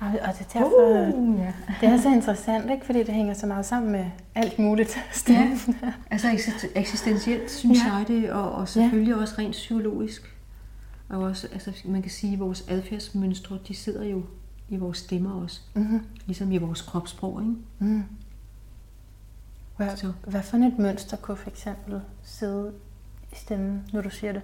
Og, 0.00 0.06
og 0.06 0.34
det, 0.38 0.40
er 0.40 0.60
derfor, 0.60 1.12
uh, 1.14 1.38
ja. 1.38 1.52
det 1.80 1.88
er 1.88 1.96
så 1.96 2.08
interessant, 2.08 2.70
ikke? 2.70 2.86
fordi 2.86 2.98
det 2.98 3.14
hænger 3.14 3.34
så 3.34 3.46
meget 3.46 3.66
sammen 3.66 3.92
med 3.92 4.04
alt 4.34 4.58
muligt. 4.58 4.98
Ja. 5.28 5.48
altså 6.10 6.28
eksistentielt, 6.74 7.50
synes 7.50 7.78
ja. 7.86 7.94
jeg 7.94 8.08
det, 8.08 8.30
og, 8.30 8.52
og 8.52 8.68
selvfølgelig 8.68 9.14
ja. 9.14 9.20
også 9.20 9.34
rent 9.38 9.52
psykologisk. 9.52 10.37
Og 11.08 11.18
også, 11.18 11.48
altså, 11.52 11.72
man 11.84 12.02
kan 12.02 12.10
sige, 12.10 12.32
at 12.32 12.40
vores 12.40 12.64
adfærdsmønstre, 12.68 13.58
de 13.68 13.74
sidder 13.74 14.04
jo 14.04 14.22
i 14.68 14.76
vores 14.76 14.98
stemmer 14.98 15.42
også. 15.42 15.60
Mm-hmm. 15.74 16.00
Ligesom 16.26 16.52
i 16.52 16.58
vores 16.58 16.82
kropssprog. 16.82 17.42
Ikke? 17.42 17.54
Mm. 17.78 18.02
Hvad, 19.76 19.96
så. 19.96 20.12
hvad 20.26 20.42
for 20.42 20.56
et 20.56 20.78
mønster 20.78 21.16
kunne 21.16 21.36
for 21.36 21.50
eksempel 21.50 22.00
sidde 22.22 22.72
i 23.32 23.34
stemmen, 23.34 23.84
når 23.92 24.00
du 24.00 24.10
siger 24.10 24.32
det? 24.32 24.42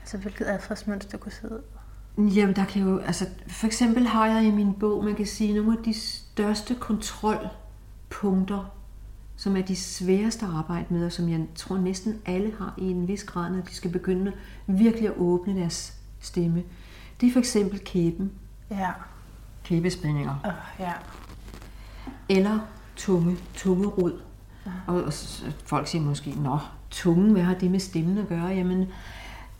Altså 0.00 0.18
hvilket 0.18 0.44
adfærdsmønster 0.44 1.18
kunne 1.18 1.32
sidde? 1.32 1.62
Jamen 2.18 2.56
der 2.56 2.64
kan 2.64 2.82
jo, 2.82 2.98
altså 2.98 3.26
for 3.46 3.66
eksempel 3.66 4.06
har 4.06 4.26
jeg 4.26 4.44
i 4.44 4.50
min 4.50 4.74
bog, 4.74 5.04
man 5.04 5.14
kan 5.14 5.26
sige, 5.26 5.54
nogle 5.54 5.78
af 5.78 5.84
de 5.84 5.94
største 5.94 6.74
kontrolpunkter, 6.74 8.74
som 9.38 9.56
er 9.56 9.62
de 9.62 9.76
sværeste 9.76 10.46
at 10.46 10.52
arbejde 10.52 10.86
med, 10.90 11.06
og 11.06 11.12
som 11.12 11.28
jeg 11.28 11.40
tror 11.54 11.78
næsten 11.78 12.18
alle 12.26 12.52
har 12.58 12.74
i 12.76 12.90
en 12.90 13.08
vis 13.08 13.24
grad, 13.24 13.50
når 13.50 13.60
de 13.60 13.74
skal 13.74 13.90
begynde 13.90 14.32
virkelig 14.66 15.08
at 15.08 15.14
åbne 15.16 15.60
deres 15.60 15.94
stemme. 16.20 16.62
Det 17.20 17.28
er 17.28 17.32
for 17.32 17.38
eksempel 17.38 17.78
kæben. 17.78 18.32
Ja. 18.70 18.90
Kæbespændinger. 19.64 20.34
Uh, 20.44 20.80
ja. 20.80 20.92
Eller 22.28 22.58
tunge, 22.96 23.36
tungerod. 23.54 24.12
Uh. 24.66 24.72
Og, 24.86 25.02
og 25.02 25.12
folk 25.64 25.88
siger 25.88 26.02
måske, 26.02 26.30
nå, 26.30 26.58
tungen, 26.90 27.32
hvad 27.32 27.42
har 27.42 27.54
det 27.54 27.70
med 27.70 27.80
stemmen 27.80 28.18
at 28.18 28.28
gøre? 28.28 28.46
Jamen, 28.46 28.86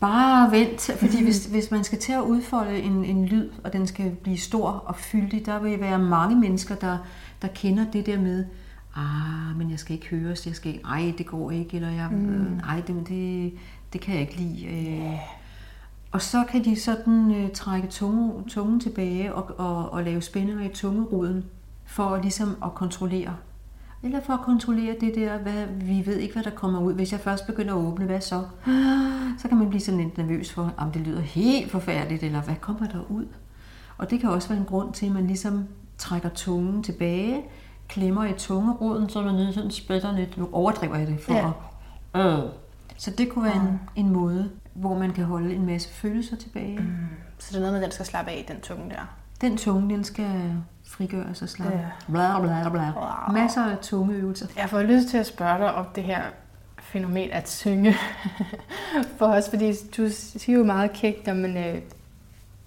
bare 0.00 0.50
vent, 0.50 0.90
fordi 0.98 1.22
hvis, 1.24 1.46
hvis 1.46 1.70
man 1.70 1.84
skal 1.84 1.98
til 1.98 2.12
at 2.12 2.22
udfolde 2.22 2.78
en, 2.78 3.04
en 3.04 3.26
lyd, 3.26 3.50
og 3.64 3.72
den 3.72 3.86
skal 3.86 4.10
blive 4.10 4.38
stor 4.38 4.68
og 4.70 4.96
fyldig, 4.96 5.46
der 5.46 5.58
vil 5.58 5.80
være 5.80 5.98
mange 5.98 6.36
mennesker, 6.36 6.74
der, 6.74 6.98
der 7.42 7.48
kender 7.48 7.90
det 7.90 8.06
der 8.06 8.20
med, 8.20 8.44
ah, 8.96 9.56
men 9.56 9.70
jeg 9.70 9.78
skal 9.78 9.94
ikke 9.94 10.06
høres, 10.06 10.46
jeg 10.46 10.54
skal 10.54 10.72
ikke, 10.72 10.84
ej, 10.84 11.14
det 11.18 11.26
går 11.26 11.50
ikke, 11.50 11.76
eller 11.76 11.90
jeg, 11.90 12.08
mm. 12.10 12.28
øh, 12.28 12.58
ej, 12.58 12.80
det, 12.86 13.08
det, 13.08 13.52
det 13.92 14.00
kan 14.00 14.14
jeg 14.14 14.20
ikke 14.20 14.36
lide. 14.36 14.66
Øh. 14.66 15.18
Og 16.12 16.22
så 16.22 16.44
kan 16.50 16.64
de 16.64 16.80
sådan 16.80 17.34
øh, 17.34 17.50
trække 17.50 17.88
tunge, 17.88 18.44
tungen 18.48 18.80
tilbage 18.80 19.34
og, 19.34 19.58
og, 19.58 19.92
og 19.92 20.04
lave 20.04 20.22
spændinger 20.22 20.70
i 20.70 20.74
tungeruden, 20.74 21.44
for 21.84 22.16
ligesom 22.16 22.56
at 22.64 22.74
kontrollere. 22.74 23.36
Eller 24.02 24.20
for 24.20 24.32
at 24.32 24.40
kontrollere 24.40 24.96
det 25.00 25.14
der, 25.14 25.38
hvad, 25.38 25.66
vi 25.66 26.02
ved 26.06 26.16
ikke, 26.16 26.34
hvad 26.34 26.42
der 26.42 26.50
kommer 26.50 26.80
ud. 26.80 26.94
Hvis 26.94 27.12
jeg 27.12 27.20
først 27.20 27.46
begynder 27.46 27.74
at 27.74 27.78
åbne, 27.78 28.04
hvad 28.04 28.20
så? 28.20 28.44
Så 29.38 29.48
kan 29.48 29.58
man 29.58 29.68
blive 29.68 29.80
sådan 29.80 30.00
lidt 30.00 30.18
nervøs 30.18 30.52
for, 30.52 30.74
om 30.76 30.92
det 30.92 31.02
lyder 31.02 31.20
helt 31.20 31.70
forfærdeligt, 31.70 32.22
eller 32.22 32.42
hvad 32.42 32.54
kommer 32.60 32.88
der 32.88 33.10
ud? 33.10 33.26
Og 33.98 34.10
det 34.10 34.20
kan 34.20 34.30
også 34.30 34.48
være 34.48 34.58
en 34.58 34.64
grund 34.64 34.92
til, 34.92 35.06
at 35.06 35.12
man 35.12 35.26
ligesom 35.26 35.64
trækker 35.98 36.28
tungen 36.28 36.82
tilbage, 36.82 37.42
klemmer 37.88 38.24
i 38.24 38.32
tungeroden, 38.32 39.08
så 39.08 39.22
man 39.22 39.52
sådan 39.52 39.70
spætter 39.70 40.12
lidt. 40.12 40.38
Nu 40.38 40.48
overdriver 40.52 40.96
jeg 40.96 41.06
det 41.06 41.20
for 41.20 41.34
ja. 41.34 41.50
at... 42.14 42.26
Øh. 42.26 42.50
Så 42.96 43.10
det 43.10 43.28
kunne 43.28 43.44
være 43.44 43.56
en, 43.56 43.80
en 43.96 44.12
måde, 44.12 44.50
hvor 44.74 44.98
man 44.98 45.12
kan 45.12 45.24
holde 45.24 45.54
en 45.54 45.66
masse 45.66 45.88
følelser 45.88 46.36
tilbage. 46.36 46.78
Mm. 46.78 47.08
Så 47.38 47.48
det 47.50 47.56
er 47.56 47.60
noget 47.60 47.72
med, 47.72 47.80
at 47.80 47.84
den 47.84 47.92
skal 47.92 48.06
slappe 48.06 48.30
af, 48.30 48.44
den 48.48 48.60
tunge 48.60 48.90
der? 48.90 49.16
Den 49.40 49.56
tunge, 49.56 49.94
den 49.94 50.04
skal 50.04 50.52
frigøres 50.86 51.42
og 51.42 51.48
slappe. 51.48 51.78
Ja. 51.78 51.84
Bla, 52.12 52.40
bla, 52.40 52.68
bla. 52.68 52.92
Wow. 52.96 53.34
Masser 53.34 53.64
af 53.64 53.78
tunge 53.78 54.14
øvelser. 54.14 54.46
Jeg 54.56 54.70
får 54.70 54.82
lyst 54.82 55.08
til 55.08 55.18
at 55.18 55.26
spørge 55.26 55.58
dig 55.58 55.74
om 55.74 55.86
det 55.94 56.04
her 56.04 56.22
fænomen 56.78 57.30
at 57.32 57.50
synge. 57.50 57.94
For 59.18 59.26
os, 59.26 59.48
fordi 59.50 59.72
du 59.96 60.08
siger 60.10 60.58
jo 60.58 60.64
meget 60.64 60.92
kægt, 60.92 61.26
men 61.26 61.56
øh, 61.56 61.78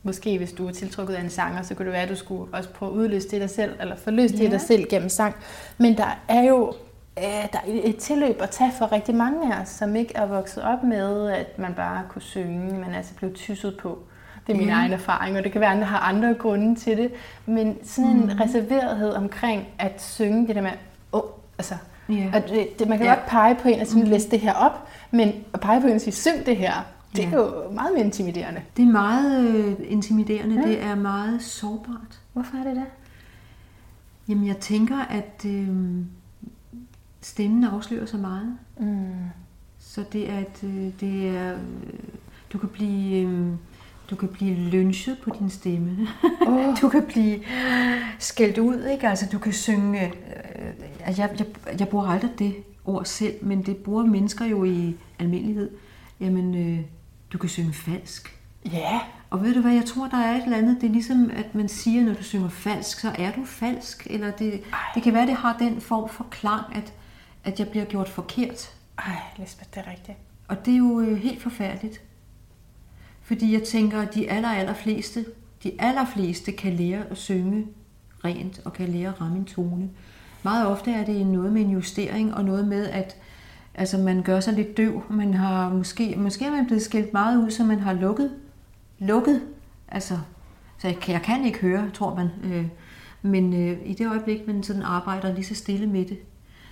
måske 0.03 0.37
hvis 0.37 0.51
du 0.51 0.67
er 0.67 0.71
tiltrukket 0.71 1.13
af 1.13 1.21
en 1.21 1.29
sanger, 1.29 1.61
så 1.61 1.75
kunne 1.75 1.85
det 1.85 1.93
være, 1.93 2.03
at 2.03 2.09
du 2.09 2.15
skulle 2.15 2.53
også 2.53 2.69
prøve 2.69 2.91
at 2.91 2.95
udløse 2.95 3.29
det 3.29 3.41
dig 3.41 3.49
selv, 3.49 3.75
eller 3.79 3.95
forløse 3.95 4.35
ja. 4.35 4.43
det 4.43 4.51
dig 4.51 4.61
selv 4.61 4.85
gennem 4.89 5.09
sang. 5.09 5.35
Men 5.77 5.97
der 5.97 6.19
er 6.27 6.43
jo 6.43 6.73
øh, 7.17 7.23
der 7.23 7.57
er 7.57 7.81
et 7.83 7.97
tilløb 7.97 8.41
at 8.41 8.49
tage 8.49 8.71
for 8.77 8.91
rigtig 8.91 9.15
mange 9.15 9.55
af 9.55 9.61
os, 9.61 9.69
som 9.69 9.95
ikke 9.95 10.15
er 10.15 10.25
vokset 10.25 10.63
op 10.63 10.83
med, 10.83 11.29
at 11.29 11.59
man 11.59 11.73
bare 11.73 12.03
kunne 12.09 12.21
synge, 12.21 12.73
men 12.73 12.93
altså 12.95 13.13
blev 13.13 13.33
tysset 13.33 13.77
på. 13.77 13.99
Det 14.47 14.53
er 14.53 14.57
min 14.57 14.67
mm. 14.67 14.73
egen 14.73 14.93
erfaring, 14.93 15.37
og 15.37 15.43
det 15.43 15.51
kan 15.51 15.61
være, 15.61 15.69
at 15.69 15.75
andre 15.75 15.87
har 15.87 15.99
andre 15.99 16.33
grunde 16.33 16.75
til 16.75 16.97
det. 16.97 17.11
Men 17.45 17.77
sådan 17.83 18.09
en 18.09 18.21
mm. 18.21 18.39
reserverethed 18.39 19.13
omkring 19.13 19.67
at 19.79 20.01
synge 20.01 20.47
det 20.47 20.55
der 20.55 20.61
med, 20.61 20.71
oh, 21.11 21.21
altså, 21.57 21.75
yeah. 22.11 22.35
at 22.35 22.49
det, 22.49 22.79
det, 22.79 22.87
man 22.87 22.97
kan 22.97 23.07
yeah. 23.07 23.17
godt 23.17 23.29
pege 23.29 23.55
på 23.55 23.67
en 23.67 23.81
og 23.81 23.87
sige, 23.87 24.03
mm. 24.03 24.09
læs 24.09 24.25
det 24.25 24.39
her 24.39 24.53
op, 24.53 24.87
men 25.11 25.33
at 25.53 25.59
pege 25.59 25.81
på 25.81 25.87
en 25.87 25.93
og 25.93 26.01
sige, 26.01 26.13
syng 26.13 26.45
det 26.45 26.57
her, 26.57 26.85
det 27.15 27.25
er 27.25 27.37
jo 27.37 27.71
meget 27.71 27.93
mere 27.93 28.05
intimiderende. 28.05 28.61
Det 28.77 28.83
er 28.83 28.91
meget 28.91 29.49
øh, 29.49 29.75
intimiderende, 29.83 30.55
ja. 30.55 30.67
det 30.67 30.81
er 30.81 30.95
meget 30.95 31.41
sårbart. 31.41 32.19
Hvorfor 32.33 32.57
er 32.57 32.63
det 32.63 32.75
det? 32.75 32.85
Jamen 34.27 34.47
jeg 34.47 34.57
tænker, 34.57 34.99
at 34.99 35.45
øh, 35.45 35.67
stemmen 37.21 37.63
afslører 37.63 38.05
så 38.05 38.17
meget. 38.17 38.57
Mm. 38.79 39.11
Så 39.79 40.03
det 40.13 40.29
er, 40.29 40.37
at 40.37 40.63
øh, 40.63 40.91
det 40.99 41.27
er, 41.27 41.53
øh, 41.53 41.59
du 42.53 42.57
kan 42.57 42.69
blive... 42.69 43.27
Øh, 43.27 43.47
du 44.09 44.15
kan 44.15 44.29
blive 44.29 44.55
lynchet 44.55 45.17
på 45.23 45.29
din 45.39 45.49
stemme. 45.49 46.07
Oh. 46.47 46.81
du 46.81 46.89
kan 46.89 47.03
blive 47.07 47.39
skældt 48.19 48.57
ud, 48.57 48.85
ikke? 48.85 49.07
Altså, 49.07 49.25
du 49.31 49.39
kan 49.39 49.53
synge... 49.53 50.05
Øh, 50.05 51.17
jeg, 51.17 51.35
jeg, 51.39 51.45
jeg 51.79 51.87
bruger 51.87 52.05
aldrig 52.05 52.31
det 52.39 52.55
ord 52.85 53.05
selv, 53.05 53.33
men 53.41 53.61
det 53.61 53.77
bruger 53.77 54.05
mennesker 54.05 54.45
jo 54.45 54.63
i 54.63 54.95
almindelighed. 55.19 55.69
Jamen, 56.19 56.55
øh, 56.55 56.79
du 57.33 57.37
kan 57.37 57.49
synge 57.49 57.73
falsk. 57.73 58.37
Ja. 58.71 58.99
Og 59.29 59.43
ved 59.43 59.53
du 59.53 59.61
hvad, 59.61 59.73
jeg 59.73 59.85
tror, 59.85 60.07
der 60.07 60.17
er 60.17 60.35
et 60.35 60.43
eller 60.43 60.57
andet, 60.57 60.81
det 60.81 60.87
er 60.87 60.91
ligesom, 60.91 61.31
at 61.33 61.55
man 61.55 61.69
siger, 61.69 62.03
når 62.03 62.13
du 62.13 62.23
synger 62.23 62.49
falsk, 62.49 62.99
så 62.99 63.15
er 63.17 63.31
du 63.31 63.45
falsk. 63.45 64.07
Eller 64.09 64.31
det, 64.31 64.63
det 64.95 65.03
kan 65.03 65.13
være, 65.13 65.25
det 65.25 65.35
har 65.35 65.57
den 65.57 65.81
form 65.81 66.09
for 66.09 66.27
klang, 66.31 66.75
at, 66.75 66.93
at 67.43 67.59
jeg 67.59 67.67
bliver 67.69 67.85
gjort 67.85 68.09
forkert. 68.09 68.73
Ej, 68.97 69.15
Lisbeth, 69.37 69.69
det 69.75 69.83
er 69.85 69.91
rigtigt. 69.91 70.17
Og 70.47 70.65
det 70.65 70.73
er 70.73 70.77
jo 70.77 70.99
øh, 70.99 71.17
helt 71.17 71.41
forfærdeligt. 71.41 72.01
Fordi 73.21 73.53
jeg 73.53 73.63
tænker, 73.63 74.01
at 74.01 74.13
de 74.13 74.29
aller, 74.31 74.49
aller 74.49 74.73
fleste 74.73 75.25
de 75.63 75.71
allerfleste 75.79 76.51
kan 76.51 76.73
lære 76.73 77.03
at 77.11 77.17
synge 77.17 77.67
rent 78.25 78.61
og 78.65 78.73
kan 78.73 78.89
lære 78.89 79.09
at 79.09 79.21
ramme 79.21 79.37
en 79.37 79.45
tone. 79.45 79.89
Meget 80.43 80.67
ofte 80.67 80.91
er 80.91 81.05
det 81.05 81.27
noget 81.27 81.53
med 81.53 81.61
en 81.61 81.69
justering 81.69 82.33
og 82.33 82.45
noget 82.45 82.67
med, 82.67 82.87
at 82.87 83.17
altså, 83.75 83.97
man 83.97 84.23
gør 84.23 84.39
sig 84.39 84.53
lidt 84.53 84.77
døv. 84.77 85.03
Man 85.09 85.33
har 85.33 85.69
måske, 85.69 86.15
måske 86.17 86.45
er 86.45 86.51
man 86.51 86.65
blevet 86.65 86.81
skilt 86.81 87.13
meget 87.13 87.37
ud, 87.37 87.51
så 87.51 87.63
man 87.63 87.79
har 87.79 87.93
lukket. 87.93 88.31
Lukket. 88.99 89.41
Altså, 89.87 90.19
så 90.77 90.87
jeg, 90.87 91.09
jeg 91.09 91.21
kan 91.21 91.45
ikke 91.45 91.59
høre, 91.59 91.89
tror 91.93 92.15
man. 92.15 92.29
Øh, 92.43 92.67
men 93.21 93.53
øh, 93.53 93.77
i 93.85 93.93
det 93.93 94.07
øjeblik, 94.07 94.47
man 94.47 94.63
sådan 94.63 94.81
arbejder 94.81 95.33
lige 95.33 95.45
så 95.45 95.55
stille 95.55 95.87
med 95.87 96.05
det, 96.05 96.19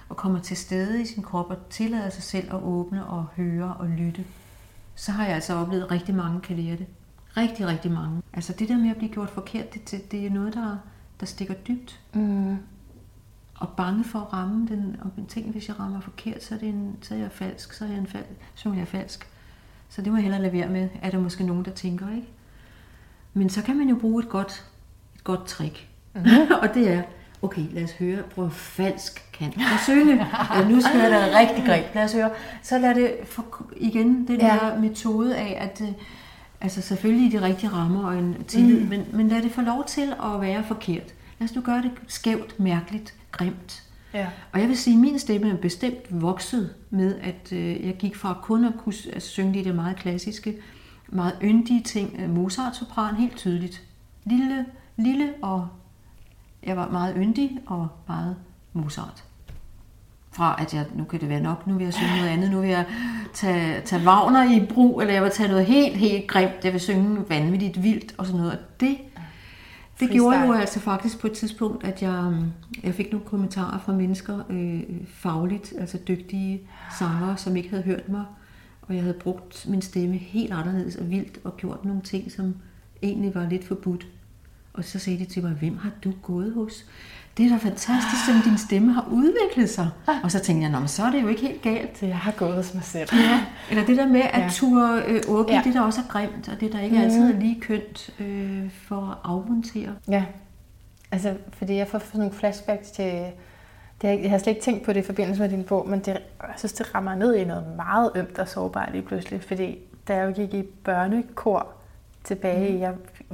og 0.10 0.18
kommer 0.18 0.40
til 0.40 0.58
stede 0.58 1.02
i 1.02 1.06
sin 1.06 1.24
krop 1.24 1.50
og 1.50 1.58
tillader 1.70 2.10
sig 2.10 2.24
selv 2.24 2.56
at 2.56 2.64
åbne 2.64 3.06
og 3.06 3.26
høre 3.36 3.74
og 3.80 3.88
lytte, 3.88 4.26
så 4.96 5.12
har 5.12 5.26
jeg 5.26 5.36
altså 5.36 5.54
oplevet, 5.54 5.92
rigtig 5.92 6.16
mange 6.16 6.42
kan 6.42 6.58
lære 6.58 6.78
det. 6.78 6.86
Rigtig, 7.38 7.68
rigtig 7.68 7.92
mange. 7.92 8.22
Altså 8.34 8.54
det 8.54 8.70
der 8.70 8.78
med 8.78 8.90
at 8.90 8.98
blive 8.98 9.12
gjort 9.12 9.30
forkert, 9.30 9.74
det, 9.74 10.12
det 10.12 10.26
er 10.26 10.30
noget, 10.30 10.54
der, 10.54 10.78
der 11.20 11.26
stikker 11.26 11.54
dybt. 11.54 12.00
Mm. 12.14 12.58
Og 13.60 13.70
bange 13.70 14.04
for 14.04 14.20
at 14.20 14.34
ramme 14.34 14.68
den, 14.68 14.96
og 15.02 15.28
ting, 15.28 15.52
hvis 15.52 15.68
jeg 15.68 15.80
rammer 15.80 16.00
forkert, 16.00 16.44
så 16.44 16.56
er, 16.56 16.60
det 16.60 16.70
en, 16.70 16.98
så 17.02 17.14
er 17.14 17.18
jeg 17.18 17.32
falsk, 17.32 17.74
så 17.74 17.86
er 17.86 17.90
jeg, 17.90 17.98
en 17.98 18.08
fal, 18.08 18.24
så 18.56 18.70
er 18.70 18.74
jeg 18.74 18.88
falsk. 18.88 19.28
Så 19.90 20.02
det 20.02 20.12
må 20.12 20.18
jeg 20.18 20.24
hellere 20.24 20.42
lade 20.42 20.54
være 20.54 20.70
med, 20.70 20.90
er 21.02 21.10
der 21.10 21.20
måske 21.20 21.44
nogen, 21.44 21.66
der 21.66 21.72
tænker, 21.72 22.10
ikke? 22.16 22.28
Men 23.34 23.50
så 23.50 23.62
kan 23.62 23.78
man 23.78 23.90
jo 23.90 23.96
bruge 23.96 24.24
et 24.24 24.30
godt, 24.30 24.66
et 25.16 25.24
godt 25.24 25.46
trick. 25.46 25.88
Mm-hmm. 26.16 26.52
og 26.62 26.74
det 26.74 26.94
er, 26.94 27.02
okay, 27.42 27.66
lad 27.72 27.84
os 27.84 27.92
høre, 27.92 28.24
prøv 28.36 28.52
falsk 28.52 29.30
kan 29.34 29.54
jeg 29.58 29.80
synge. 29.84 30.28
Ja, 30.56 30.70
nu 30.70 30.82
skal 30.82 31.00
jeg 31.00 31.12
da 31.12 31.40
rigtig 31.40 31.66
greb, 31.66 31.96
lad 31.96 32.04
os 32.04 32.14
høre. 32.14 32.30
Så 32.64 32.80
lad 32.80 32.96
det 32.96 33.16
for, 33.26 33.66
igen 33.78 34.28
den 34.28 34.40
ja. 34.40 34.58
der 34.62 34.80
metode 34.80 35.38
af, 35.38 35.58
at 35.62 35.82
øh, 35.82 35.94
altså 36.62 36.82
selvfølgelig 36.82 37.34
i 37.34 37.38
de 37.38 37.46
rigtige 37.46 37.70
rammer 37.70 38.08
og 38.08 38.18
en 38.18 38.44
tillid, 38.44 38.80
mm. 38.80 38.90
men, 38.90 39.06
men 39.14 39.28
lad 39.28 39.42
det 39.42 39.52
få 39.52 39.62
lov 39.62 39.86
til 39.86 40.14
at 40.24 40.42
være 40.42 40.64
forkert. 40.64 41.14
Lad 41.40 41.50
os 41.50 41.56
nu 41.56 41.62
gøre 41.62 41.82
det 41.82 41.92
skævt, 42.08 42.60
mærkeligt, 42.60 43.14
grimt. 43.32 43.84
Ja. 44.14 44.28
Og 44.52 44.60
jeg 44.60 44.68
vil 44.68 44.78
sige, 44.78 44.94
at 44.94 45.00
min 45.00 45.20
stemme 45.20 45.50
er 45.50 45.58
bestemt 45.58 46.22
vokset 46.22 46.74
med, 46.90 47.16
at 47.20 47.52
øh, 47.52 47.86
jeg 47.86 47.96
gik 48.00 48.16
fra 48.16 48.40
kun 48.44 48.66
at 48.66 48.74
kunne 48.78 48.96
altså, 49.14 49.30
synge 49.30 49.60
de 49.60 49.64
det 49.64 49.76
meget 49.76 49.96
klassiske, 49.96 50.58
meget 51.08 51.34
yndige 51.44 51.84
ting. 51.84 52.34
Mozart-sopran, 52.34 53.16
helt 53.16 53.38
tydeligt. 53.38 53.82
Lille, 54.26 54.66
lille 54.98 55.34
og 55.42 55.68
jeg 56.64 56.78
var 56.78 56.90
meget 56.90 57.16
yndig 57.18 57.60
og 57.66 57.88
meget 58.08 58.36
Mozart. 58.74 59.24
Fra 60.32 60.56
at 60.62 60.74
jeg, 60.74 60.86
nu 60.96 61.04
kan 61.04 61.20
det 61.20 61.30
være 61.30 61.42
nok, 61.42 61.68
nu 61.68 61.74
vil 61.74 61.84
jeg 61.84 61.94
synge 61.94 62.16
noget 62.18 62.30
andet, 62.30 62.52
nu 62.52 62.62
vil 62.62 62.70
jeg 62.70 62.86
tage, 63.34 63.82
tage 63.82 64.08
Wagner 64.08 64.52
i 64.52 64.66
brug, 64.66 65.02
eller 65.02 65.14
jeg 65.14 65.24
vil 65.24 65.32
tage 65.32 65.50
noget 65.50 65.66
helt, 65.66 65.98
helt 65.98 66.28
grimt, 66.28 66.64
jeg 66.64 66.74
vil 66.74 66.82
synge 66.82 67.30
vanvittigt 67.30 67.84
vildt 67.84 68.16
og 68.18 68.26
sådan 68.26 68.38
noget. 68.38 68.52
Og 68.52 68.60
det, 68.80 68.98
det 70.00 70.10
gjorde 70.10 70.46
jo 70.46 70.54
altså 70.54 70.80
faktisk 70.80 71.20
på 71.20 71.28
et 71.28 71.34
tidspunkt, 71.34 71.84
at 71.84 72.02
jeg, 72.02 72.36
jeg 72.84 72.94
fik 72.94 73.12
nogle 73.12 73.26
kommentarer 73.26 73.80
fra 73.80 73.94
mennesker, 73.94 74.40
øh, 74.50 74.82
fagligt, 75.08 75.74
altså 75.78 75.98
dygtige 76.08 76.62
sangere, 77.00 77.38
som 77.38 77.56
ikke 77.56 77.70
havde 77.70 77.84
hørt 77.84 78.10
mig, 78.10 78.26
og 78.82 78.96
jeg 78.96 79.04
havde 79.04 79.18
brugt 79.20 79.68
min 79.70 79.82
stemme 79.82 80.18
helt 80.18 80.54
anderledes 80.54 80.96
og 80.96 81.10
vildt, 81.10 81.40
og 81.44 81.58
gjort 81.58 81.86
nogle 81.86 82.02
ting, 82.02 82.32
som 82.32 82.56
egentlig 83.04 83.36
var 83.36 83.50
lidt 83.50 83.68
forbudt. 83.68 84.08
Og 84.74 84.86
så 84.86 85.00
sagde 85.00 85.20
de 85.20 85.26
til 85.26 85.44
mig, 85.44 85.52
hvem 85.52 85.78
har 85.78 85.92
du 86.04 86.14
gået 86.22 86.54
hos? 86.54 86.86
Det 87.40 87.46
er 87.46 87.50
da 87.50 87.58
fantastisk, 87.58 88.26
som 88.26 88.42
din 88.46 88.58
stemme 88.58 88.94
har 88.94 89.08
udviklet 89.12 89.70
sig. 89.70 89.90
Og 90.24 90.32
så 90.32 90.40
tænkte 90.40 90.64
jeg, 90.64 90.80
Nå, 90.80 90.88
så 90.88 91.04
er 91.04 91.12
det 91.12 91.22
jo 91.22 91.28
ikke 91.28 91.42
helt 91.42 91.62
galt. 91.62 92.04
Jeg 92.04 92.18
har 92.18 92.32
gået 92.32 92.56
hos 92.56 92.74
mig 92.74 92.84
selv. 92.84 93.10
Ja. 93.14 93.46
Eller 93.70 93.86
det 93.86 93.98
der 93.98 94.08
med 94.08 94.22
at 94.22 94.42
ja. 94.42 94.50
ture 94.52 95.04
øh, 95.08 95.22
åbne, 95.28 95.56
ja. 95.56 95.62
det 95.64 95.74
der 95.74 95.82
også 95.82 96.02
er 96.02 96.12
grimt, 96.12 96.50
og 96.50 96.60
det 96.60 96.74
der 96.74 96.80
ikke 96.80 96.96
mm. 96.96 97.02
altid 97.02 97.34
er 97.34 97.40
lige 97.40 97.62
kønt 97.62 98.10
øh, 98.20 98.72
for 98.88 99.12
at 99.12 99.18
afmontere. 99.24 99.90
Ja, 100.08 100.26
altså 101.12 101.34
fordi 101.54 101.76
jeg 101.76 101.88
får 101.88 102.00
sådan 102.00 102.20
nogle 102.20 102.34
flashbacks 102.34 102.92
til, 102.92 103.24
det, 104.02 104.22
jeg 104.22 104.30
har 104.30 104.38
slet 104.38 104.54
ikke 104.54 104.62
tænkt 104.62 104.86
på 104.86 104.94
det 104.94 105.00
i 105.00 105.06
forbindelse 105.06 105.42
med 105.42 105.50
din 105.50 105.64
bog, 105.64 105.90
men 105.90 106.00
det, 106.00 106.08
jeg 106.08 106.54
synes, 106.58 106.74
det 106.74 106.96
rammer 106.96 107.16
ned 107.16 107.36
i 107.36 107.46
noget 107.46 107.64
meget 107.76 108.12
ømt 108.16 108.40
og 108.40 108.48
sårbart 108.48 108.92
lige 108.92 109.02
pludselig, 109.02 109.44
fordi 109.44 109.78
da 110.08 110.16
jeg 110.16 110.28
jo 110.28 110.34
gik 110.34 110.54
i 110.54 110.64
børnekor 110.84 111.68
tilbage, 112.24 112.74
mm. 112.74 112.80
jeg 112.80 112.94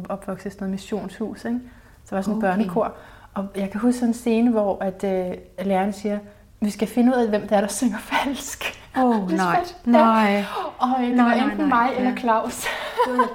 opvokset 0.10 0.46
i 0.46 0.50
sådan 0.50 0.64
noget 0.64 0.72
missionshus, 0.72 1.46
ikke? 1.46 1.60
så 2.06 2.16
var 2.16 2.22
sådan 2.22 2.38
okay. 2.38 2.48
en 2.48 2.52
børnekor, 2.52 2.94
og 3.36 3.48
jeg 3.56 3.72
kan 3.72 3.82
huske 3.82 4.00
sådan 4.00 4.10
en 4.10 4.14
scene, 4.14 4.52
hvor 4.52 4.78
at, 4.82 5.04
øh, 5.04 5.66
læreren 5.66 5.94
siger, 5.94 6.20
vi 6.60 6.70
skal 6.70 6.88
finde 6.88 7.12
ud 7.12 7.22
af, 7.22 7.30
hvem 7.30 7.42
det 7.42 7.52
er, 7.52 7.62
der 7.62 7.68
synger 7.68 7.98
falsk. 7.98 8.82
Åh, 8.98 9.04
oh, 9.24 9.32
nej. 9.32 9.64
Nej. 9.86 10.44
Og 10.78 10.90
øh, 11.00 11.08
det 11.08 11.16
nej, 11.16 11.26
var 11.26 11.34
enten 11.34 11.58
nej, 11.58 11.68
mig 11.68 11.88
nej. 11.88 11.94
eller 11.98 12.16
Claus. 12.16 12.68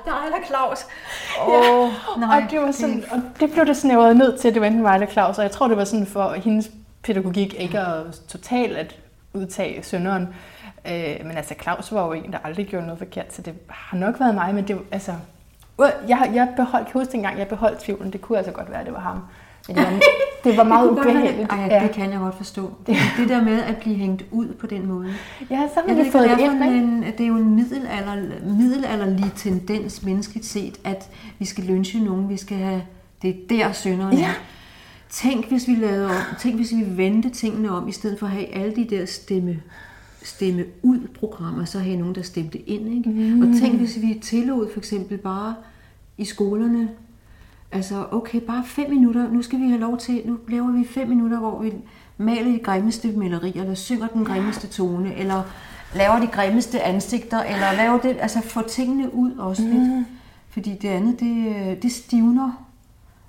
dig 0.05 0.13
eller 0.25 0.47
Claus. 0.47 0.87
Åh, 1.49 1.49
oh, 1.49 1.91
ja. 2.17 2.27
nej. 2.27 2.43
Og 2.45 2.51
det, 2.51 2.61
var 2.61 2.71
sådan, 2.71 3.05
og 3.11 3.23
det 3.41 3.53
blev 3.53 3.67
det 3.67 3.77
snævret 3.77 4.17
ned 4.17 4.39
til, 4.39 4.49
at 4.49 4.55
det 4.55 4.61
var 4.61 4.67
enten 4.67 4.83
mig 4.83 4.95
eller 4.95 5.07
Claus. 5.07 5.39
Og 5.39 5.43
jeg 5.43 5.51
tror, 5.51 5.69
det 5.69 5.77
var 5.77 5.85
sådan 5.85 6.07
for 6.07 6.33
hendes 6.33 6.71
pædagogik 7.03 7.55
ikke 7.55 7.81
at 7.81 8.21
totalt 8.29 8.77
at 8.77 8.97
udtage 9.35 9.83
sønderen. 9.83 10.29
Øh, 10.87 11.17
men 11.25 11.37
altså, 11.37 11.55
Claus 11.63 11.93
var 11.93 12.07
jo 12.07 12.13
en, 12.13 12.33
der 12.33 12.39
aldrig 12.45 12.67
gjorde 12.67 12.87
noget 12.87 12.99
forkert, 12.99 13.35
så 13.35 13.43
det 13.43 13.55
har 13.69 13.97
nok 13.97 14.21
været 14.21 14.35
mig, 14.35 14.55
men 14.55 14.69
det, 14.69 14.79
altså, 14.91 15.13
jeg, 16.09 16.31
jeg 16.35 16.49
beholdt, 16.57 16.87
kan 16.87 17.01
huske 17.01 17.13
dengang, 17.13 17.39
jeg 17.39 17.49
beholdt 17.49 17.81
tvivlen. 17.81 18.13
Det 18.13 18.21
kunne 18.21 18.39
altså 18.39 18.53
godt 18.53 18.71
være, 18.71 18.81
at 18.81 18.87
det 18.87 18.95
var 18.95 19.01
ham. 19.01 19.23
Men 19.69 19.77
det 19.77 19.85
var, 19.85 20.01
det 20.45 20.57
var 20.57 20.65
meget 20.65 20.91
ubehageligt. 20.91 21.51
Ej, 21.51 21.69
ja. 21.71 21.83
det 21.83 21.91
kan 21.93 22.11
jeg 22.11 22.19
godt 22.19 22.37
forstå. 22.37 22.63
Det, 22.87 22.97
det 23.19 23.29
der 23.29 23.45
med 23.45 23.63
at 23.63 23.77
blive 23.77 23.97
hængt 23.97 24.25
ud 24.31 24.49
på 24.49 24.67
den 24.67 24.87
måde. 24.87 25.09
Ja, 25.51 25.69
så 25.75 25.81
har 25.89 25.95
vi 26.05 26.11
fået 26.11 26.31
det. 26.31 26.67
En, 26.77 27.03
det 27.03 27.21
er 27.21 27.29
jo 27.29 27.37
en 27.37 27.55
middelalder, 27.55 28.17
middelalderlig 28.45 29.33
tendens 29.37 30.03
menneskeligt 30.03 30.47
set, 30.47 30.81
at 30.85 31.09
vi 31.39 31.45
skal 31.45 31.65
lynche 31.65 32.05
nogen, 32.05 32.29
vi 32.29 32.37
skal 32.37 32.57
have, 32.57 32.83
det 33.23 33.31
er 33.31 33.35
der 33.49 33.73
synderne 33.73 34.17
ja. 34.17 34.33
Tænk 35.11 35.49
hvis 35.49 35.69
vi 35.69 35.75
lavede 35.75 36.07
om, 36.07 36.13
tænk 36.39 36.55
hvis 36.57 36.73
vi 36.73 36.97
vendte 36.97 37.31
tingene 37.31 37.71
om, 37.71 37.89
i 37.89 37.93
stedet 37.93 38.19
for 38.19 38.27
at 38.27 38.33
have 38.33 38.55
alle 38.55 38.77
de 38.77 38.87
der 38.91 39.07
stemme 39.07 39.63
stemme 40.23 40.65
ud 40.83 41.09
programmer, 41.19 41.65
så 41.65 41.79
havde 41.79 41.97
nogen, 41.97 42.15
der 42.15 42.23
stemte 42.23 42.59
ind. 42.59 42.89
Ikke? 42.89 43.11
Mm. 43.11 43.43
Og 43.43 43.61
tænk, 43.61 43.79
hvis 43.79 43.99
vi 44.03 44.21
tillod 44.23 44.73
for 44.73 44.79
eksempel 44.79 45.19
bare 45.19 45.55
i 46.19 46.25
skolerne, 46.25 46.89
altså 47.73 48.07
okay, 48.11 48.41
bare 48.41 48.65
fem 48.67 48.91
minutter, 48.91 49.31
nu 49.31 49.43
skal 49.43 49.61
vi 49.61 49.69
have 49.69 49.81
lov 49.81 49.99
til, 49.99 50.23
nu 50.25 50.39
laver 50.49 50.71
vi 50.71 50.85
fem 50.85 51.09
minutter, 51.09 51.39
hvor 51.39 51.63
vi 51.63 51.73
maler 52.19 52.53
de 52.53 52.59
grimmeste 52.59 53.13
malerier, 53.13 53.63
eller 53.63 53.75
synger 53.75 54.07
den 54.07 54.25
grimmeste 54.25 54.67
tone, 54.67 55.15
eller 55.15 55.43
laver 55.95 56.21
de 56.21 56.27
grimmeste 56.27 56.83
ansigter, 56.83 57.43
eller 57.43 57.73
laver 57.73 57.99
det, 57.99 58.17
altså 58.21 58.41
få 58.41 58.63
tingene 58.69 59.15
ud 59.15 59.33
også 59.33 59.63
mm. 59.63 59.69
lidt. 59.69 60.07
Fordi 60.49 60.75
det 60.83 60.89
andet, 60.89 61.21
det, 61.21 61.83
det 61.83 61.93
stivner, 61.93 62.67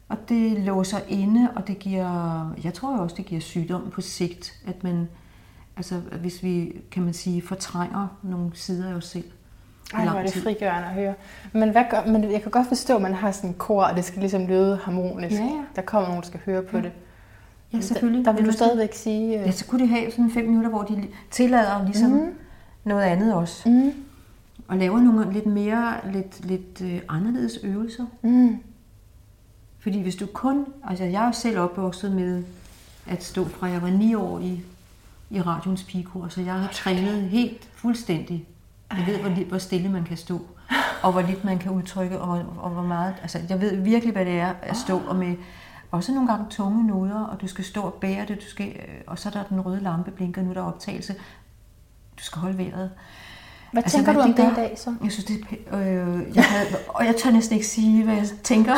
og 0.09 0.29
det 0.29 0.59
låser 0.59 0.99
inde, 1.09 1.49
og 1.55 1.67
det 1.67 1.79
giver, 1.79 2.51
jeg 2.63 2.73
tror 2.73 2.97
også, 2.97 3.15
det 3.15 3.25
giver 3.25 3.41
sygdom 3.41 3.89
på 3.91 4.01
sigt, 4.01 4.53
at 4.65 4.83
man, 4.83 5.07
altså 5.77 5.99
hvis 6.21 6.43
vi, 6.43 6.73
kan 6.91 7.03
man 7.03 7.13
sige, 7.13 7.41
fortrænger 7.41 8.07
nogle 8.23 8.51
sider 8.53 8.89
af 8.89 8.93
os 8.93 9.07
selv. 9.07 9.31
Ej, 9.93 10.05
hvor 10.05 10.19
er 10.19 10.23
det 10.25 10.33
frigørende 10.33 10.87
at 10.87 10.93
høre. 10.93 11.13
Men, 11.53 11.69
hvad 11.69 11.83
gør, 11.89 12.05
men 12.05 12.31
jeg 12.31 12.41
kan 12.41 12.51
godt 12.51 12.67
forstå, 12.67 12.95
at 12.95 13.01
man 13.01 13.13
har 13.13 13.31
sådan 13.31 13.49
en 13.49 13.55
kor, 13.55 13.83
og 13.83 13.95
det 13.95 14.05
skal 14.05 14.19
ligesom 14.19 14.47
lyde 14.47 14.79
harmonisk. 14.83 15.35
Ja, 15.35 15.45
ja. 15.45 15.63
Der 15.75 15.81
kommer 15.81 16.07
nogen, 16.07 16.21
der 16.21 16.27
skal 16.27 16.39
høre 16.45 16.61
på 16.61 16.77
ja. 16.77 16.83
det. 16.83 16.91
Ja, 17.73 17.81
selvfølgelig. 17.81 18.25
Der, 18.25 18.31
der 18.31 18.37
vil 18.37 18.47
du 18.47 18.51
stadigvæk 18.51 18.93
sige... 18.93 19.31
Ja, 19.31 19.51
så 19.51 19.65
kunne 19.65 19.83
de 19.83 19.87
have 19.87 20.11
sådan 20.11 20.31
fem 20.31 20.45
minutter, 20.45 20.69
hvor 20.69 20.83
de 20.83 21.07
tillader 21.31 21.85
ligesom 21.85 22.09
mm. 22.09 22.33
noget 22.83 23.03
andet 23.03 23.33
også. 23.33 23.69
Mm. 23.69 23.93
Og 24.67 24.77
laver 24.77 24.99
nogle 24.99 25.33
lidt 25.33 25.45
mere, 25.45 25.93
lidt, 26.13 26.45
lidt 26.45 26.81
øh, 26.81 27.01
anderledes 27.09 27.59
øvelser. 27.63 28.05
Mm. 28.21 28.57
Fordi 29.79 30.01
hvis 30.01 30.15
du 30.15 30.25
kun... 30.25 30.65
Altså, 30.87 31.03
jeg 31.03 31.21
er 31.21 31.25
jo 31.25 31.31
selv 31.31 31.59
opvokset 31.59 32.11
med 32.11 32.43
at 33.07 33.23
stå 33.23 33.45
fra, 33.45 33.67
jeg 33.67 33.81
var 33.81 33.89
ni 33.89 34.15
år 34.15 34.39
i, 34.39 34.61
i 35.29 35.41
radions 35.41 35.83
pigekor, 35.83 36.27
så 36.27 36.41
jeg 36.41 36.53
har 36.53 36.69
trænet 36.71 37.21
helt 37.21 37.69
fuldstændig 37.73 38.47
jeg 38.97 39.07
ved, 39.07 39.17
hvor, 39.17 39.29
hvor 39.29 39.57
stille 39.57 39.89
man 39.89 40.03
kan 40.03 40.17
stå, 40.17 40.41
og 41.03 41.11
hvor 41.11 41.21
lidt 41.21 41.43
man 41.43 41.59
kan 41.59 41.71
udtrykke, 41.71 42.19
og, 42.19 42.45
og 42.57 42.69
hvor 42.69 42.83
meget... 42.83 43.15
Altså, 43.21 43.39
jeg 43.49 43.61
ved 43.61 43.75
virkelig, 43.75 44.13
hvad 44.13 44.25
det 44.25 44.39
er 44.39 44.53
at 44.61 44.77
stå 44.77 45.01
og 45.07 45.15
med 45.15 45.35
også 45.91 46.11
nogle 46.11 46.29
gange 46.29 46.45
tunge 46.49 46.87
noder, 46.87 47.23
og 47.23 47.41
du 47.41 47.47
skal 47.47 47.65
stå 47.65 47.81
og 47.81 47.93
bære 47.93 48.25
det, 48.25 48.37
du 48.41 48.45
skal, 48.49 48.67
øh, 48.67 49.01
og 49.07 49.19
så 49.19 49.29
er 49.29 49.33
der 49.33 49.43
den 49.43 49.61
røde 49.61 49.81
lampe 49.81 50.11
blinker, 50.11 50.41
nu 50.41 50.49
er 50.49 50.53
der 50.53 50.61
optagelse. 50.61 51.13
Du 52.17 52.23
skal 52.23 52.39
holde 52.39 52.57
vejret. 52.57 52.91
Hvad 53.71 53.83
altså, 53.83 53.97
tænker 53.97 54.13
hvad 54.13 54.23
du 54.23 54.29
om 54.29 54.33
det, 54.33 54.51
i 54.51 54.55
dag 54.55 54.73
så? 54.77 54.95
Jeg 55.03 55.11
synes, 55.11 55.25
det 55.25 55.41
øh, 55.73 56.35
jeg 56.35 56.43
havde, 56.43 56.67
og 56.87 57.05
jeg 57.05 57.15
tør 57.15 57.31
næsten 57.31 57.55
ikke 57.55 57.67
sige, 57.67 58.03
hvad 58.03 58.15
jeg 58.15 58.27
tænker. 58.43 58.75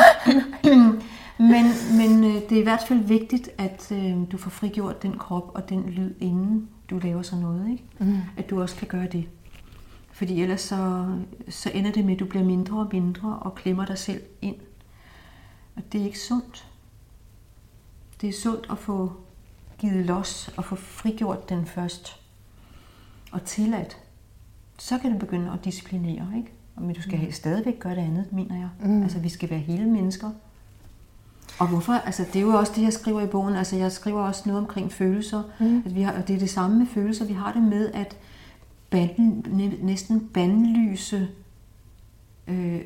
men, 1.54 1.66
men 1.98 2.24
øh, 2.24 2.42
det 2.50 2.52
er 2.52 2.60
i 2.60 2.64
hvert 2.64 2.84
fald 2.88 3.00
vigtigt, 3.00 3.50
at 3.58 3.92
øh, 3.92 4.16
du 4.32 4.38
får 4.38 4.50
frigjort 4.50 5.04
den 5.04 5.18
krop 5.18 5.52
og 5.54 5.70
den 5.70 5.90
lyd, 5.90 6.14
inden 6.20 6.70
du 6.90 7.00
laver 7.00 7.22
sådan 7.22 7.44
noget. 7.44 7.72
Ikke? 7.72 7.84
Mm. 8.00 8.18
At 8.38 8.50
du 8.50 8.62
også 8.62 8.76
kan 8.76 8.88
gøre 8.88 9.08
det. 9.08 9.26
Fordi 10.24 10.42
ellers 10.42 10.62
så, 10.62 11.06
så 11.50 11.72
ender 11.74 11.92
det 11.92 12.06
med, 12.06 12.14
at 12.14 12.20
du 12.20 12.26
bliver 12.26 12.46
mindre 12.46 12.80
og 12.80 12.90
mindre 12.92 13.40
og 13.40 13.56
klemmer 13.56 13.86
dig 13.86 13.98
selv 13.98 14.22
ind. 14.42 14.56
Og 15.76 15.82
det 15.92 16.02
er 16.02 16.06
ikke 16.06 16.20
sundt. 16.20 16.68
Det 18.22 18.30
er 18.30 18.34
sundt 18.34 18.68
at 18.72 18.78
få 18.78 19.12
givet 19.78 20.06
los 20.06 20.52
og 20.58 20.66
få 20.66 20.76
frigjort 20.76 21.50
den 21.50 21.66
først. 21.66 22.22
Og 23.32 23.46
tilladt. 23.46 23.98
Så 24.80 24.98
kan 24.98 25.12
du 25.12 25.18
begynde 25.18 25.52
at 25.52 25.66
disciplinere, 25.66 26.28
ikke? 26.38 26.52
Men 26.78 26.96
du 26.96 27.02
skal 27.02 27.20
mm. 27.20 27.32
stadigvæk 27.32 27.80
gøre 27.80 27.96
det 27.96 28.02
andet, 28.02 28.32
mener 28.32 28.56
jeg. 28.56 28.70
Mm. 28.90 29.04
Altså, 29.04 29.20
vi 29.20 29.30
skal 29.30 29.50
være 29.50 29.60
hele 29.60 29.86
mennesker. 29.86 30.32
Og 31.60 31.68
hvorfor? 31.68 31.94
Altså, 31.94 32.26
det 32.34 32.36
er 32.36 32.42
jo 32.42 32.50
også 32.50 32.74
det, 32.76 32.82
jeg 32.82 32.94
skriver 32.94 33.22
i 33.22 33.28
bogen. 33.28 33.56
Altså, 33.56 33.76
jeg 33.76 33.92
skriver 33.92 34.22
også 34.22 34.44
noget 34.46 34.62
omkring 34.62 34.92
følelser. 34.92 35.44
Mm. 35.60 35.84
At 35.86 35.96
vi 35.96 36.02
har, 36.02 36.14
og 36.14 36.28
det 36.28 36.36
er 36.36 36.40
det 36.40 36.50
samme 36.50 36.80
med 36.80 36.88
følelser. 36.88 37.26
Vi 37.26 37.34
har 37.34 37.54
det 37.54 37.64
med 37.64 37.92
at 37.94 38.18
band, 38.94 39.44
næsten 39.82 40.30
bandlyse 40.34 41.28
øh, 42.48 42.82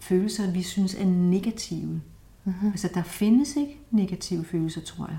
følelser, 0.00 0.50
vi 0.50 0.62
synes 0.62 0.94
er 0.94 1.04
negative. 1.06 2.00
Mm-hmm. 2.44 2.68
Altså, 2.68 2.88
der 2.94 3.02
findes 3.02 3.56
ikke 3.56 3.78
negative 3.90 4.44
følelser, 4.44 4.80
tror 4.80 5.06
jeg. 5.06 5.18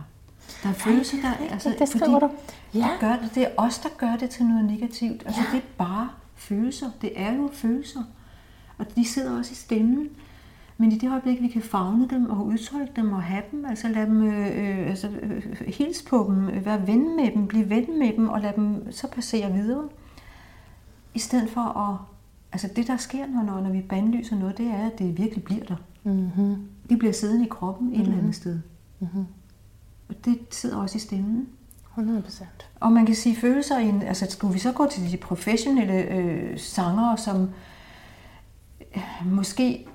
Der 0.63 0.69
er 0.69 0.73
følelser, 0.73 1.17
der 1.21 1.29
er... 1.29 1.51
Altså, 1.51 1.75
det 1.79 1.89
skriver 1.89 2.19
du. 2.19 2.29
Ja. 2.73 2.79
Der 2.79 2.99
gør 2.99 3.15
det, 3.23 3.35
det 3.35 3.43
er 3.43 3.49
os, 3.57 3.79
der 3.79 3.89
gør 3.97 4.15
det 4.15 4.29
til 4.29 4.45
noget 4.45 4.65
negativt. 4.65 5.23
Altså, 5.25 5.41
ja. 5.41 5.57
det 5.57 5.63
er 5.63 5.67
bare 5.77 6.09
følelser. 6.35 6.89
Det 7.01 7.11
er 7.15 7.33
jo 7.33 7.49
følelser. 7.53 8.03
Og 8.77 8.85
de 8.95 9.05
sidder 9.05 9.37
også 9.37 9.51
i 9.51 9.55
stemmen. 9.55 10.09
Men 10.77 10.91
i 10.91 10.97
det 10.97 11.11
øjeblik, 11.11 11.41
vi 11.41 11.47
kan 11.47 11.61
fagne 11.61 12.07
dem 12.07 12.29
og 12.29 12.45
udtrykke 12.45 12.93
dem 12.95 13.13
og 13.13 13.23
have 13.23 13.43
dem, 13.51 13.65
altså 13.65 13.87
lade 13.87 14.05
dem 14.05 14.23
øh, 14.23 14.79
øh 14.79 14.89
altså, 14.89 15.09
øh, 15.21 15.43
hils 15.67 16.01
på 16.01 16.25
dem, 16.29 16.49
øh, 16.49 16.65
være 16.65 16.87
ven 16.87 17.15
med 17.15 17.31
dem, 17.31 17.47
blive 17.47 17.69
ven 17.69 17.99
med 17.99 18.13
dem 18.13 18.29
og 18.29 18.41
lade 18.41 18.53
dem 18.55 18.91
så 18.91 19.07
passere 19.07 19.53
videre. 19.53 19.87
I 21.17 21.19
stedet 21.19 21.49
for 21.49 21.61
at... 21.61 21.97
Altså 22.51 22.69
det, 22.75 22.87
der 22.87 22.97
sker, 22.97 23.27
når, 23.27 23.61
når 23.61 23.69
vi 23.69 23.81
bandlyser 23.81 24.35
noget, 24.35 24.57
det 24.57 24.65
er, 24.65 24.85
at 24.85 24.99
det 24.99 25.17
virkelig 25.17 25.43
bliver 25.43 25.63
der. 25.63 25.75
Mm-hmm. 26.03 26.55
Det 26.89 26.99
bliver 26.99 27.13
siddende 27.13 27.45
i 27.45 27.49
kroppen 27.49 27.87
mm-hmm. 27.87 28.01
et 28.01 28.05
eller 28.05 28.17
andet 28.17 28.23
mhm. 28.23 28.33
sted. 28.33 28.59
Mm-hmm. 28.99 29.25
Og 30.09 30.15
det 30.25 30.39
sidder 30.51 30.77
også 30.77 30.95
i 30.95 30.99
stemmen. 30.99 31.47
100 31.89 32.21
procent. 32.21 32.69
Og 32.79 32.91
man 32.91 33.05
kan 33.05 33.15
sige 33.15 33.35
følelser, 33.35 33.79
i 33.79 33.89
en, 33.89 34.01
altså 34.01 34.27
skulle 34.29 34.53
vi 34.53 34.59
så 34.59 34.71
gå 34.71 34.87
til 34.91 35.11
de 35.11 35.17
professionelle 35.17 35.93
øh, 35.93 36.59
sangere, 36.59 37.17
som 37.17 37.49
øh, 38.95 39.01
måske 39.25 39.87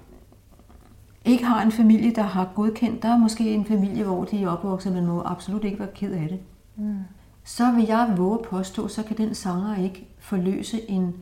ikke 1.25 1.45
har 1.45 1.63
en 1.63 1.73
familie, 1.73 2.15
der 2.15 2.23
har 2.23 2.53
godkendt. 2.55 3.03
Der 3.03 3.09
er 3.09 3.19
måske 3.19 3.55
en 3.55 3.65
familie, 3.65 4.05
hvor 4.05 4.25
de 4.25 4.43
er 4.43 4.49
opvokset, 4.49 4.93
men 4.93 5.07
må 5.07 5.23
absolut 5.23 5.65
ikke 5.65 5.79
være 5.79 5.93
ked 5.95 6.13
af 6.13 6.29
det. 6.29 6.41
Mm. 6.77 6.99
Så 7.45 7.73
vil 7.73 7.85
jeg 7.85 8.15
våge 8.17 8.39
at 8.39 8.45
påstå, 8.45 8.89
så 8.89 9.03
kan 9.03 9.17
den 9.17 9.35
sanger 9.35 9.77
ikke 9.77 10.09
forløse 10.19 10.91
en 10.91 11.15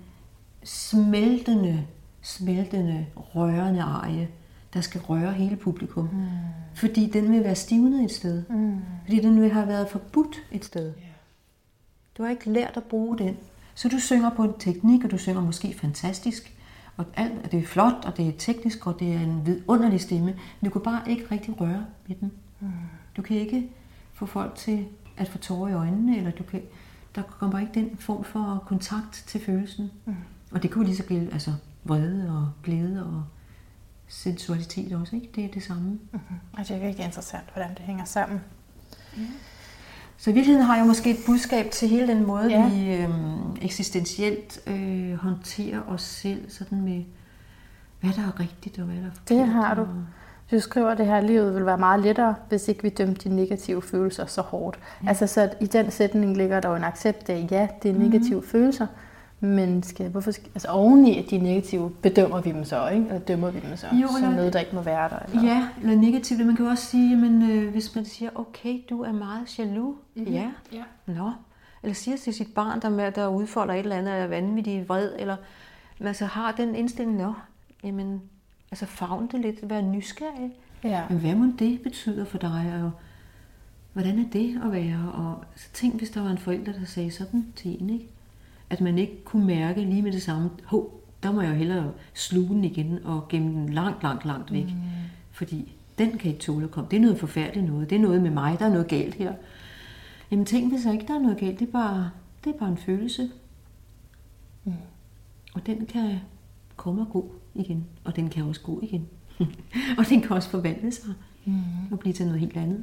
smeltende, 0.65 1.87
smeltende, 2.23 3.07
rørende 3.17 3.83
arie, 3.83 4.29
der 4.75 4.81
skal 4.81 5.01
røre 5.01 5.33
hele 5.33 5.57
publikum. 5.57 6.09
Mm. 6.13 6.27
Fordi 6.75 7.11
den 7.11 7.33
vil 7.33 7.45
være 7.45 7.55
stivnet 7.55 8.05
et 8.05 8.13
sted. 8.13 8.43
Mm. 8.49 8.79
Fordi 9.05 9.21
den 9.21 9.41
vil 9.41 9.53
have 9.53 9.69
været 9.69 9.89
forbudt 9.89 10.43
et 10.53 10.65
sted. 10.65 10.87
Yeah. 10.87 11.11
Du 12.19 12.23
har 12.23 12.31
ikke 12.31 12.51
lært 12.51 12.77
at 12.77 12.85
bruge 12.85 13.19
den. 13.19 13.37
Så 13.75 13.89
du 13.89 13.99
synger 13.99 14.31
på 14.31 14.45
en 14.45 14.53
teknik, 14.59 15.05
og 15.05 15.11
du 15.11 15.19
synger 15.19 15.41
måske 15.41 15.75
fantastisk, 15.75 16.57
og 16.97 17.05
alt, 17.15 17.45
og 17.45 17.53
det 17.53 17.59
er 17.59 17.67
flot, 17.67 18.05
og 18.05 18.17
det 18.17 18.29
er 18.29 18.33
teknisk, 18.39 18.87
og 18.87 19.01
det 19.01 19.13
er 19.13 19.21
en 19.21 19.47
vidunderlig 19.47 20.01
stemme. 20.01 20.35
Men 20.61 20.65
du 20.65 20.71
kan 20.71 20.81
bare 20.83 21.11
ikke 21.11 21.25
rigtig 21.31 21.61
røre 21.61 21.87
ved 22.07 22.17
den. 22.21 22.33
Mm. 22.61 22.69
Du 23.17 23.23
kan 23.23 23.37
ikke 23.37 23.71
få 24.13 24.27
folk 24.27 24.55
til 24.55 24.87
at 25.21 25.29
få 25.29 25.39
tårer 25.39 25.69
i 25.69 25.73
øjnene, 25.73 26.17
eller 26.17 26.31
du 26.31 26.43
kan, 26.43 26.63
der 27.15 27.23
kommer 27.23 27.59
ikke 27.59 27.75
den 27.75 27.97
form 27.97 28.25
for 28.25 28.65
kontakt 28.67 29.25
til 29.27 29.41
følelsen. 29.41 29.91
Mm. 30.05 30.15
Og 30.53 30.63
det 30.63 30.71
kunne 30.71 30.85
lige 30.85 30.97
så 30.97 31.05
gælde 31.05 31.33
altså, 31.33 31.55
vrede 31.85 32.31
og 32.31 32.53
glæde 32.63 33.07
og 33.07 33.25
sensualitet 34.09 34.93
også, 34.93 35.17
ikke? 35.17 35.29
Det 35.35 35.45
er 35.45 35.49
det 35.49 35.63
samme. 35.63 35.91
Mm-hmm. 35.91 36.37
Og 36.53 36.59
det 36.59 36.71
er 36.71 36.79
virkelig 36.79 37.07
interessant, 37.07 37.45
hvordan 37.53 37.71
det 37.71 37.79
hænger 37.79 38.05
sammen. 38.05 38.41
Ja. 39.17 39.23
Så 40.17 40.31
i 40.31 40.33
virkeligheden 40.33 40.67
har 40.67 40.77
jeg 40.77 40.87
måske 40.87 41.11
et 41.11 41.17
budskab 41.27 41.71
til 41.71 41.89
hele 41.89 42.07
den 42.07 42.27
måde, 42.27 42.51
ja. 42.51 42.69
vi 42.69 42.95
øh, 42.95 43.11
eksistentielt 43.63 44.61
øh, 44.67 45.15
håndterer 45.15 45.83
os 45.83 46.03
selv, 46.03 46.51
sådan 46.51 46.81
med, 46.81 47.05
hvad 48.01 48.11
der 48.13 48.23
er 48.23 48.41
rigtigt 48.41 48.79
og 48.79 48.85
hvad 48.85 48.97
der 48.97 49.07
er 49.07 49.11
forkert. 49.11 49.39
Det 49.39 49.49
har 49.49 49.75
du. 49.75 49.87
Du 50.51 50.61
skriver, 50.61 50.95
det 50.95 51.07
her 51.07 51.21
livet 51.21 51.55
vil 51.55 51.67
være 51.67 51.79
meget 51.79 52.01
lettere, 52.01 52.35
hvis 52.49 52.69
ikke 52.69 52.83
vi 52.83 52.89
dømte 52.89 53.29
de 53.29 53.37
negative 53.37 53.83
følelser 53.83 54.27
så 54.27 54.43
hårdt. 54.43 54.79
Ja. 55.05 55.09
Altså 55.09 55.27
så 55.27 55.51
i 55.61 55.67
den 55.67 55.91
sætning 55.91 56.37
ligger 56.37 56.61
der 56.61 56.69
jo 56.69 56.75
en 56.77 56.85
accept 56.85 57.29
af, 57.29 57.49
ja, 57.51 57.69
det 57.83 57.91
er 57.91 57.95
negative 57.95 58.35
mm-hmm. 58.35 58.49
følelser, 58.49 58.87
men 59.41 59.83
skal, 59.83 60.09
hvorfor 60.09 60.31
skal, 60.31 60.49
altså 60.55 60.69
oveni 60.69 61.19
at 61.19 61.31
de 61.31 61.39
negative, 61.39 61.91
bedømmer 61.91 62.41
vi 62.41 62.51
dem 62.51 62.65
så, 62.65 62.89
ikke? 62.89 63.07
Eller 63.07 63.19
dømmer 63.19 63.51
vi 63.51 63.61
dem 63.61 63.77
så, 63.77 63.87
jo, 63.93 64.09
som 64.21 64.33
noget, 64.33 64.53
der 64.53 64.61
ikke 64.61 64.75
må 64.75 64.83
være 64.83 65.09
der? 65.09 65.19
Eller? 65.29 65.43
Ja, 65.43 65.69
eller 65.83 65.97
negativt. 65.97 66.47
Man 66.47 66.57
kan 66.57 66.65
jo 66.65 66.71
også 66.71 66.85
sige, 66.85 67.17
men 67.17 67.51
øh, 67.51 67.73
hvis 67.73 67.95
man 67.95 68.05
siger, 68.05 68.31
okay, 68.35 68.79
du 68.91 69.03
er 69.03 69.13
meget 69.13 69.59
jaloux. 69.59 69.97
Mm-hmm. 70.15 70.33
Ja. 70.33 70.51
ja. 70.73 70.83
Nå. 71.07 71.33
Eller 71.83 71.95
siger 71.95 72.17
til 72.17 72.35
sit 72.35 72.55
barn, 72.55 72.83
der, 72.83 72.89
med, 72.89 73.13
der 73.13 73.27
udfolder 73.27 73.75
et 73.75 73.79
eller 73.79 73.97
andet, 73.97 74.15
er 74.15 74.27
vanvittigt 74.27 74.89
vred, 74.89 75.13
eller 75.19 75.37
man 75.99 76.09
altså 76.09 76.25
har 76.25 76.53
den 76.53 76.75
indstilling, 76.75 77.17
nå, 77.17 77.33
jamen, 77.85 78.23
altså 78.71 78.87
favn 78.87 79.29
det 79.33 79.41
lidt, 79.41 79.71
være 79.71 79.83
nysgerrig. 79.83 80.51
Ja. 80.85 81.03
Men 81.09 81.19
hvad 81.19 81.35
må 81.35 81.53
det 81.59 81.83
betyder 81.83 82.25
for 82.25 82.39
dig, 82.39 82.81
og 82.85 82.91
hvordan 83.93 84.19
er 84.19 84.31
det 84.33 84.61
at 84.65 84.73
være? 84.73 85.13
Og 85.15 85.45
så 85.57 85.69
tænk, 85.73 85.99
hvis 85.99 86.11
der 86.11 86.23
var 86.23 86.31
en 86.31 86.39
forælder, 86.39 86.73
der 86.73 86.85
sagde 86.85 87.11
sådan 87.11 87.47
til 87.57 87.83
en, 87.83 87.91
ikke? 87.91 88.09
at 88.71 88.81
man 88.81 88.99
ikke 88.99 89.25
kunne 89.25 89.47
mærke 89.47 89.81
lige 89.81 90.03
med 90.03 90.13
det 90.13 90.23
samme, 90.23 90.51
hov, 90.65 91.01
der 91.23 91.33
må 91.33 91.41
jeg 91.41 91.51
jo 91.51 91.55
hellere 91.55 91.93
sluge 92.15 92.49
den 92.49 92.65
igen 92.65 92.99
og 93.05 93.29
gemme 93.29 93.49
den 93.49 93.69
langt, 93.69 94.03
langt, 94.03 94.25
langt 94.25 94.53
væk. 94.53 94.65
Mm. 94.65 94.73
Fordi 95.33 95.73
den 95.99 96.19
kan 96.19 96.31
ikke 96.31 96.41
tåle 96.41 96.65
at 96.65 96.71
komme. 96.71 96.91
Det 96.91 96.97
er 96.97 97.01
noget 97.01 97.19
forfærdeligt 97.19 97.67
noget. 97.67 97.91
Det 97.91 97.97
er 97.97 98.01
noget 98.01 98.23
med 98.23 98.31
mig, 98.31 98.59
der 98.59 98.65
er 98.65 98.71
noget 98.71 98.89
galt 98.89 99.15
her. 99.15 99.35
Jamen 100.31 100.47
tænk, 100.47 100.73
hvis 100.73 100.87
ikke 100.87 101.07
der 101.07 101.15
er 101.15 101.19
noget 101.19 101.39
galt. 101.39 101.59
Det 101.59 101.69
er 101.69 101.73
bare, 101.73 102.11
det 102.45 102.55
er 102.55 102.59
bare 102.59 102.69
en 102.69 102.77
følelse. 102.77 103.31
Mm. 104.65 104.73
Og 105.55 105.67
den 105.67 105.87
kan 105.87 106.19
komme 106.77 107.03
og 107.03 107.11
gå 107.11 107.35
igen. 107.55 107.87
Og 108.05 108.17
den 108.17 108.29
kan 108.29 108.45
også 108.45 108.61
gå 108.61 108.81
igen. 108.83 109.09
og 109.99 110.05
den 110.09 110.21
kan 110.21 110.31
også 110.31 110.51
forvandle 110.51 110.93
sig 110.93 111.15
mm. 111.45 111.53
og 111.91 111.99
blive 111.99 112.13
til 112.13 112.27
noget 112.27 112.41
helt 112.41 112.57
andet. 112.57 112.83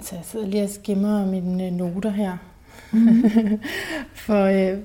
Så 0.00 0.16
jeg 0.16 0.24
sidder 0.24 0.46
lige 0.46 0.62
og 0.62 0.70
skimmer 0.70 1.26
mine 1.26 1.70
noter 1.70 2.10
her. 2.10 2.36
Mm. 2.92 3.24
for 4.26 4.44
øh, 4.44 4.78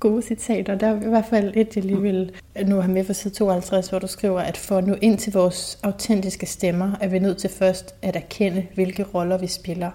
gode 0.00 0.22
citater. 0.22 0.74
Der 0.74 0.86
er 0.86 1.06
i 1.06 1.08
hvert 1.08 1.26
fald 1.30 1.52
et, 1.56 1.76
jeg 1.76 1.84
lige 1.84 2.02
vil 2.02 2.32
nu 2.66 2.80
have 2.80 2.92
med 2.92 3.04
fra 3.04 3.12
side 3.12 3.34
52, 3.34 3.88
hvor 3.88 3.98
du 3.98 4.06
skriver, 4.06 4.40
at 4.40 4.56
for 4.56 4.78
at 4.78 4.86
nå 4.86 4.94
ind 5.02 5.18
til 5.18 5.32
vores 5.32 5.78
autentiske 5.82 6.46
stemmer, 6.46 6.92
er 7.00 7.08
vi 7.08 7.18
nødt 7.18 7.38
til 7.38 7.50
først 7.50 7.94
at 8.02 8.16
erkende, 8.16 8.66
hvilke 8.74 9.02
roller 9.02 9.38
vi 9.38 9.46
spiller, 9.46 9.90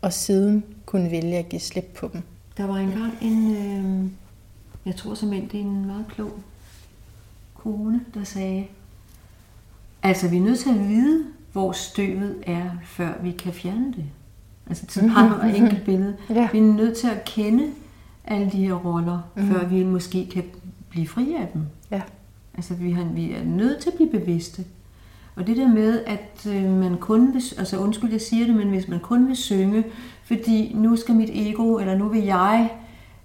og 0.00 0.12
siden 0.12 0.64
kunne 0.86 1.10
vælge 1.10 1.36
at 1.36 1.48
give 1.48 1.60
slip 1.60 1.84
på 1.96 2.10
dem. 2.12 2.22
Der 2.56 2.66
var 2.66 2.76
engang 2.76 3.12
en, 3.22 3.56
øh, 3.56 4.10
jeg 4.86 4.96
tror 4.96 5.14
simpelthen, 5.14 5.50
det 5.50 5.60
er 5.60 5.64
en 5.64 5.86
meget 5.86 6.04
klog 6.14 6.32
kone, 7.54 8.00
der 8.14 8.24
sagde, 8.24 8.66
altså 10.02 10.28
vi 10.28 10.36
er 10.36 10.40
nødt 10.40 10.58
til 10.58 10.70
at 10.70 10.88
vide, 10.88 11.24
hvor 11.52 11.72
støvet 11.72 12.36
er, 12.46 12.70
før 12.84 13.22
vi 13.22 13.30
kan 13.30 13.52
fjerne 13.52 13.86
det. 13.86 14.04
Altså 14.66 14.84
sådan 14.88 15.08
har 15.08 15.44
et 15.44 15.56
enkelt 15.56 15.84
billede. 15.84 16.16
ja. 16.30 16.48
Vi 16.52 16.58
er 16.58 16.62
nødt 16.62 16.96
til 16.96 17.08
at 17.08 17.24
kende 17.24 17.64
alle 18.24 18.50
de 18.50 18.66
her 18.66 18.74
roller, 18.74 19.20
mm. 19.36 19.48
før 19.48 19.66
vi 19.66 19.84
måske 19.84 20.26
kan 20.32 20.44
blive 20.90 21.08
fri 21.08 21.34
af 21.34 21.48
dem. 21.52 21.62
Ja. 21.90 22.02
Altså 22.54 22.74
vi, 22.74 22.90
har, 22.90 23.04
vi 23.04 23.32
er 23.32 23.44
nødt 23.44 23.78
til 23.78 23.90
at 23.90 23.96
blive 23.96 24.10
bevidste. 24.10 24.64
Og 25.36 25.46
det 25.46 25.56
der 25.56 25.68
med, 25.68 26.04
at 26.06 26.46
øh, 26.48 26.70
man 26.70 26.96
kun 26.96 27.34
vil, 27.34 27.42
altså 27.58 27.78
undskyld, 27.78 28.10
jeg 28.10 28.20
siger 28.20 28.46
det, 28.46 28.56
men 28.56 28.68
hvis 28.68 28.88
man 28.88 29.00
kun 29.00 29.28
vil 29.28 29.36
synge, 29.36 29.84
fordi 30.24 30.72
nu 30.74 30.96
skal 30.96 31.14
mit 31.14 31.30
ego, 31.32 31.76
eller 31.76 31.98
nu 31.98 32.08
vil 32.08 32.22
jeg, 32.22 32.70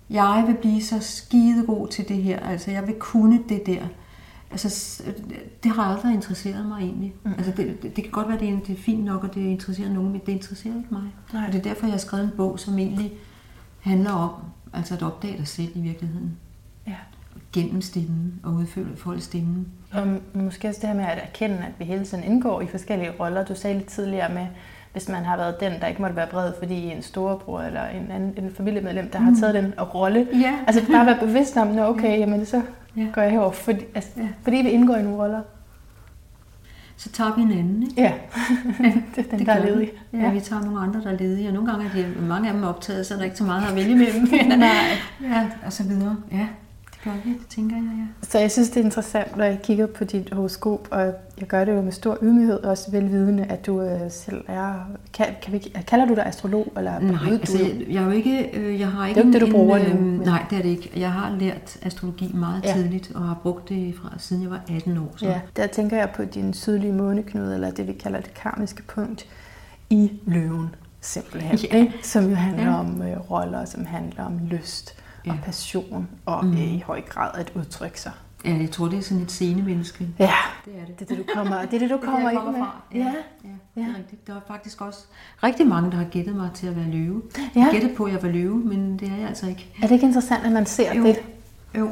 jeg 0.10 0.44
vil 0.48 0.56
blive 0.56 0.84
så 0.84 1.00
skidegod 1.00 1.88
til 1.88 2.08
det 2.08 2.24
her, 2.24 2.40
altså 2.40 2.72
jeg 2.72 2.88
vil 2.88 2.96
kunne 3.00 3.44
det 3.50 3.66
der, 3.66 3.84
Altså, 4.52 5.04
det 5.64 5.72
har 5.72 5.84
aldrig 5.84 6.14
interesseret 6.14 6.66
mig 6.66 6.82
egentlig. 6.82 7.14
Mm. 7.24 7.34
Altså, 7.38 7.52
det, 7.58 7.84
det, 7.84 7.96
det 7.96 8.04
kan 8.04 8.12
godt 8.12 8.28
være, 8.28 8.40
det 8.40 8.50
er, 8.50 8.60
det 8.60 8.70
er 8.70 8.82
fint 8.82 9.04
nok, 9.04 9.24
og 9.24 9.36
det 9.36 9.42
interesserer 9.42 9.90
nogen, 9.90 10.12
men 10.12 10.22
det 10.26 10.32
interesserer 10.32 10.76
ikke 10.76 10.88
mig. 10.92 11.04
Nej. 11.34 11.48
Og 11.48 11.54
det 11.54 11.60
er 11.60 11.64
derfor, 11.64 11.86
jeg 11.86 11.94
har 11.94 12.00
skrevet 12.00 12.24
en 12.24 12.32
bog, 12.38 12.60
som 12.60 12.80
egentlig 12.80 13.14
handler 13.80 14.12
om 14.12 14.32
altså 14.74 14.94
at 14.94 15.04
opdage 15.04 15.38
dig 15.38 15.48
selv 15.48 15.72
i 15.76 15.82
virkeligheden. 15.82 16.38
Ja. 16.88 16.96
Gennem 17.54 17.82
stemmen 17.82 18.40
og 18.44 18.54
udfylde 18.54 18.98
folk 18.98 19.22
stemmen. 19.22 19.68
Og 19.92 20.08
måske 20.34 20.68
også 20.68 20.80
det 20.82 20.90
her 20.90 20.96
med 20.96 21.06
at 21.06 21.18
erkende, 21.18 21.58
at 21.58 21.72
vi 21.80 21.86
hele 21.86 22.06
tiden 22.06 22.24
indgår 22.24 22.62
i 22.62 22.68
forskellige 22.68 23.12
roller. 23.20 23.46
Du 23.46 23.56
sagde 23.56 23.78
lidt 23.78 23.88
tidligere 23.88 24.34
med, 24.34 24.48
hvis 24.92 25.10
man 25.10 25.24
har 25.26 25.38
været 25.38 25.60
den, 25.60 25.72
der 25.82 25.88
ikke 25.88 26.02
måtte 26.02 26.16
være 26.16 26.28
bred, 26.28 26.54
fordi 26.60 26.92
en 26.92 27.02
storebror 27.02 27.62
eller 27.62 27.86
en, 27.86 28.12
anden, 28.12 28.34
en 28.44 28.52
familiemedlem, 28.56 29.10
der 29.10 29.20
mm. 29.20 29.26
har 29.26 29.36
taget 29.40 29.54
den 29.54 29.74
rolle. 29.80 30.28
Ja. 30.42 30.54
Altså 30.68 30.92
bare 30.92 31.06
være 31.06 31.20
bevidst 31.20 31.58
om, 31.58 31.78
at 31.78 31.90
okay, 31.90 32.20
jamen 32.20 32.46
så 32.46 32.62
ja. 32.98 33.06
går 33.14 33.22
jeg 33.22 33.32
herover, 33.32 33.52
fordi, 33.52 33.86
altså, 33.96 34.10
ja. 34.18 34.28
fordi 34.44 34.58
vi 34.58 34.70
indgår 34.70 34.96
i 34.96 35.04
nogle 35.04 35.18
roller. 35.18 35.42
Så 36.98 37.10
tager 37.10 37.36
vi 37.36 37.42
en 37.42 37.52
anden, 37.52 37.84
ikke? 37.84 38.02
Ja, 38.02 38.14
det 39.16 39.26
er 39.26 39.30
den, 39.30 39.40
det 39.40 39.48
der 39.48 39.54
er 39.54 39.66
ledig. 39.66 39.92
Ja, 40.14 40.18
ja, 40.18 40.32
vi 40.32 40.40
tager 40.40 40.64
nogle 40.64 40.80
andre, 40.80 41.02
der 41.02 41.10
er 41.10 41.18
ledige, 41.18 41.48
og 41.48 41.54
nogle 41.54 41.72
gange 41.72 41.86
er 41.86 41.92
de, 41.94 42.22
mange 42.22 42.48
af 42.48 42.54
dem 42.54 42.64
optaget, 42.64 43.06
så 43.06 43.14
er 43.14 43.18
der 43.18 43.26
ikke 43.26 43.38
så 43.38 43.44
meget 43.44 43.70
at 43.70 43.76
vælge 43.76 43.96
mellem. 43.96 44.28
Nej. 44.60 44.70
Ja, 45.24 45.48
og 45.66 45.74
så 45.74 45.84
videre. 45.84 46.18
Ja. 46.32 46.48
Det 47.04 47.12
vi, 47.26 47.30
det 47.30 47.48
tænker 47.50 47.76
jeg, 47.76 47.86
ja. 47.86 48.28
Så 48.30 48.40
jeg 48.40 48.52
synes, 48.52 48.70
det 48.70 48.80
er 48.80 48.84
interessant, 48.84 49.38
når 49.38 49.44
jeg 49.46 49.60
kigger 49.64 49.86
på 49.86 50.04
dit 50.04 50.34
horoskop, 50.34 50.88
og 50.92 51.02
jeg 51.40 51.48
gør 51.48 51.66
det 51.66 51.76
jo 51.76 51.82
med 51.82 51.92
stor 51.92 52.18
ydmyghed, 52.22 52.60
også 52.64 52.92
velvidende, 52.92 53.44
at 53.44 53.66
du 53.66 53.82
øh, 53.82 54.00
selv 54.12 54.44
er... 54.48 54.74
Kan, 55.14 55.26
kan 55.42 55.54
vi, 55.54 55.60
kalder 55.88 56.06
du 56.06 56.16
dig 56.16 56.26
astrolog? 56.26 56.74
Eller 56.78 57.00
Nej, 57.00 57.24
ved 57.30 57.40
altså, 57.40 57.58
du, 57.58 57.64
jeg, 57.64 57.86
jeg 57.90 58.02
er 58.02 58.06
jo 58.06 58.12
ikke... 58.12 58.50
Øh, 58.60 58.80
jeg 58.80 58.88
har 58.92 59.04
er 59.04 59.08
ikke 59.08 59.20
jo 59.20 59.26
ikke 59.28 59.34
det, 59.34 59.42
du 59.42 59.46
en, 59.46 59.52
bruger 59.52 59.78
en, 59.78 59.86
nu, 59.86 59.92
øh, 59.98 60.02
men- 60.02 60.20
Nej, 60.28 60.46
det 60.50 60.58
er 60.58 60.62
det 60.62 60.70
ikke. 60.70 60.92
Jeg 60.96 61.12
har 61.12 61.36
lært 61.40 61.78
astrologi 61.82 62.32
meget 62.34 62.64
Ja. 62.66 62.74
tidligt, 62.74 63.12
og 63.16 63.22
har 63.22 63.40
brugt 63.44 63.70
det 63.70 63.96
fra 63.96 64.14
siden 64.18 64.42
jeg 64.44 64.52
var 64.52 64.62
18 64.76 64.98
år. 64.98 65.14
Så. 65.16 65.26
Ja, 65.26 65.42
der 65.56 65.68
tænker 65.68 65.98
jeg 65.98 66.10
på 66.16 66.24
din 66.24 66.54
sydlige 66.54 66.94
måneknude, 66.94 67.54
eller 67.54 67.72
det 67.72 67.88
vi 67.88 67.94
kalder 67.94 68.20
det 68.22 68.34
karmiske 68.34 68.84
punkt, 68.84 69.26
i 69.90 70.12
løven 70.26 70.76
simpelthen. 71.02 71.58
Ja. 71.72 71.78
Ikke? 71.78 71.94
Som 72.04 72.30
jo 72.30 72.36
handler 72.36 72.64
Ja. 72.64 72.80
om 72.80 73.02
øh, 73.02 73.32
roller, 73.32 73.66
som 73.66 73.86
handler 73.86 74.24
om 74.26 74.40
lyst 74.52 74.96
og 75.28 75.36
Ja. 75.36 75.40
passion, 75.44 76.08
og 76.26 76.46
Mm. 76.46 76.52
øh, 76.54 76.74
i 76.74 76.84
høj 76.86 77.02
grad 77.02 77.30
at 77.34 77.52
udtrykke 77.56 78.02
sig. 78.02 78.12
ja, 78.46 78.54
jeg 78.58 78.72
tror, 78.72 78.88
det 78.88 78.98
er 78.98 79.02
sådan 79.04 79.24
et 79.24 79.32
scenemenneske. 79.32 80.08
Ja, 80.20 80.32
Det 80.66 80.74
er 80.82 80.86
det. 80.86 81.00
det 81.00 81.12
er 81.12 81.16
det, 81.16 81.28
du 81.28 81.34
kommer, 81.36 81.66
det 81.66 81.74
er 81.74 81.80
det, 81.80 81.90
du 81.90 81.96
Det 82.02 82.04
er 82.04 82.08
kommer 82.12 82.32
fra. 82.58 82.82
Ja, 82.94 82.98
Ja. 83.00 83.04
ja, 83.04 83.50
det 83.76 83.84
er 83.84 83.88
Ja. 83.92 83.98
rigtigt. 83.98 84.28
Der 84.28 84.36
er 84.36 84.40
faktisk 84.48 84.82
også 84.82 85.00
rigtig 85.44 85.68
mange, 85.68 85.92
der 85.92 85.98
har 85.98 86.04
gættet 86.06 86.36
mig 86.36 86.50
til 86.54 86.68
at 86.68 86.76
være 86.76 86.86
løve. 86.92 87.22
Ja. 87.56 87.60
Jeg 87.62 87.68
gættede 87.72 87.96
på, 87.96 88.04
at 88.04 88.14
jeg 88.14 88.24
var 88.24 88.30
løve, 88.30 88.56
men 88.56 89.00
det 89.00 89.08
er 89.12 89.16
jeg 89.16 89.28
altså 89.28 89.48
ikke. 89.48 89.68
Er 89.84 89.88
det 89.88 89.92
ikke 89.92 90.06
interessant, 90.06 90.46
at 90.46 90.52
man 90.52 90.66
ser 90.66 90.94
Jo. 90.96 91.04
det 91.04 91.16
Jo, 91.78 91.92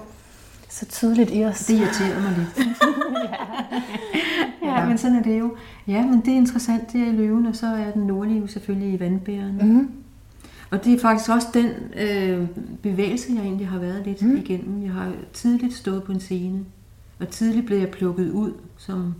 så 0.69 0.85
tydeligt 0.85 1.29
i 1.33 1.43
os? 1.45 1.65
det 1.65 1.73
irriterer 1.73 2.21
mig 2.21 2.35
lidt. 2.37 2.67
ja, 4.63 4.85
men 4.85 4.97
sådan 4.97 5.17
er 5.17 5.23
det 5.23 5.39
jo. 5.39 5.55
Ja, 5.87 6.05
men 6.05 6.19
det 6.25 6.27
er 6.33 6.37
interessant, 6.37 6.93
det 6.93 7.01
er 7.01 7.05
i 7.07 7.11
løven, 7.11 7.45
og 7.45 7.55
så 7.55 7.67
er 7.67 7.91
den 7.91 8.01
nordlige 8.03 8.47
selvfølgelig 8.47 8.93
i 8.93 8.99
vandbæren. 8.99 9.57
Mm. 9.61 9.91
Og 10.71 10.85
det 10.85 10.93
er 10.93 10.99
faktisk 10.99 11.29
også 11.29 11.47
den 11.53 11.65
øh, 12.01 12.47
bevægelse, 12.83 13.27
jeg 13.35 13.41
egentlig 13.43 13.67
har 13.67 13.79
været 13.79 14.05
lidt 14.05 14.21
mm. 14.21 14.37
igennem. 14.37 14.83
Jeg 14.83 14.91
har 14.91 15.11
tidligt 15.33 15.73
stået 15.73 16.03
på 16.03 16.11
en 16.11 16.19
scene, 16.19 16.65
og 17.19 17.27
tidligt 17.29 17.65
blev 17.65 17.77
jeg 17.79 17.89
plukket 17.89 18.31
ud 18.31 18.53
som 18.77 19.13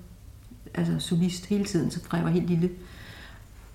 altså, 0.74 0.94
solist 1.00 1.46
hele 1.46 1.66
tiden, 1.66 1.92
så 1.92 2.00
fra 2.04 2.18
jeg 2.18 2.26
var 2.26 2.32
helt 2.32 2.48
lille. 2.50 2.70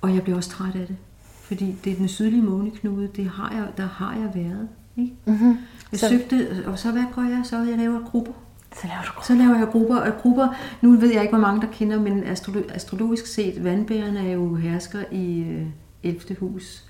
Og 0.00 0.14
jeg 0.14 0.22
blev 0.22 0.36
også 0.36 0.50
træt 0.50 0.74
af 0.74 0.86
det, 0.86 0.96
fordi 1.42 1.74
det 1.84 1.92
er 1.92 1.96
den 1.96 2.08
sydlige 2.08 2.42
måneknude, 2.42 3.08
det 3.16 3.26
har 3.28 3.52
jeg, 3.54 3.66
der 3.76 3.86
har 3.86 4.14
jeg 4.16 4.30
været. 4.44 4.68
Ikke? 4.96 5.12
Mm-hmm. 5.26 5.56
Jeg 5.92 6.00
Så- 6.00 6.08
søgte, 6.08 6.48
og 6.66 6.78
så 6.78 6.90
hvad 6.92 7.04
gør 7.14 7.22
jeg? 7.22 7.40
Så 7.44 7.58
jeg 7.58 7.78
laver 7.78 8.00
grupper. 8.10 8.32
Så 8.80 8.86
laver 8.86 9.02
du 9.02 9.24
Så 9.26 9.34
laver 9.34 9.58
jeg 9.58 9.66
grupper, 9.68 9.96
og 9.96 10.12
grupper, 10.22 10.48
nu 10.82 10.90
ved 10.96 11.12
jeg 11.12 11.22
ikke, 11.22 11.32
hvor 11.32 11.40
mange 11.46 11.60
der 11.60 11.66
kender, 11.72 12.00
men 12.00 12.22
astrolo- 12.24 12.74
astrologisk 12.74 13.26
set, 13.26 13.64
vandbærerne 13.64 14.28
er 14.28 14.32
jo 14.32 14.54
hersker 14.54 15.04
i 15.12 15.40
øh, 15.40 15.66
11. 16.02 16.36
hus, 16.40 16.84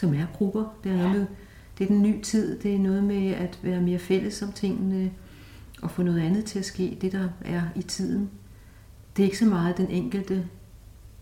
som 0.00 0.14
er 0.14 0.26
grupper. 0.34 0.64
Det 0.84 0.92
er, 0.92 0.96
noget 0.96 1.10
med, 1.10 1.26
det 1.78 1.84
er 1.84 1.88
den 1.88 2.02
nye 2.02 2.22
tid, 2.22 2.58
det 2.58 2.74
er 2.74 2.78
noget 2.78 3.04
med 3.04 3.30
at 3.30 3.58
være 3.62 3.80
mere 3.80 3.98
fælles 3.98 4.42
om 4.42 4.52
tingene, 4.52 5.10
og 5.82 5.90
få 5.90 6.02
noget 6.02 6.20
andet 6.20 6.44
til 6.44 6.58
at 6.58 6.64
ske, 6.64 6.98
det 7.00 7.12
der 7.12 7.28
er 7.44 7.62
i 7.76 7.82
tiden. 7.82 8.30
Det 9.16 9.22
er 9.22 9.24
ikke 9.24 9.38
så 9.38 9.44
meget 9.44 9.76
den 9.76 9.88
enkelte, 9.90 10.34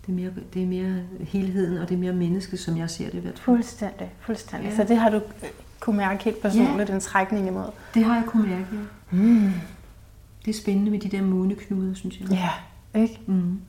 det 0.07 0.13
er 0.13 0.13
mere, 0.13 0.31
det 0.55 0.63
er 0.63 0.67
mere 0.67 1.03
helheden, 1.21 1.79
og 1.79 1.89
det 1.89 1.95
er 1.95 1.99
mere 1.99 2.13
menneske, 2.13 2.57
som 2.57 2.77
jeg 2.77 2.91
ser 2.91 3.05
det 3.05 3.15
i 3.15 3.21
hvert 3.21 3.39
fald. 3.39 3.45
Fuldstændig, 3.45 4.13
fuldstændig. 4.21 4.71
Ja. 4.71 4.77
Så 4.77 4.85
det 4.85 4.97
har 4.97 5.11
du 5.11 5.17
øh, 5.17 5.49
kunne 5.81 5.97
mærke 5.97 6.25
helt 6.25 6.43
personligt, 6.43 6.91
en 6.91 7.01
trækning 7.01 7.47
imod. 7.47 7.71
Det 7.95 8.05
har 8.05 8.15
jeg 8.15 8.25
kunnet 8.27 8.49
mærke, 8.49 8.67
ja. 8.73 9.17
Mm. 9.17 9.51
Det 10.45 10.51
er 10.51 10.59
spændende 10.59 10.91
med 10.91 11.01
de 11.01 11.09
der 11.09 11.23
måneknuder, 11.23 11.95
synes 11.95 12.21
jeg. 12.21 12.29
Ja, 12.31 12.51
ikke? 13.01 13.21
Mm. 13.27 13.61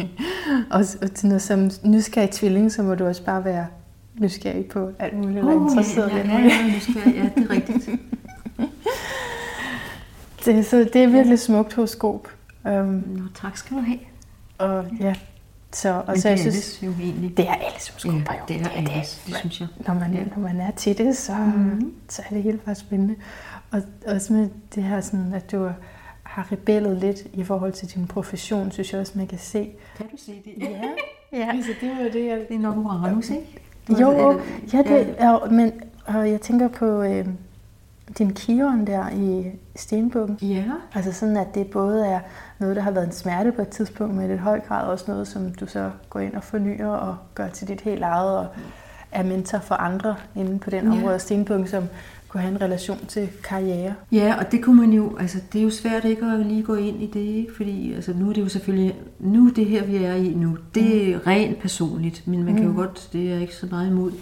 Og, 0.70 0.84
og 1.02 1.12
til 1.14 1.28
noget 1.28 1.42
som 1.42 1.70
nysgerrig 1.84 2.30
tvilling, 2.30 2.72
så 2.72 2.82
må 2.82 2.94
du 2.94 3.06
også 3.06 3.24
bare 3.24 3.44
være 3.44 3.66
nysgerrig 4.20 4.66
på 4.66 4.90
alt 4.98 5.14
muligt, 5.16 5.38
eller 5.38 5.54
Oh, 5.54 5.62
interesseret 5.62 6.10
ja, 6.10 6.16
i 6.16 6.26
ja, 6.28 6.34
alt 6.34 6.52
ja, 6.52 6.62
muligt. 6.62 6.90
ja, 6.96 7.22
ja, 7.22 7.30
det 7.36 7.44
er 7.44 7.50
rigtigt. 7.50 7.88
Det, 10.44 10.66
så 10.66 10.76
det 10.92 10.96
er 10.96 11.06
virkelig 11.08 11.38
smukt 11.38 11.74
horoskop. 11.74 12.28
Um, 12.64 12.70
Nå, 13.06 13.22
tak 13.34 13.56
skal 13.56 13.76
du 13.76 13.82
have. 13.82 13.98
og 14.58 14.84
ja, 15.00 15.14
så, 15.72 16.02
og 16.06 16.06
så 16.06 16.12
det 16.14 16.24
jeg 16.24 16.32
er 16.32 16.36
synes, 16.36 16.82
jo 16.82 16.90
egentlig. 17.00 17.36
det 17.36 17.48
er 17.48 17.54
alles 17.54 17.88
horoskoper 17.88 18.16
ja, 18.32 18.38
jo. 18.38 18.44
det 18.48 18.60
er 18.60 18.68
alles, 18.70 19.22
det 19.26 19.36
synes 19.36 19.60
jeg. 19.60 19.68
Når 19.86 19.94
man, 19.94 20.12
Ja. 20.14 20.24
når 20.36 20.42
man 20.42 20.60
er 20.60 20.70
til 20.70 20.98
det, 20.98 21.16
så, 21.16 21.32
Mhm. 21.34 21.92
så 22.08 22.22
er 22.30 22.34
det 22.34 22.42
helt 22.42 22.64
bare 22.64 22.74
spændende. 22.74 23.14
Og 23.70 23.82
også 24.06 24.32
med 24.32 24.48
det 24.74 24.82
her, 24.82 25.00
sådan, 25.00 25.34
at 25.34 25.52
du 25.52 25.70
har 26.22 26.52
rebellet 26.52 26.96
lidt 26.96 27.18
i 27.32 27.44
forhold 27.44 27.72
til 27.72 27.88
din 27.88 28.06
profession, 28.06 28.70
synes 28.72 28.92
jeg 28.92 29.00
også, 29.00 29.12
man 29.14 29.26
kan 29.26 29.38
se. 29.38 29.70
Kan 29.96 30.06
du 30.06 30.16
se 30.16 30.32
det? 30.44 30.54
Ja, 30.60 30.80
ja. 31.38 31.48
Altså, 31.50 31.70
det 31.80 31.90
var 31.90 32.08
det, 32.12 32.26
jeg... 32.26 32.38
Det 32.48 32.56
er 32.56 32.60
nok 32.60 32.76
Uranus, 32.76 33.30
ikke? 33.30 33.58
Jo, 34.00 34.40
ja, 34.72 34.78
det 34.78 34.90
ja. 34.90 35.12
er, 35.18 35.50
men 35.50 35.72
og 36.06 36.30
jeg 36.30 36.40
tænker 36.40 36.68
på 36.68 37.02
øh, 37.02 37.26
din 38.18 38.32
Kiron 38.34 38.86
der 38.86 39.08
i 39.10 39.46
Stenbukken. 39.76 40.38
Ja, 40.42 40.64
Altså 40.94 41.12
sådan, 41.12 41.36
at 41.36 41.54
det 41.54 41.66
både 41.70 42.06
er 42.06 42.20
noget, 42.58 42.76
der 42.76 42.82
har 42.82 42.90
været 42.90 43.06
en 43.06 43.12
smerte 43.12 43.52
på 43.52 43.62
et 43.62 43.68
tidspunkt, 43.68 44.14
men 44.14 44.34
i 44.34 44.36
høj 44.36 44.60
grad 44.60 44.86
også 44.86 45.04
noget, 45.08 45.28
som 45.28 45.52
du 45.54 45.66
så 45.66 45.90
går 46.10 46.20
ind 46.20 46.34
og 46.34 46.44
fornyer 46.44 46.88
og 46.88 47.16
gør 47.34 47.48
til 47.48 47.68
dit 47.68 47.80
helt 47.80 48.02
eget, 48.02 48.38
og 48.38 48.46
er 49.12 49.22
mentor 49.22 49.58
for 49.58 49.74
andre 49.74 50.16
inde 50.34 50.58
på 50.58 50.70
den 50.70 50.84
Ja. 50.84 50.90
område 50.92 51.14
af 51.14 51.20
Stenbukken, 51.20 51.66
som 51.68 51.84
kunne 52.30 52.40
have 52.40 52.54
en 52.54 52.60
relation 52.60 53.06
til 53.08 53.28
karriere. 53.44 53.94
ja, 54.12 54.34
og 54.38 54.52
det 54.52 54.62
kunne 54.64 54.80
man 54.80 54.92
jo, 54.92 55.16
altså 55.16 55.38
det 55.52 55.58
er 55.58 55.62
jo 55.62 55.70
svært 55.70 56.04
ikke 56.04 56.26
at 56.26 56.46
lige 56.46 56.62
gå 56.62 56.74
ind 56.74 57.02
i 57.02 57.06
det, 57.06 57.20
ikke? 57.20 57.56
fordi 57.56 57.92
altså, 57.92 58.12
nu 58.12 58.28
er 58.28 58.32
det 58.32 58.40
jo 58.40 58.48
selvfølgelig, 58.48 58.94
nu 59.20 59.48
det 59.48 59.66
her, 59.66 59.84
vi 59.84 59.96
er 59.96 60.14
i 60.14 60.28
nu, 60.28 60.58
det 60.74 61.12
er 61.12 61.26
rent 61.26 61.58
personligt, 61.58 62.28
men 62.28 62.42
man 62.44 62.56
kan 62.56 62.64
jo 62.64 62.72
godt, 62.74 63.08
det 63.12 63.26
er 63.26 63.32
jeg 63.32 63.40
ikke 63.40 63.54
så 63.54 63.66
meget 63.70 63.90
imod. 63.90 64.12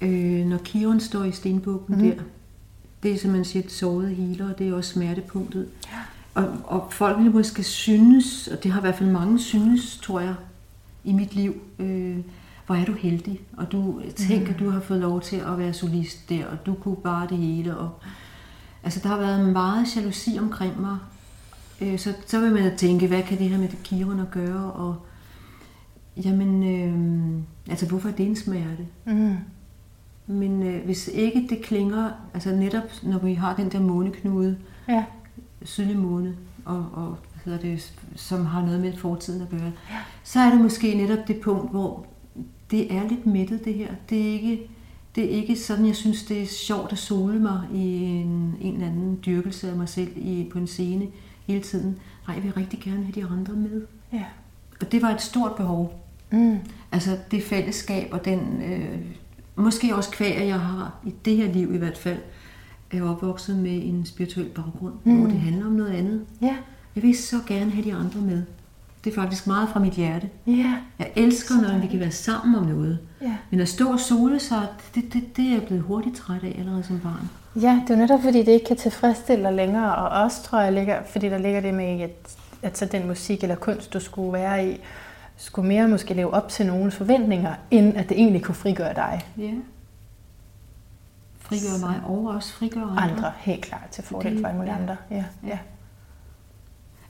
Øh, 0.00 0.46
når 0.46 0.58
Kiron 0.58 1.00
står 1.00 1.24
i 1.24 1.32
stenbukken 1.32 1.96
mm. 1.96 2.02
der, 2.02 2.22
det 3.02 3.12
er 3.12 3.18
som 3.18 3.30
man 3.30 3.44
siger, 3.44 3.62
et 3.62 3.72
såret 3.72 4.16
healer, 4.16 4.50
og 4.52 4.58
det 4.58 4.68
er 4.68 4.74
også 4.74 4.92
smertepunktet. 4.92 5.68
Og, 6.34 6.48
og 6.64 6.88
folk 6.90 7.18
vil 7.18 7.30
måske 7.30 7.62
synes, 7.62 8.48
og 8.48 8.62
det 8.62 8.72
har 8.72 8.80
i 8.80 8.84
hvert 8.84 8.94
fald 8.94 9.10
mange 9.10 9.38
synes, 9.38 9.98
tror 9.98 10.20
jeg, 10.20 10.34
i 11.04 11.12
mit 11.12 11.34
liv, 11.34 11.54
øh, 11.78 12.16
hvor 12.70 12.76
er 12.76 12.84
du 12.84 12.92
heldig, 12.92 13.40
og 13.56 13.72
du 13.72 14.02
tænker, 14.16 14.52
at 14.54 14.58
du 14.58 14.70
har 14.70 14.80
fået 14.80 15.00
lov 15.00 15.20
til 15.20 15.36
at 15.36 15.58
være 15.58 15.72
solist 15.72 16.28
der, 16.28 16.46
og 16.46 16.66
du 16.66 16.74
kunne 16.74 16.96
bare 16.96 17.28
det 17.28 17.38
hele. 17.38 17.76
Og, 17.76 17.90
altså, 18.82 19.00
der 19.02 19.08
har 19.08 19.16
været 19.18 19.52
meget 19.52 19.96
jalousi 19.96 20.38
omkring 20.40 20.80
mig. 20.80 20.98
Øh, 21.80 21.98
så, 21.98 22.14
så 22.26 22.40
vil 22.40 22.52
man 22.52 22.76
tænke, 22.76 23.06
hvad 23.06 23.22
kan 23.22 23.38
det 23.38 23.48
her 23.48 23.58
med 23.58 23.68
Kiron 23.84 24.20
at 24.20 24.30
gøre? 24.30 24.72
Og, 24.72 24.96
jamen, 26.24 26.62
øh, 26.62 27.42
altså, 27.70 27.86
hvorfor 27.88 28.08
er 28.08 28.12
det 28.12 28.26
en 28.26 28.36
smerte? 28.36 28.86
Mm. 29.04 29.36
Men 30.26 30.62
øh, 30.62 30.84
hvis 30.84 31.08
ikke 31.08 31.46
det 31.50 31.62
klinger, 31.62 32.10
altså 32.34 32.50
netop 32.50 32.84
når 33.02 33.18
vi 33.18 33.34
har 33.34 33.56
den 33.56 33.72
der 33.72 33.80
måneknude, 33.80 34.56
Ja. 34.88 35.04
sydlig 35.62 35.98
måne, 35.98 36.36
og, 36.64 36.86
og 36.92 37.06
hvad 37.06 37.42
hedder 37.44 37.58
det, 37.58 37.92
som 38.16 38.46
har 38.46 38.62
noget 38.62 38.80
med 38.80 38.96
fortiden 38.96 39.42
at 39.42 39.48
gøre, 39.48 39.72
ja. 39.90 39.96
så 40.24 40.40
er 40.40 40.50
det 40.50 40.60
måske 40.60 40.94
netop 40.94 41.28
det 41.28 41.40
punkt, 41.40 41.70
hvor 41.70 42.06
det 42.70 42.94
er 42.94 43.08
lidt 43.08 43.26
mættet 43.26 43.64
det 43.64 43.74
her. 43.74 43.88
Det 44.10 44.20
er 44.20 44.32
ikke, 44.32 44.70
det 45.14 45.24
er 45.24 45.28
ikke 45.28 45.56
sådan, 45.56 45.86
jeg 45.86 45.96
synes, 45.96 46.24
det 46.24 46.42
er 46.42 46.46
sjovt 46.46 46.92
at 46.92 46.98
sole 46.98 47.38
mig 47.38 47.62
i 47.74 48.04
en, 48.04 48.56
en 48.60 48.74
eller 48.74 48.86
anden 48.86 49.18
dyrkelse 49.26 49.70
af 49.70 49.76
mig 49.76 49.88
selv 49.88 50.12
i, 50.16 50.48
på 50.52 50.58
en 50.58 50.66
scene 50.66 51.06
hele 51.46 51.60
tiden. 51.60 51.98
Nej, 52.26 52.36
jeg 52.36 52.44
vil 52.44 52.52
rigtig 52.52 52.80
gerne 52.80 53.04
have 53.04 53.12
de 53.12 53.24
andre 53.24 53.54
med. 53.54 53.82
Ja. 54.12 54.24
Og 54.80 54.92
det 54.92 55.02
var 55.02 55.10
et 55.10 55.22
stort 55.22 55.54
behov. 55.54 56.04
Mm. 56.32 56.58
Altså 56.92 57.18
det 57.30 57.42
fællesskab 57.42 58.08
og 58.12 58.24
den, 58.24 58.62
øh, 58.62 58.98
måske 59.56 59.94
også 59.94 60.10
kvæg, 60.10 60.46
jeg 60.46 60.60
har 60.60 60.94
i 61.06 61.14
det 61.24 61.36
her 61.36 61.52
liv 61.52 61.74
i 61.74 61.78
hvert 61.78 61.98
fald, 61.98 62.18
er 62.90 63.02
opvokset 63.02 63.58
med 63.58 63.80
en 63.84 64.06
spirituel 64.06 64.48
baggrund, 64.48 64.94
mm. 65.04 65.18
hvor 65.18 65.26
det 65.26 65.40
handler 65.40 65.66
om 65.66 65.72
noget 65.72 65.90
andet. 65.90 66.26
Ja. 66.42 66.56
Jeg 66.94 67.02
vil 67.02 67.16
så 67.16 67.36
gerne 67.46 67.70
have 67.70 67.84
de 67.84 67.94
andre 67.94 68.20
med. 68.20 68.42
Det 69.04 69.10
er 69.10 69.14
faktisk 69.14 69.46
meget 69.46 69.68
fra 69.68 69.80
mit 69.80 69.92
hjerte. 69.92 70.28
Ja. 70.46 70.74
Jeg 70.98 71.12
elsker, 71.16 71.54
når 71.54 71.78
vi 71.78 71.86
kan 71.86 72.00
være 72.00 72.10
sammen 72.10 72.54
om 72.54 72.64
noget. 72.66 72.98
Ja. 73.22 73.36
Men 73.50 73.60
at 73.60 73.68
stå 73.68 73.92
og 73.92 74.00
sole 74.00 74.40
sig, 74.40 74.66
det, 74.94 75.12
det, 75.12 75.36
det 75.36 75.46
er 75.46 75.52
jeg 75.52 75.62
blevet 75.62 75.82
hurtigt 75.82 76.16
træt 76.16 76.44
af 76.44 76.56
allerede 76.58 76.82
som 76.82 77.00
barn. 77.00 77.30
Ja, 77.62 77.80
det 77.82 77.90
er 77.90 77.94
jo 77.94 78.00
netop 78.00 78.22
fordi, 78.22 78.38
det 78.38 78.52
ikke 78.52 78.66
kan 78.66 78.76
tilfredsstille 78.76 79.44
dig 79.44 79.52
længere, 79.52 79.94
og 79.94 80.22
også 80.22 80.42
tror 80.42 80.60
jeg, 80.60 80.72
ligger, 80.72 81.02
fordi 81.04 81.28
der 81.28 81.38
ligger 81.38 81.60
det 81.60 81.74
med, 81.74 82.00
at, 82.00 82.36
at 82.62 82.78
så 82.78 82.86
den 82.86 83.06
musik 83.06 83.42
eller 83.42 83.56
kunst, 83.56 83.92
du 83.92 84.00
skulle 84.00 84.32
være 84.32 84.68
i, 84.68 84.80
skulle 85.36 85.68
mere 85.68 85.88
måske 85.88 86.14
leve 86.14 86.34
op 86.34 86.48
til 86.48 86.66
nogens 86.66 86.96
forventninger, 86.96 87.54
end 87.70 87.96
at 87.96 88.08
det 88.08 88.18
egentlig 88.18 88.42
kunne 88.42 88.54
frigøre 88.54 88.94
dig. 88.94 89.20
Ja. 89.38 89.52
Frigør 91.40 91.86
mig 91.86 92.00
og 92.06 92.26
også 92.26 92.52
frigør 92.52 92.82
andre. 92.82 93.02
Andre, 93.02 93.32
helt 93.38 93.62
klart, 93.62 93.88
til 93.90 94.04
fordel 94.04 94.40
for 94.40 94.48
alle 94.48 94.58
mulige 94.58 94.74
ja. 94.74 94.80
andre. 94.80 94.96
Ja, 95.10 95.24
ja. 95.46 95.58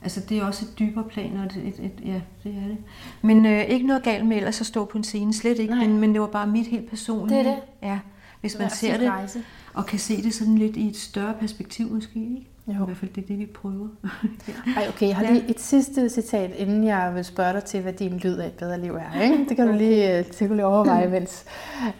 Altså 0.03 0.21
det 0.29 0.37
er 0.37 0.45
også 0.45 0.65
et 0.65 0.79
dybere 0.79 1.03
plan, 1.03 1.37
og 1.37 1.45
et, 1.45 1.55
et, 1.55 1.85
et, 1.85 1.91
ja, 2.05 2.21
det 2.43 2.55
er 2.63 2.67
det. 2.67 2.77
Men 3.21 3.45
øh, 3.45 3.61
ikke 3.61 3.87
noget 3.87 4.03
galt 4.03 4.25
med 4.25 4.37
ellers 4.37 4.61
at 4.61 4.67
stå 4.67 4.85
på 4.85 4.97
en 4.97 5.03
scene, 5.03 5.33
slet 5.33 5.59
ikke, 5.59 5.73
Nej. 5.73 5.87
men, 5.87 5.99
men 5.99 6.13
det 6.13 6.21
var 6.21 6.27
bare 6.27 6.47
mit 6.47 6.67
helt 6.67 6.89
personlige. 6.89 7.39
Det 7.39 7.47
er 7.47 7.51
det. 7.51 7.61
Ja, 7.81 7.99
hvis 8.41 8.59
man 8.59 8.69
ser 8.69 8.97
det, 8.97 9.09
rejse. 9.09 9.43
og 9.73 9.85
kan 9.85 9.99
se 9.99 10.23
det 10.23 10.33
sådan 10.33 10.57
lidt 10.57 10.77
i 10.77 10.87
et 10.89 10.97
større 10.97 11.33
perspektiv 11.39 11.91
måske, 11.91 12.19
ikke? 12.19 12.47
Jo. 12.67 12.73
I 12.81 12.85
hvert 12.85 12.97
fald 12.97 13.13
det 13.13 13.23
er 13.23 13.27
det, 13.27 13.39
vi 13.39 13.45
prøver. 13.45 13.87
Ej, 14.77 14.87
okay, 14.89 15.07
jeg 15.07 15.15
har 15.15 15.31
lige 15.31 15.49
et 15.49 15.59
sidste 15.59 16.09
citat, 16.09 16.51
inden 16.55 16.83
jeg 16.83 17.11
vil 17.15 17.25
spørge 17.25 17.53
dig 17.53 17.63
til, 17.63 17.81
hvad 17.81 17.93
din 17.93 18.17
lyd 18.17 18.37
af 18.37 18.47
et 18.47 18.53
bedre 18.53 18.81
liv 18.81 18.95
er. 18.95 19.21
Ikke? 19.21 19.45
Det 19.49 19.55
kan 19.57 19.67
du 19.67 19.73
lige, 19.73 20.17
øh, 20.17 20.25
det 20.25 20.35
kan 20.35 20.47
du 20.47 20.53
lige 20.53 20.65
overveje, 20.65 21.07
mens 21.09 21.45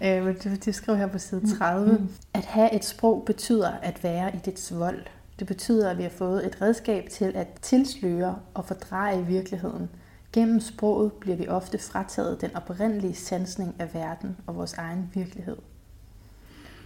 øh, 0.04 0.26
du, 0.26 0.49
du 0.66 0.72
skriver 0.72 0.97
her 0.97 1.08
på 1.08 1.18
side 1.18 1.58
30. 1.58 1.97
Mm. 1.97 2.08
At 2.34 2.45
have 2.45 2.76
et 2.76 2.86
sprog 2.86 3.24
betyder 3.26 3.72
at 3.82 4.04
være 4.04 4.36
i 4.36 4.38
dets 4.45 4.80
vold. 4.80 5.02
Det 5.41 5.47
betyder, 5.47 5.89
at 5.89 5.97
vi 5.97 6.03
har 6.03 6.09
fået 6.09 6.45
et 6.45 6.61
redskab 6.61 7.09
til 7.09 7.31
at 7.35 7.47
tilsløre 7.61 8.35
og 8.53 8.65
fordreje 8.65 9.25
virkeligheden. 9.25 9.89
Gennem 10.33 10.59
sproget 10.59 11.13
bliver 11.13 11.37
vi 11.37 11.47
ofte 11.47 11.77
frataget 11.77 12.41
den 12.41 12.55
oprindelige 12.55 13.15
sansning 13.15 13.75
af 13.79 13.93
verden 13.93 14.37
og 14.47 14.55
vores 14.55 14.73
egen 14.73 15.09
virkelighed. 15.13 15.57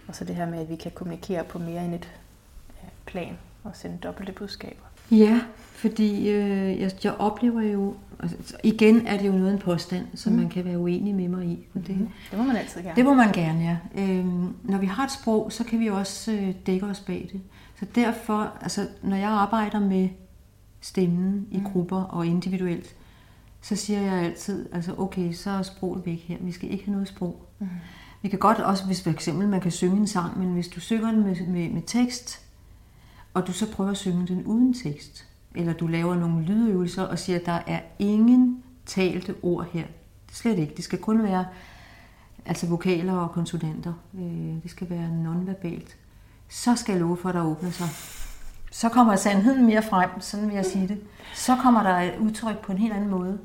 Og 0.08 0.14
så 0.16 0.24
det 0.24 0.36
her 0.36 0.46
med, 0.46 0.58
at 0.58 0.68
vi 0.68 0.76
kan 0.76 0.92
kommunikere 0.94 1.44
på 1.44 1.58
mere 1.58 1.84
end 1.84 1.94
et 1.94 2.10
plan 3.06 3.38
og 3.64 3.70
sende 3.74 3.98
dobbelte 4.02 4.32
budskaber. 4.32 4.84
Ja, 5.10 5.40
fordi 5.58 6.30
øh, 6.30 6.80
jeg, 6.80 6.90
jeg 7.04 7.12
oplever 7.12 7.62
jo, 7.62 7.94
altså, 8.20 8.56
igen 8.64 9.06
er 9.06 9.18
det 9.18 9.26
jo 9.26 9.32
noget 9.32 9.52
en 9.52 9.58
påstand, 9.58 10.06
som 10.14 10.32
mm. 10.32 10.38
man 10.38 10.48
kan 10.48 10.64
være 10.64 10.78
uenig 10.78 11.14
med 11.14 11.28
mig 11.28 11.46
i. 11.46 11.66
Det, 11.74 11.88
mm. 11.88 12.08
det 12.30 12.38
må 12.38 12.44
man 12.44 12.56
altid 12.56 12.82
gerne. 12.82 12.96
Det 12.96 13.04
må 13.04 13.14
man 13.14 13.32
gerne, 13.32 13.60
ja. 13.94 14.02
Øh, 14.02 14.26
når 14.62 14.78
vi 14.78 14.86
har 14.86 15.04
et 15.04 15.12
sprog, 15.12 15.52
så 15.52 15.64
kan 15.64 15.80
vi 15.80 15.88
også 15.88 16.32
øh, 16.32 16.54
dække 16.66 16.86
os 16.86 17.00
bag 17.00 17.28
det. 17.32 17.40
Så 17.78 17.86
derfor, 17.94 18.52
altså 18.60 18.88
når 19.02 19.16
jeg 19.16 19.28
arbejder 19.28 19.80
med 19.80 20.08
stemmen 20.80 21.46
i 21.50 21.58
mm. 21.58 21.64
grupper 21.64 22.02
og 22.02 22.26
individuelt, 22.26 22.96
så 23.60 23.76
siger 23.76 24.00
jeg 24.00 24.12
altid, 24.12 24.68
altså 24.72 24.94
okay, 24.98 25.32
så 25.32 25.50
er 25.50 25.62
sproget 25.62 26.06
væk 26.06 26.20
her. 26.20 26.36
Vi 26.40 26.52
skal 26.52 26.70
ikke 26.70 26.84
have 26.84 26.92
noget 26.92 27.08
sprog. 27.08 27.46
Mm. 27.58 27.68
Vi 28.22 28.28
kan 28.28 28.38
godt 28.38 28.58
også, 28.58 28.86
hvis 28.86 29.02
for 29.02 29.10
eksempel 29.10 29.48
man 29.48 29.60
kan 29.60 29.70
synge 29.70 29.96
en 29.96 30.06
sang, 30.06 30.38
men 30.38 30.52
hvis 30.52 30.68
du 30.68 30.80
synger 30.80 31.10
den 31.10 31.22
med, 31.22 31.46
med, 31.46 31.70
med 31.70 31.82
tekst, 31.86 32.46
og 33.34 33.46
du 33.46 33.52
så 33.52 33.72
prøver 33.72 33.90
at 33.90 33.96
synge 33.96 34.26
den 34.26 34.44
uden 34.44 34.74
tekst, 34.74 35.28
eller 35.54 35.72
du 35.72 35.86
laver 35.86 36.14
nogle 36.14 36.44
lydøvelser 36.44 37.02
og 37.02 37.18
siger, 37.18 37.38
at 37.38 37.46
der 37.46 37.60
er 37.66 37.80
ingen 37.98 38.62
talte 38.86 39.34
ord 39.42 39.66
her. 39.72 39.86
Slet 40.32 40.58
ikke. 40.58 40.74
Det 40.76 40.84
skal 40.84 40.98
kun 40.98 41.22
være 41.22 41.46
altså 42.46 42.66
vokaler 42.66 43.12
og 43.12 43.30
konsonanter. 43.30 43.92
Øh, 44.14 44.62
det 44.62 44.70
skal 44.70 44.90
være 44.90 45.10
nonverbalt. 45.10 45.96
Så 46.48 46.76
skal 46.76 46.92
jeg 46.92 47.00
love 47.00 47.16
for, 47.16 47.28
at 47.28 47.34
der 47.34 47.42
åbner 47.42 47.70
sig. 47.70 47.88
Så 48.72 48.88
kommer 48.88 49.16
sandheden 49.16 49.66
mere 49.66 49.82
frem, 49.82 50.10
sådan 50.20 50.46
vil 50.46 50.54
jeg 50.54 50.66
sige 50.66 50.88
det. 50.88 51.00
Så 51.34 51.56
kommer 51.56 51.82
der 51.82 51.96
et 51.96 52.18
udtryk 52.18 52.58
på 52.58 52.72
en 52.72 52.78
helt 52.78 52.92
anden 52.92 53.10
måde. 53.10 53.38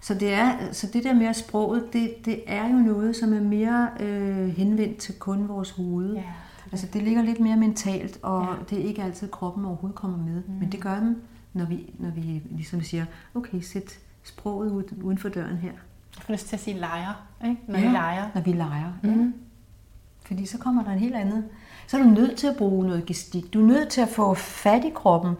Så 0.00 0.14
det, 0.14 0.32
er, 0.32 0.72
så 0.72 0.86
det 0.92 1.04
der 1.04 1.14
med 1.14 1.34
sproget, 1.34 1.92
det, 1.92 2.14
det 2.24 2.42
er 2.46 2.68
jo 2.68 2.76
noget, 2.76 3.16
som 3.16 3.32
er 3.32 3.40
mere 3.40 3.88
øh, 4.00 4.48
henvendt 4.48 4.96
til 4.96 5.14
kun 5.14 5.48
vores 5.48 5.70
hoved. 5.70 6.14
Ja. 6.14 6.22
Altså 6.72 6.86
det 6.92 7.02
ligger 7.02 7.22
lidt 7.22 7.40
mere 7.40 7.56
mentalt, 7.56 8.18
og 8.22 8.42
ja. 8.42 8.64
det 8.70 8.84
er 8.84 8.88
ikke 8.88 9.02
altid 9.02 9.28
kroppen 9.28 9.64
overhovedet 9.64 9.96
kommer 9.96 10.18
med. 10.18 10.42
Mm. 10.46 10.54
Men 10.54 10.72
det 10.72 10.80
gør 10.80 11.00
den, 11.00 11.16
når 11.52 11.64
vi, 11.64 11.94
når 11.98 12.10
vi 12.10 12.42
ligesom 12.50 12.82
siger, 12.82 13.04
okay, 13.34 13.60
sæt 13.60 13.98
sproget 14.22 14.70
ud, 14.70 14.84
uden 15.02 15.18
for 15.18 15.28
døren 15.28 15.56
her. 15.56 15.72
Jeg 16.16 16.22
får 16.22 16.32
lyst 16.32 16.48
til 16.48 16.56
at 16.56 16.60
sige 16.60 16.78
leger, 16.78 17.26
ikke? 17.44 17.62
når 17.68 17.78
ja, 17.78 17.86
vi 17.86 17.92
leger. 17.92 18.28
når 18.34 18.40
vi 18.40 18.52
leger. 18.52 18.92
Mm. 19.02 19.22
Ja. 19.22 19.30
Fordi 20.26 20.46
så 20.46 20.58
kommer 20.58 20.84
der 20.84 20.90
en 20.90 20.98
helt 20.98 21.14
andet. 21.14 21.44
Så 21.88 21.98
er 21.98 22.02
du 22.02 22.08
nødt 22.08 22.36
til 22.36 22.46
at 22.46 22.56
bruge 22.56 22.86
noget 22.86 23.06
gestik. 23.06 23.54
Du 23.54 23.60
er 23.62 23.66
nødt 23.66 23.88
til 23.88 24.00
at 24.00 24.08
få 24.08 24.34
fat 24.34 24.84
i 24.84 24.90
kroppen, 24.94 25.34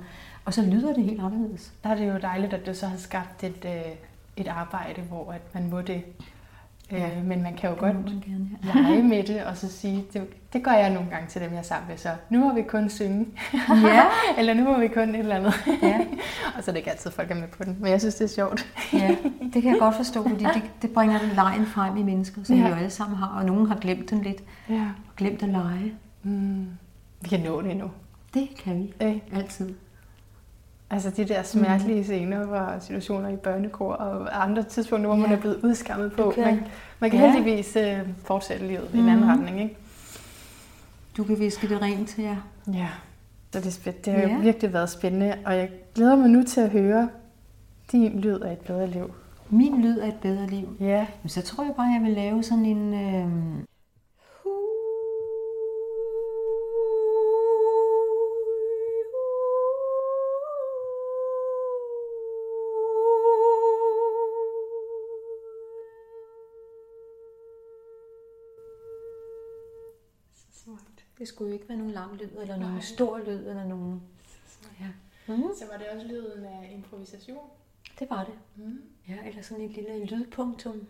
og 0.45 0.55
så 0.55 0.63
lyder 0.63 0.95
det 0.95 1.05
helt 1.05 1.21
anderledes. 1.21 1.73
Der 1.85 1.91
er 1.91 1.95
det 1.95 2.09
jo 2.09 2.19
dejligt, 2.23 2.53
at 2.53 2.67
du 2.67 2.75
så 2.75 2.87
har 2.87 2.97
skabt 2.97 3.45
et, 3.45 3.65
øh, 3.65 3.93
et 4.37 4.49
arbejde, 4.49 5.03
hvor 5.03 5.33
at 5.33 5.41
man 5.55 5.71
må 5.71 5.81
det. 5.81 6.03
Ja. 6.93 7.11
Øh, 7.19 7.25
men 7.25 7.43
man 7.43 7.55
kan 7.55 7.71
jo 7.71 7.77
godt 7.79 7.95
man 7.95 8.23
gerne, 8.27 8.49
ja. 8.65 8.81
lege 8.81 9.03
med 9.03 9.23
det, 9.23 9.45
og 9.45 9.57
så 9.57 9.69
sige, 9.81 10.05
det, 10.13 10.23
det 10.53 10.65
gør 10.65 10.71
jeg 10.71 10.91
nogle 10.91 11.11
gange 11.11 11.29
til 11.29 11.41
dem, 11.41 11.51
jeg 11.51 11.59
er 11.59 11.63
sammen 11.63 11.89
med, 11.89 11.97
så 11.97 12.09
nu 12.31 12.39
må 12.39 12.55
vi 12.55 12.63
kun 12.63 12.91
synge. 12.91 13.27
Ja. 13.85 14.05
eller 14.39 14.55
nu 14.55 14.65
må 14.65 14.79
vi 14.79 14.89
kun 14.89 15.09
et 15.09 15.19
eller 15.19 15.37
andet. 15.37 15.55
Ja. 15.83 16.01
og 16.57 16.65
så 16.65 16.71
er 16.71 16.73
det 16.73 16.77
ikke 16.77 16.91
altid, 16.91 17.11
folk 17.11 17.31
er 17.31 17.35
med 17.35 17.49
på 17.49 17.65
den, 17.65 17.77
men 17.81 17.91
jeg 17.91 18.01
synes, 18.01 18.15
det 18.15 18.25
er 18.25 18.29
sjovt. 18.29 18.67
ja, 18.93 19.17
det 19.55 19.63
kan 19.63 19.73
jeg 19.73 19.81
godt 19.81 19.97
forstå, 19.97 20.29
fordi 20.29 20.45
det, 20.45 20.63
det 20.83 20.91
bringer 20.91 21.19
den 21.19 21.31
lejen 21.35 21.67
frem 21.67 21.97
i 21.97 22.03
mennesker, 22.03 22.45
som 22.45 22.57
ja. 22.57 22.63
vi 22.63 22.69
jo 22.69 22.75
alle 22.75 22.91
sammen 22.91 23.19
har, 23.19 23.39
og 23.39 23.45
nogen 23.45 23.67
har 23.67 23.77
glemt 23.77 24.11
den 24.11 24.23
lidt. 24.23 24.43
Ja. 24.69 24.87
Glemt 25.17 25.43
at 25.43 25.49
lege. 25.49 25.95
Mm. 26.23 26.67
Vi 27.21 27.29
kan 27.29 27.41
nå 27.41 27.63
det 27.63 27.71
endnu. 27.71 27.91
Det 28.35 28.49
kan 28.65 28.79
vi. 28.79 28.95
Ja. 29.01 29.19
Altid. 29.33 29.75
Altså 30.91 31.11
de 31.11 31.25
der 31.25 31.43
smertelige 31.43 31.99
mm. 31.99 32.05
scener, 32.05 32.47
hvor 32.47 32.77
situationer 32.81 33.29
i 33.29 33.37
børnekor 33.37 33.93
og 33.93 34.45
andre 34.45 34.63
tidspunkter, 34.63 35.07
hvor 35.07 35.17
ja. 35.17 35.23
man 35.23 35.33
er 35.33 35.41
blevet 35.41 35.61
udskammet 35.63 36.13
på. 36.13 36.23
Okay. 36.23 36.45
Man, 36.45 36.61
man 37.01 37.11
kan 37.11 37.21
ja. 37.21 37.33
heldigvis 37.33 37.77
uh, 37.77 38.09
fortsætte 38.25 38.67
livet 38.67 38.89
mm. 38.93 38.99
i 38.99 39.03
en 39.03 39.09
anden 39.09 39.25
mm. 39.25 39.31
retning, 39.31 39.61
ikke? 39.63 39.77
Du 41.17 41.25
kan 41.25 41.39
viske 41.39 41.69
det 41.69 41.83
rent 41.83 42.09
til 42.09 42.25
jer. 42.25 42.37
Ja, 42.73 42.89
så 43.53 43.61
det, 43.61 44.05
det 44.05 44.13
har 44.13 44.21
ja. 44.21 44.39
virkelig 44.39 44.73
været 44.73 44.91
spændende, 44.91 45.35
og 45.47 45.57
jeg 45.57 45.71
glæder 45.95 46.17
mig 46.17 46.31
nu 46.31 46.43
til 46.43 46.61
at 46.61 46.71
høre 46.71 47.09
din 47.93 48.21
lyd 48.21 48.41
af 48.41 48.53
et 48.53 48.59
bedre 48.59 48.87
liv. 48.87 49.15
Min 49.51 49.83
lyd 49.83 49.99
af 49.99 50.09
et 50.09 50.19
bedre 50.23 50.47
liv? 50.47 50.77
Ja. 50.81 51.07
Men 51.23 51.29
så 51.29 51.43
tror 51.43 51.65
jeg 51.65 51.73
bare, 51.77 51.87
jeg 51.87 52.03
vil 52.03 52.13
lave 52.13 52.43
sådan 52.43 52.65
en... 52.65 52.95
Øh 52.95 53.65
Det 71.19 71.29
skulle 71.29 71.49
jo 71.49 71.55
ikke 71.55 71.69
være 71.69 71.79
nogen 71.79 71.93
lang 71.93 72.17
lyd, 72.17 72.29
eller 72.41 72.57
nogen 72.57 72.75
Nej. 72.75 72.83
stor 72.83 73.19
lyd, 73.19 73.49
eller 73.49 73.65
nogen... 73.65 74.03
Ja. 74.81 74.87
Mm. 75.35 75.43
Så 75.59 75.65
var 75.71 75.79
det 75.79 75.89
også 75.89 76.07
lyden 76.07 76.45
af 76.45 76.71
improvisation? 76.75 77.51
Det 77.99 78.11
var 78.11 78.25
det. 78.25 78.35
Mm. 78.57 78.83
Ja, 79.09 79.29
eller 79.29 79.43
sådan 79.43 79.65
et 79.65 79.71
lille 79.71 80.05
lydpunktum. 80.05 80.87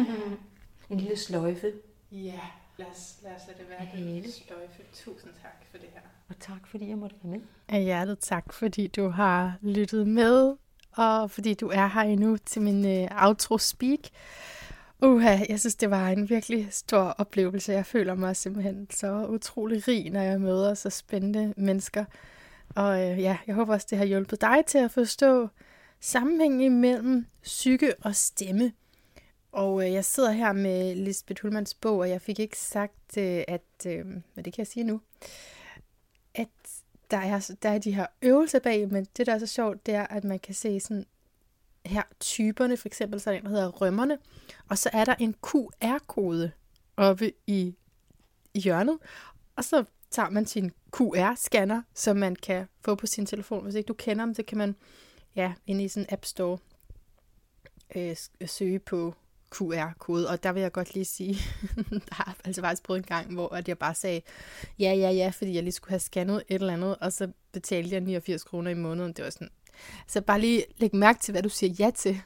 en 0.90 1.00
lille 1.00 1.16
sløjfe. 1.16 1.72
Ja, 2.12 2.40
lad 2.76 2.86
os, 2.86 3.18
lad 3.22 3.32
os 3.36 3.42
lade 3.46 3.58
det 3.58 3.68
være 3.68 3.96
en 3.96 4.32
sløjfe. 4.32 4.82
Tusind 4.92 5.32
tak 5.42 5.64
for 5.70 5.78
det 5.78 5.88
her. 5.94 6.00
Og 6.28 6.34
tak, 6.40 6.66
fordi 6.66 6.88
jeg 6.88 6.98
måtte 6.98 7.16
være 7.22 7.32
med. 7.32 7.40
Af 7.68 7.82
hjertet 7.82 8.18
tak, 8.18 8.52
fordi 8.52 8.86
du 8.86 9.08
har 9.08 9.58
lyttet 9.62 10.06
med, 10.06 10.56
og 10.92 11.30
fordi 11.30 11.54
du 11.54 11.68
er 11.68 11.86
her 11.86 12.02
endnu 12.02 12.36
til 12.36 12.62
min 12.62 13.04
uh, 13.04 13.24
outro 13.26 13.58
speak. 13.58 14.00
Uha, 15.02 15.38
jeg 15.48 15.60
synes, 15.60 15.74
det 15.74 15.90
var 15.90 16.08
en 16.08 16.30
virkelig 16.30 16.68
stor 16.70 16.98
oplevelse. 16.98 17.72
Jeg 17.72 17.86
føler 17.86 18.14
mig 18.14 18.36
simpelthen 18.36 18.86
så 18.90 19.26
utrolig 19.26 19.88
rig, 19.88 20.10
når 20.10 20.20
jeg 20.20 20.40
møder 20.40 20.74
så 20.74 20.90
spændende 20.90 21.54
mennesker. 21.56 22.04
Og 22.74 23.10
øh, 23.10 23.20
ja, 23.20 23.38
jeg 23.46 23.54
håber 23.54 23.74
også, 23.74 23.86
det 23.90 23.98
har 23.98 24.04
hjulpet 24.04 24.40
dig 24.40 24.64
til 24.66 24.78
at 24.78 24.90
forstå 24.90 25.48
sammenhængen 26.00 26.60
imellem 26.60 27.26
psyke 27.42 27.94
og 28.00 28.16
stemme. 28.16 28.72
Og 29.52 29.86
øh, 29.86 29.92
jeg 29.92 30.04
sidder 30.04 30.32
her 30.32 30.52
med 30.52 30.94
Lisbeth 30.94 31.42
Hulmans 31.42 31.74
bog, 31.74 31.98
og 31.98 32.08
jeg 32.08 32.22
fik 32.22 32.38
ikke 32.38 32.58
sagt, 32.58 33.18
øh, 33.18 33.44
at, 33.48 33.86
øh, 33.86 34.06
men 34.06 34.44
det 34.44 34.52
kan 34.52 34.58
jeg 34.58 34.66
sige 34.66 34.84
nu, 34.84 35.00
at 36.34 36.48
der 37.10 37.16
er, 37.16 37.50
der 37.62 37.68
er 37.68 37.78
de 37.78 37.94
her 37.94 38.06
øvelser 38.22 38.58
bag, 38.58 38.92
men 38.92 39.06
det, 39.16 39.26
der 39.26 39.34
er 39.34 39.38
så 39.38 39.46
sjovt, 39.46 39.86
det 39.86 39.94
er, 39.94 40.06
at 40.06 40.24
man 40.24 40.38
kan 40.38 40.54
se 40.54 40.80
sådan 40.80 41.06
her 41.88 42.02
typerne, 42.20 42.76
for 42.76 42.88
eksempel 42.88 43.20
så 43.20 43.30
er 43.30 43.34
der 43.34 43.38
en, 43.40 43.44
der 43.44 43.50
hedder 43.50 43.68
rømmerne, 43.68 44.18
og 44.68 44.78
så 44.78 44.90
er 44.92 45.04
der 45.04 45.14
en 45.18 45.34
QR-kode 45.46 46.50
oppe 46.96 47.32
i, 47.46 47.74
i 48.54 48.60
hjørnet, 48.60 48.98
og 49.56 49.64
så 49.64 49.84
tager 50.10 50.30
man 50.30 50.46
sin 50.46 50.72
QR-scanner, 50.96 51.82
som 51.94 52.16
man 52.16 52.36
kan 52.36 52.66
få 52.84 52.94
på 52.94 53.06
sin 53.06 53.26
telefon. 53.26 53.62
Hvis 53.62 53.74
ikke 53.74 53.88
du 53.88 53.94
kender 53.94 54.24
dem, 54.24 54.34
så 54.34 54.42
kan 54.42 54.58
man 54.58 54.76
ja, 55.36 55.52
ind 55.66 55.82
i 55.82 55.88
sådan 55.88 56.06
en 56.08 56.12
App 56.12 56.24
Store 56.24 56.58
øh, 57.96 58.16
øh 58.40 58.48
søge 58.48 58.78
på 58.78 59.14
QR-kode, 59.50 60.28
og 60.28 60.42
der 60.42 60.52
vil 60.52 60.62
jeg 60.62 60.72
godt 60.72 60.94
lige 60.94 61.04
sige, 61.04 61.34
der 61.90 62.14
har 62.14 62.36
altså 62.44 62.62
faktisk 62.62 62.82
prøvet 62.82 62.98
en 62.98 63.04
gang, 63.04 63.34
hvor 63.34 63.54
at 63.54 63.68
jeg 63.68 63.78
bare 63.78 63.94
sagde, 63.94 64.20
ja, 64.78 64.92
ja, 64.92 65.10
ja, 65.10 65.32
fordi 65.34 65.54
jeg 65.54 65.62
lige 65.62 65.72
skulle 65.72 65.90
have 65.90 66.00
scannet 66.00 66.42
et 66.48 66.60
eller 66.60 66.72
andet, 66.72 66.96
og 66.96 67.12
så 67.12 67.32
betalte 67.52 67.94
jeg 67.94 68.00
89 68.00 68.44
kroner 68.44 68.70
i 68.70 68.74
måneden. 68.74 69.12
Det 69.12 69.24
var 69.24 69.30
sådan, 69.30 69.50
så 70.06 70.20
bare 70.20 70.40
lige 70.40 70.64
læg 70.76 70.94
mærke 70.94 71.18
til, 71.20 71.32
hvad 71.32 71.42
du 71.42 71.48
siger 71.48 71.74
ja 71.78 71.90
til. 71.90 72.20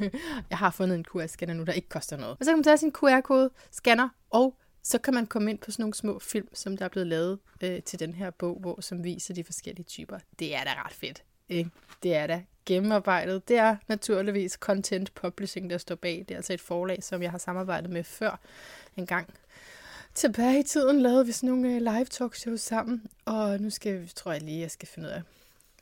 jeg 0.50 0.58
har 0.58 0.70
fundet 0.70 0.96
en 0.96 1.04
QR-scanner 1.08 1.52
nu, 1.54 1.64
der 1.64 1.72
ikke 1.72 1.88
koster 1.88 2.16
noget. 2.16 2.36
Og 2.40 2.44
så 2.44 2.50
kan 2.50 2.56
man 2.56 2.64
tage 2.64 2.78
sin 2.78 2.92
QR-kode, 2.92 3.50
scanner, 3.70 4.08
og 4.30 4.56
så 4.82 4.98
kan 4.98 5.14
man 5.14 5.26
komme 5.26 5.50
ind 5.50 5.58
på 5.58 5.70
sådan 5.70 5.82
nogle 5.82 5.94
små 5.94 6.18
film, 6.18 6.48
som 6.54 6.76
der 6.76 6.84
er 6.84 6.88
blevet 6.88 7.06
lavet 7.06 7.38
øh, 7.60 7.82
til 7.82 7.98
den 7.98 8.14
her 8.14 8.30
bog, 8.30 8.58
hvor 8.60 8.80
som 8.80 9.04
viser 9.04 9.34
de 9.34 9.44
forskellige 9.44 9.84
typer. 9.84 10.18
Det 10.38 10.54
er 10.54 10.64
da 10.64 10.70
ret 10.84 10.92
fedt. 10.92 11.22
Ikke? 11.48 11.70
Det 12.02 12.14
er 12.14 12.26
da 12.26 12.42
gennemarbejdet. 12.66 13.48
Det 13.48 13.56
er 13.56 13.76
naturligvis 13.88 14.52
Content 14.52 15.14
Publishing, 15.14 15.70
der 15.70 15.78
står 15.78 15.94
bag. 15.94 16.24
Det 16.28 16.30
er 16.30 16.36
altså 16.36 16.52
et 16.52 16.60
forlag, 16.60 17.02
som 17.02 17.22
jeg 17.22 17.30
har 17.30 17.38
samarbejdet 17.38 17.90
med 17.90 18.04
før 18.04 18.40
en 18.96 19.06
gang. 19.06 19.34
Tilbage 20.14 20.60
i 20.60 20.62
tiden 20.62 21.00
lavede 21.00 21.26
vi 21.26 21.32
sådan 21.32 21.48
nogle 21.48 21.74
øh, 21.74 21.78
live 21.78 22.04
talk 22.04 22.34
shows 22.34 22.60
sammen, 22.60 23.06
og 23.24 23.60
nu 23.60 23.70
skal 23.70 24.02
vi, 24.02 24.06
tror 24.06 24.32
jeg 24.32 24.42
lige, 24.42 24.60
jeg 24.60 24.70
skal 24.70 24.88
finde 24.88 25.08
ud 25.08 25.12
af, 25.12 25.22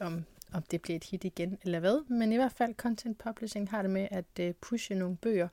om 0.01 0.25
om 0.53 0.63
det 0.63 0.83
bliver 0.83 0.97
et 0.97 1.05
hit 1.05 1.25
igen 1.25 1.59
eller 1.63 1.81
hvad. 1.81 2.09
Men 2.09 2.33
i 2.33 2.37
hvert 2.37 2.53
fald 2.53 2.75
Content 2.75 3.19
Publishing 3.19 3.71
har 3.71 3.83
det 3.83 3.91
med 3.91 4.09
at 4.11 4.25
øh, 4.41 4.55
pushe 4.55 4.95
nogle 4.95 5.17
bøger 5.17 5.49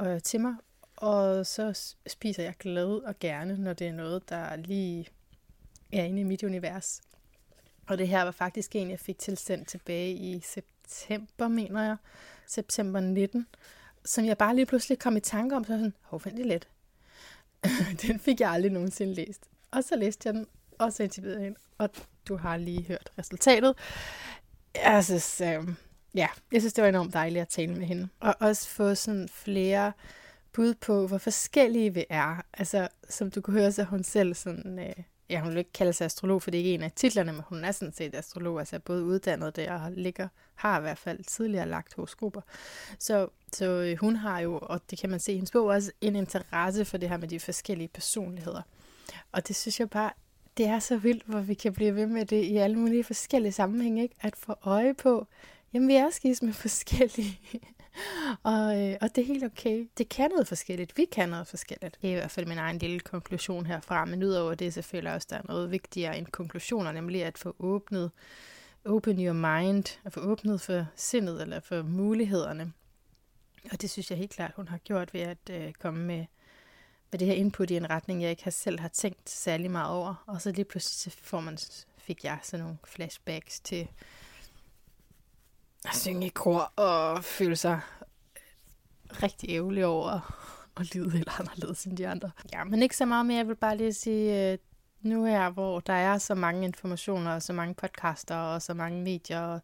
øh, 0.00 0.20
til 0.20 0.40
mig, 0.40 0.54
og 0.96 1.46
så 1.46 1.94
spiser 2.06 2.42
jeg 2.42 2.54
glad 2.58 2.88
og 2.88 3.18
gerne, 3.20 3.56
når 3.58 3.72
det 3.72 3.86
er 3.86 3.92
noget, 3.92 4.28
der 4.28 4.56
lige 4.56 5.08
er 5.92 6.04
inde 6.04 6.20
i 6.20 6.24
mit 6.24 6.42
univers. 6.42 7.02
Og 7.86 7.98
det 7.98 8.08
her 8.08 8.22
var 8.22 8.30
faktisk 8.30 8.76
en, 8.76 8.90
jeg 8.90 9.00
fik 9.00 9.18
tilsendt 9.18 9.68
tilbage 9.68 10.12
i 10.12 10.40
september, 10.40 11.48
mener 11.48 11.82
jeg. 11.82 11.96
September 12.46 13.00
19. 13.00 13.46
Som 14.04 14.24
jeg 14.24 14.38
bare 14.38 14.56
lige 14.56 14.66
pludselig 14.66 14.98
kom 14.98 15.16
i 15.16 15.20
tanke 15.20 15.56
om, 15.56 15.64
så 15.64 15.68
sådan, 15.68 15.94
hov, 16.00 16.20
vent 16.24 16.38
lidt. 16.38 16.68
den 18.06 18.18
fik 18.18 18.40
jeg 18.40 18.50
aldrig 18.50 18.72
nogensinde 18.72 19.14
læst. 19.14 19.48
Og 19.70 19.84
så 19.84 19.96
læste 19.96 20.26
jeg 20.26 20.34
den, 20.34 20.46
og 20.78 20.92
så 20.92 21.02
interviewede 21.02 21.38
jeg 21.38 21.44
hende, 21.44 21.58
og 21.82 21.90
du 22.28 22.36
har 22.36 22.56
lige 22.56 22.84
hørt 22.88 23.10
resultatet. 23.18 23.74
Jeg 24.74 25.04
synes, 25.04 25.40
øh, 25.40 25.68
ja, 26.14 26.28
jeg 26.52 26.60
synes, 26.60 26.72
det 26.72 26.82
var 26.82 26.88
enormt 26.88 27.14
dejligt 27.14 27.42
at 27.42 27.48
tale 27.48 27.74
med 27.74 27.86
hende. 27.86 28.08
Og 28.20 28.34
også 28.40 28.68
få 28.68 28.94
sådan 28.94 29.28
flere 29.28 29.92
bud 30.52 30.74
på, 30.74 31.06
hvor 31.06 31.18
forskellige 31.18 31.94
vi 31.94 32.04
er. 32.10 32.42
Altså, 32.52 32.88
som 33.08 33.30
du 33.30 33.40
kunne 33.40 33.60
høre, 33.60 33.72
så 33.72 33.84
hun 33.84 34.04
selv 34.04 34.34
sådan... 34.34 34.78
Øh, 34.78 35.04
ja, 35.30 35.40
hun 35.40 35.50
vil 35.50 35.58
ikke 35.58 35.72
kalde 35.72 35.92
sig 35.92 36.04
astrolog, 36.04 36.42
for 36.42 36.50
det 36.50 36.58
er 36.58 36.64
ikke 36.64 36.74
en 36.74 36.82
af 36.82 36.92
titlerne, 36.96 37.32
men 37.32 37.42
hun 37.48 37.64
er 37.64 37.72
sådan 37.72 37.92
set 37.92 38.14
astrolog, 38.14 38.58
altså 38.58 38.78
både 38.78 39.04
uddannet 39.04 39.56
det 39.56 39.68
og 39.68 39.92
ligger, 39.92 40.28
har 40.54 40.78
i 40.78 40.80
hvert 40.80 40.98
fald 40.98 41.24
tidligere 41.24 41.68
lagt 41.68 41.94
horoskoper. 41.94 42.40
Så, 42.98 43.28
så 43.52 43.66
øh, 43.66 43.96
hun 44.00 44.16
har 44.16 44.40
jo, 44.40 44.58
og 44.62 44.80
det 44.90 44.98
kan 44.98 45.10
man 45.10 45.20
se 45.20 45.32
i 45.32 45.34
hendes 45.34 45.50
bog, 45.50 45.66
også 45.66 45.92
en 46.00 46.16
interesse 46.16 46.84
for 46.84 46.96
det 46.96 47.08
her 47.08 47.16
med 47.16 47.28
de 47.28 47.40
forskellige 47.40 47.88
personligheder. 47.88 48.62
Og 49.32 49.48
det 49.48 49.56
synes 49.56 49.80
jeg 49.80 49.90
bare, 49.90 50.12
det 50.56 50.66
er 50.66 50.78
så 50.78 50.96
vildt, 50.96 51.22
hvor 51.26 51.40
vi 51.40 51.54
kan 51.54 51.72
blive 51.72 51.94
ved 51.94 52.06
med 52.06 52.26
det 52.26 52.44
i 52.44 52.56
alle 52.56 52.78
mulige 52.78 53.04
forskellige 53.04 53.52
sammenhænge, 53.52 54.02
ikke? 54.02 54.14
At 54.20 54.36
få 54.36 54.54
øje 54.62 54.94
på, 54.94 55.26
jamen 55.72 55.88
vi 55.88 55.94
er 55.94 56.10
skis 56.10 56.42
med 56.42 56.52
forskellige. 56.64 57.40
og, 58.42 58.80
øh, 58.80 58.96
og 59.00 59.14
det 59.14 59.22
er 59.22 59.26
helt 59.26 59.44
okay. 59.44 59.88
Det 59.98 60.08
kan 60.08 60.30
noget 60.30 60.48
forskelligt. 60.48 60.96
Vi 60.96 61.04
kan 61.04 61.28
noget 61.28 61.46
forskelligt. 61.46 61.98
Det 62.02 62.08
er 62.08 62.12
i 62.12 62.16
hvert 62.16 62.30
fald 62.30 62.46
min 62.46 62.58
egen 62.58 62.78
lille 62.78 63.00
konklusion 63.00 63.66
herfra. 63.66 64.04
Men 64.04 64.22
udover 64.22 64.54
det 64.54 64.74
selvfølgelig 64.74 65.14
også, 65.14 65.26
der 65.30 65.36
er 65.36 65.42
noget 65.48 65.70
vigtigere 65.70 66.18
end 66.18 66.26
konklusioner, 66.26 66.92
nemlig 66.92 67.24
at 67.24 67.38
få 67.38 67.56
åbnet, 67.58 68.10
open 68.84 69.24
your 69.24 69.32
mind, 69.32 69.98
at 70.04 70.12
få 70.12 70.20
åbnet 70.20 70.60
for 70.60 70.86
sindet 70.96 71.42
eller 71.42 71.60
for 71.60 71.82
mulighederne. 71.82 72.72
Og 73.72 73.82
det 73.82 73.90
synes 73.90 74.10
jeg 74.10 74.18
helt 74.18 74.30
klart, 74.30 74.52
hun 74.56 74.68
har 74.68 74.78
gjort 74.78 75.14
ved 75.14 75.20
at 75.20 75.50
øh, 75.50 75.72
komme 75.72 76.04
med, 76.04 76.26
med 77.12 77.18
det 77.18 77.26
her 77.28 77.34
input 77.34 77.70
i 77.70 77.76
en 77.76 77.90
retning, 77.90 78.22
jeg 78.22 78.30
ikke 78.30 78.44
har 78.44 78.50
selv 78.50 78.80
har 78.80 78.88
tænkt 78.88 79.30
særlig 79.30 79.70
meget 79.70 79.90
over. 79.90 80.24
Og 80.26 80.42
så 80.42 80.52
lige 80.52 80.64
pludselig 80.64 81.14
får 81.22 81.40
man, 81.40 81.58
fik 81.98 82.24
jeg 82.24 82.38
sådan 82.42 82.64
nogle 82.64 82.78
flashbacks 82.84 83.60
til 83.60 83.88
at 85.84 85.96
synge 85.96 86.26
i 86.26 86.28
kor 86.28 86.72
og 86.76 87.24
føle 87.24 87.56
sig 87.56 87.80
rigtig 89.22 89.50
ævlig 89.50 89.86
over 89.86 90.20
at 90.76 90.94
lide 90.94 91.10
helt 91.10 91.30
anderledes 91.40 91.84
end 91.84 91.96
de 91.96 92.08
andre. 92.08 92.30
Ja, 92.52 92.64
men 92.64 92.82
ikke 92.82 92.96
så 92.96 93.04
meget 93.04 93.26
mere. 93.26 93.36
Jeg 93.36 93.48
vil 93.48 93.56
bare 93.56 93.76
lige 93.76 93.92
sige, 93.92 94.52
øh, 94.52 94.58
nu 95.02 95.24
her, 95.24 95.50
hvor 95.50 95.80
der 95.80 95.92
er 95.92 96.18
så 96.18 96.34
mange 96.34 96.64
informationer, 96.64 97.34
og 97.34 97.42
så 97.42 97.52
mange 97.52 97.74
podcaster, 97.74 98.36
og 98.36 98.62
så 98.62 98.74
mange 98.74 99.02
medier, 99.02 99.40
og 99.40 99.60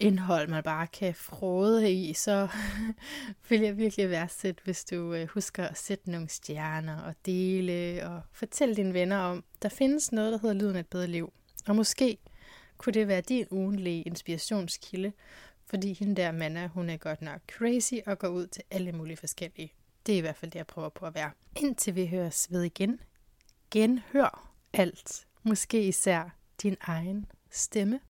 indhold, 0.00 0.48
man 0.48 0.62
bare 0.62 0.86
kan 0.86 1.14
frode 1.14 1.92
i, 1.92 2.12
så 2.12 2.48
vil 3.48 3.60
jeg 3.60 3.76
virkelig 3.76 4.10
værdsætte, 4.10 4.62
hvis 4.64 4.84
du 4.84 5.14
øh, 5.14 5.28
husker 5.28 5.64
at 5.64 5.78
sætte 5.78 6.10
nogle 6.10 6.28
stjerner 6.28 7.00
og 7.00 7.14
dele 7.26 8.06
og 8.06 8.22
fortælle 8.32 8.76
dine 8.76 8.94
venner 8.94 9.16
om, 9.16 9.44
der 9.62 9.68
findes 9.68 10.12
noget, 10.12 10.32
der 10.32 10.38
hedder 10.38 10.54
Lyden 10.54 10.76
af 10.76 10.80
et 10.80 10.86
bedre 10.86 11.06
liv. 11.06 11.32
Og 11.66 11.76
måske 11.76 12.18
kunne 12.76 12.92
det 12.92 13.08
være 13.08 13.20
din 13.20 13.46
ugenlige 13.50 14.02
inspirationskilde, 14.02 15.12
fordi 15.66 15.92
hende 15.92 16.16
der 16.16 16.32
Manna, 16.32 16.66
hun 16.66 16.90
er 16.90 16.96
godt 16.96 17.22
nok 17.22 17.40
crazy 17.52 17.94
og 18.06 18.18
går 18.18 18.28
ud 18.28 18.46
til 18.46 18.62
alle 18.70 18.92
mulige 18.92 19.16
forskellige. 19.16 19.72
Det 20.06 20.12
er 20.12 20.18
i 20.18 20.20
hvert 20.20 20.36
fald 20.36 20.50
det, 20.50 20.58
jeg 20.58 20.66
prøver 20.66 20.88
på 20.88 21.06
at 21.06 21.14
være. 21.14 21.30
Indtil 21.56 21.94
vi 21.94 22.06
høres 22.06 22.46
ved 22.50 22.62
igen. 22.62 23.00
Genhør 23.70 24.52
alt. 24.72 25.26
Måske 25.42 25.88
især 25.88 26.36
din 26.62 26.76
egen 26.80 27.26
stemme. 27.50 28.00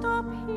Stop 0.00 0.26
here 0.46 0.55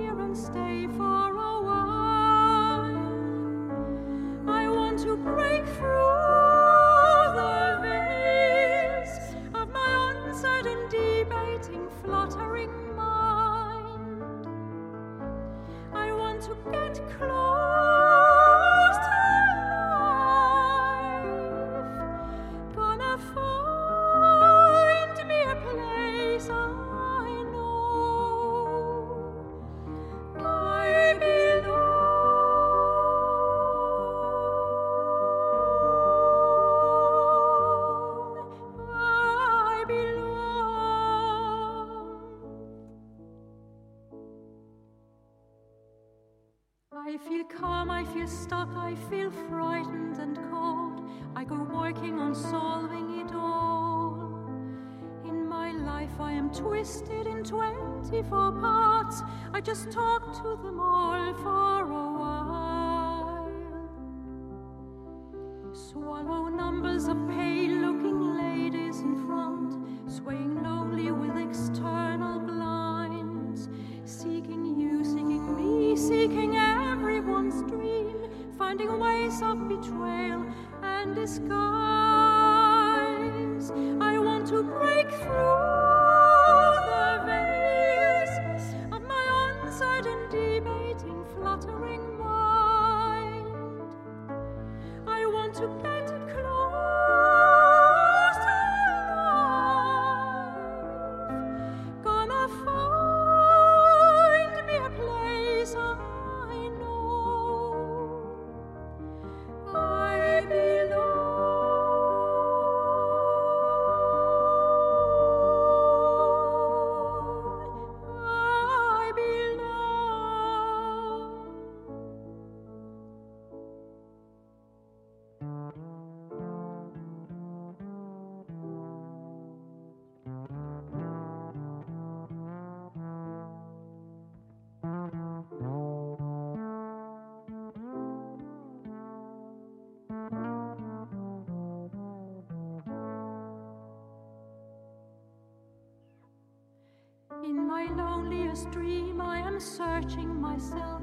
dream 148.72 149.20
I 149.22 149.40
am 149.40 149.60
searching 149.60 150.40
myself, 150.40 151.02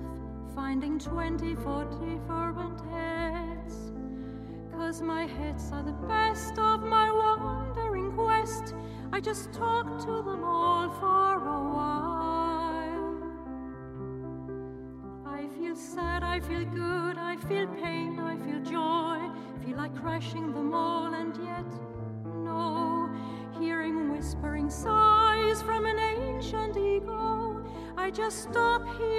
finding 0.54 0.98
24 0.98 1.84
different 1.84 2.80
heads. 2.90 3.74
Cause 4.72 5.02
my 5.02 5.26
heads 5.26 5.70
are 5.72 5.82
the 5.82 5.92
best 6.06 6.58
of 6.58 6.82
my 6.82 7.10
wandering 7.10 8.12
quest. 8.12 8.74
I 9.12 9.20
just 9.20 9.52
talk 9.52 9.98
to 10.00 10.22
them 10.22 10.44
all 10.44 10.90
for 10.90 11.34
a 11.34 11.74
while. 11.74 12.05
Stop 28.30 28.82
here 28.98 29.15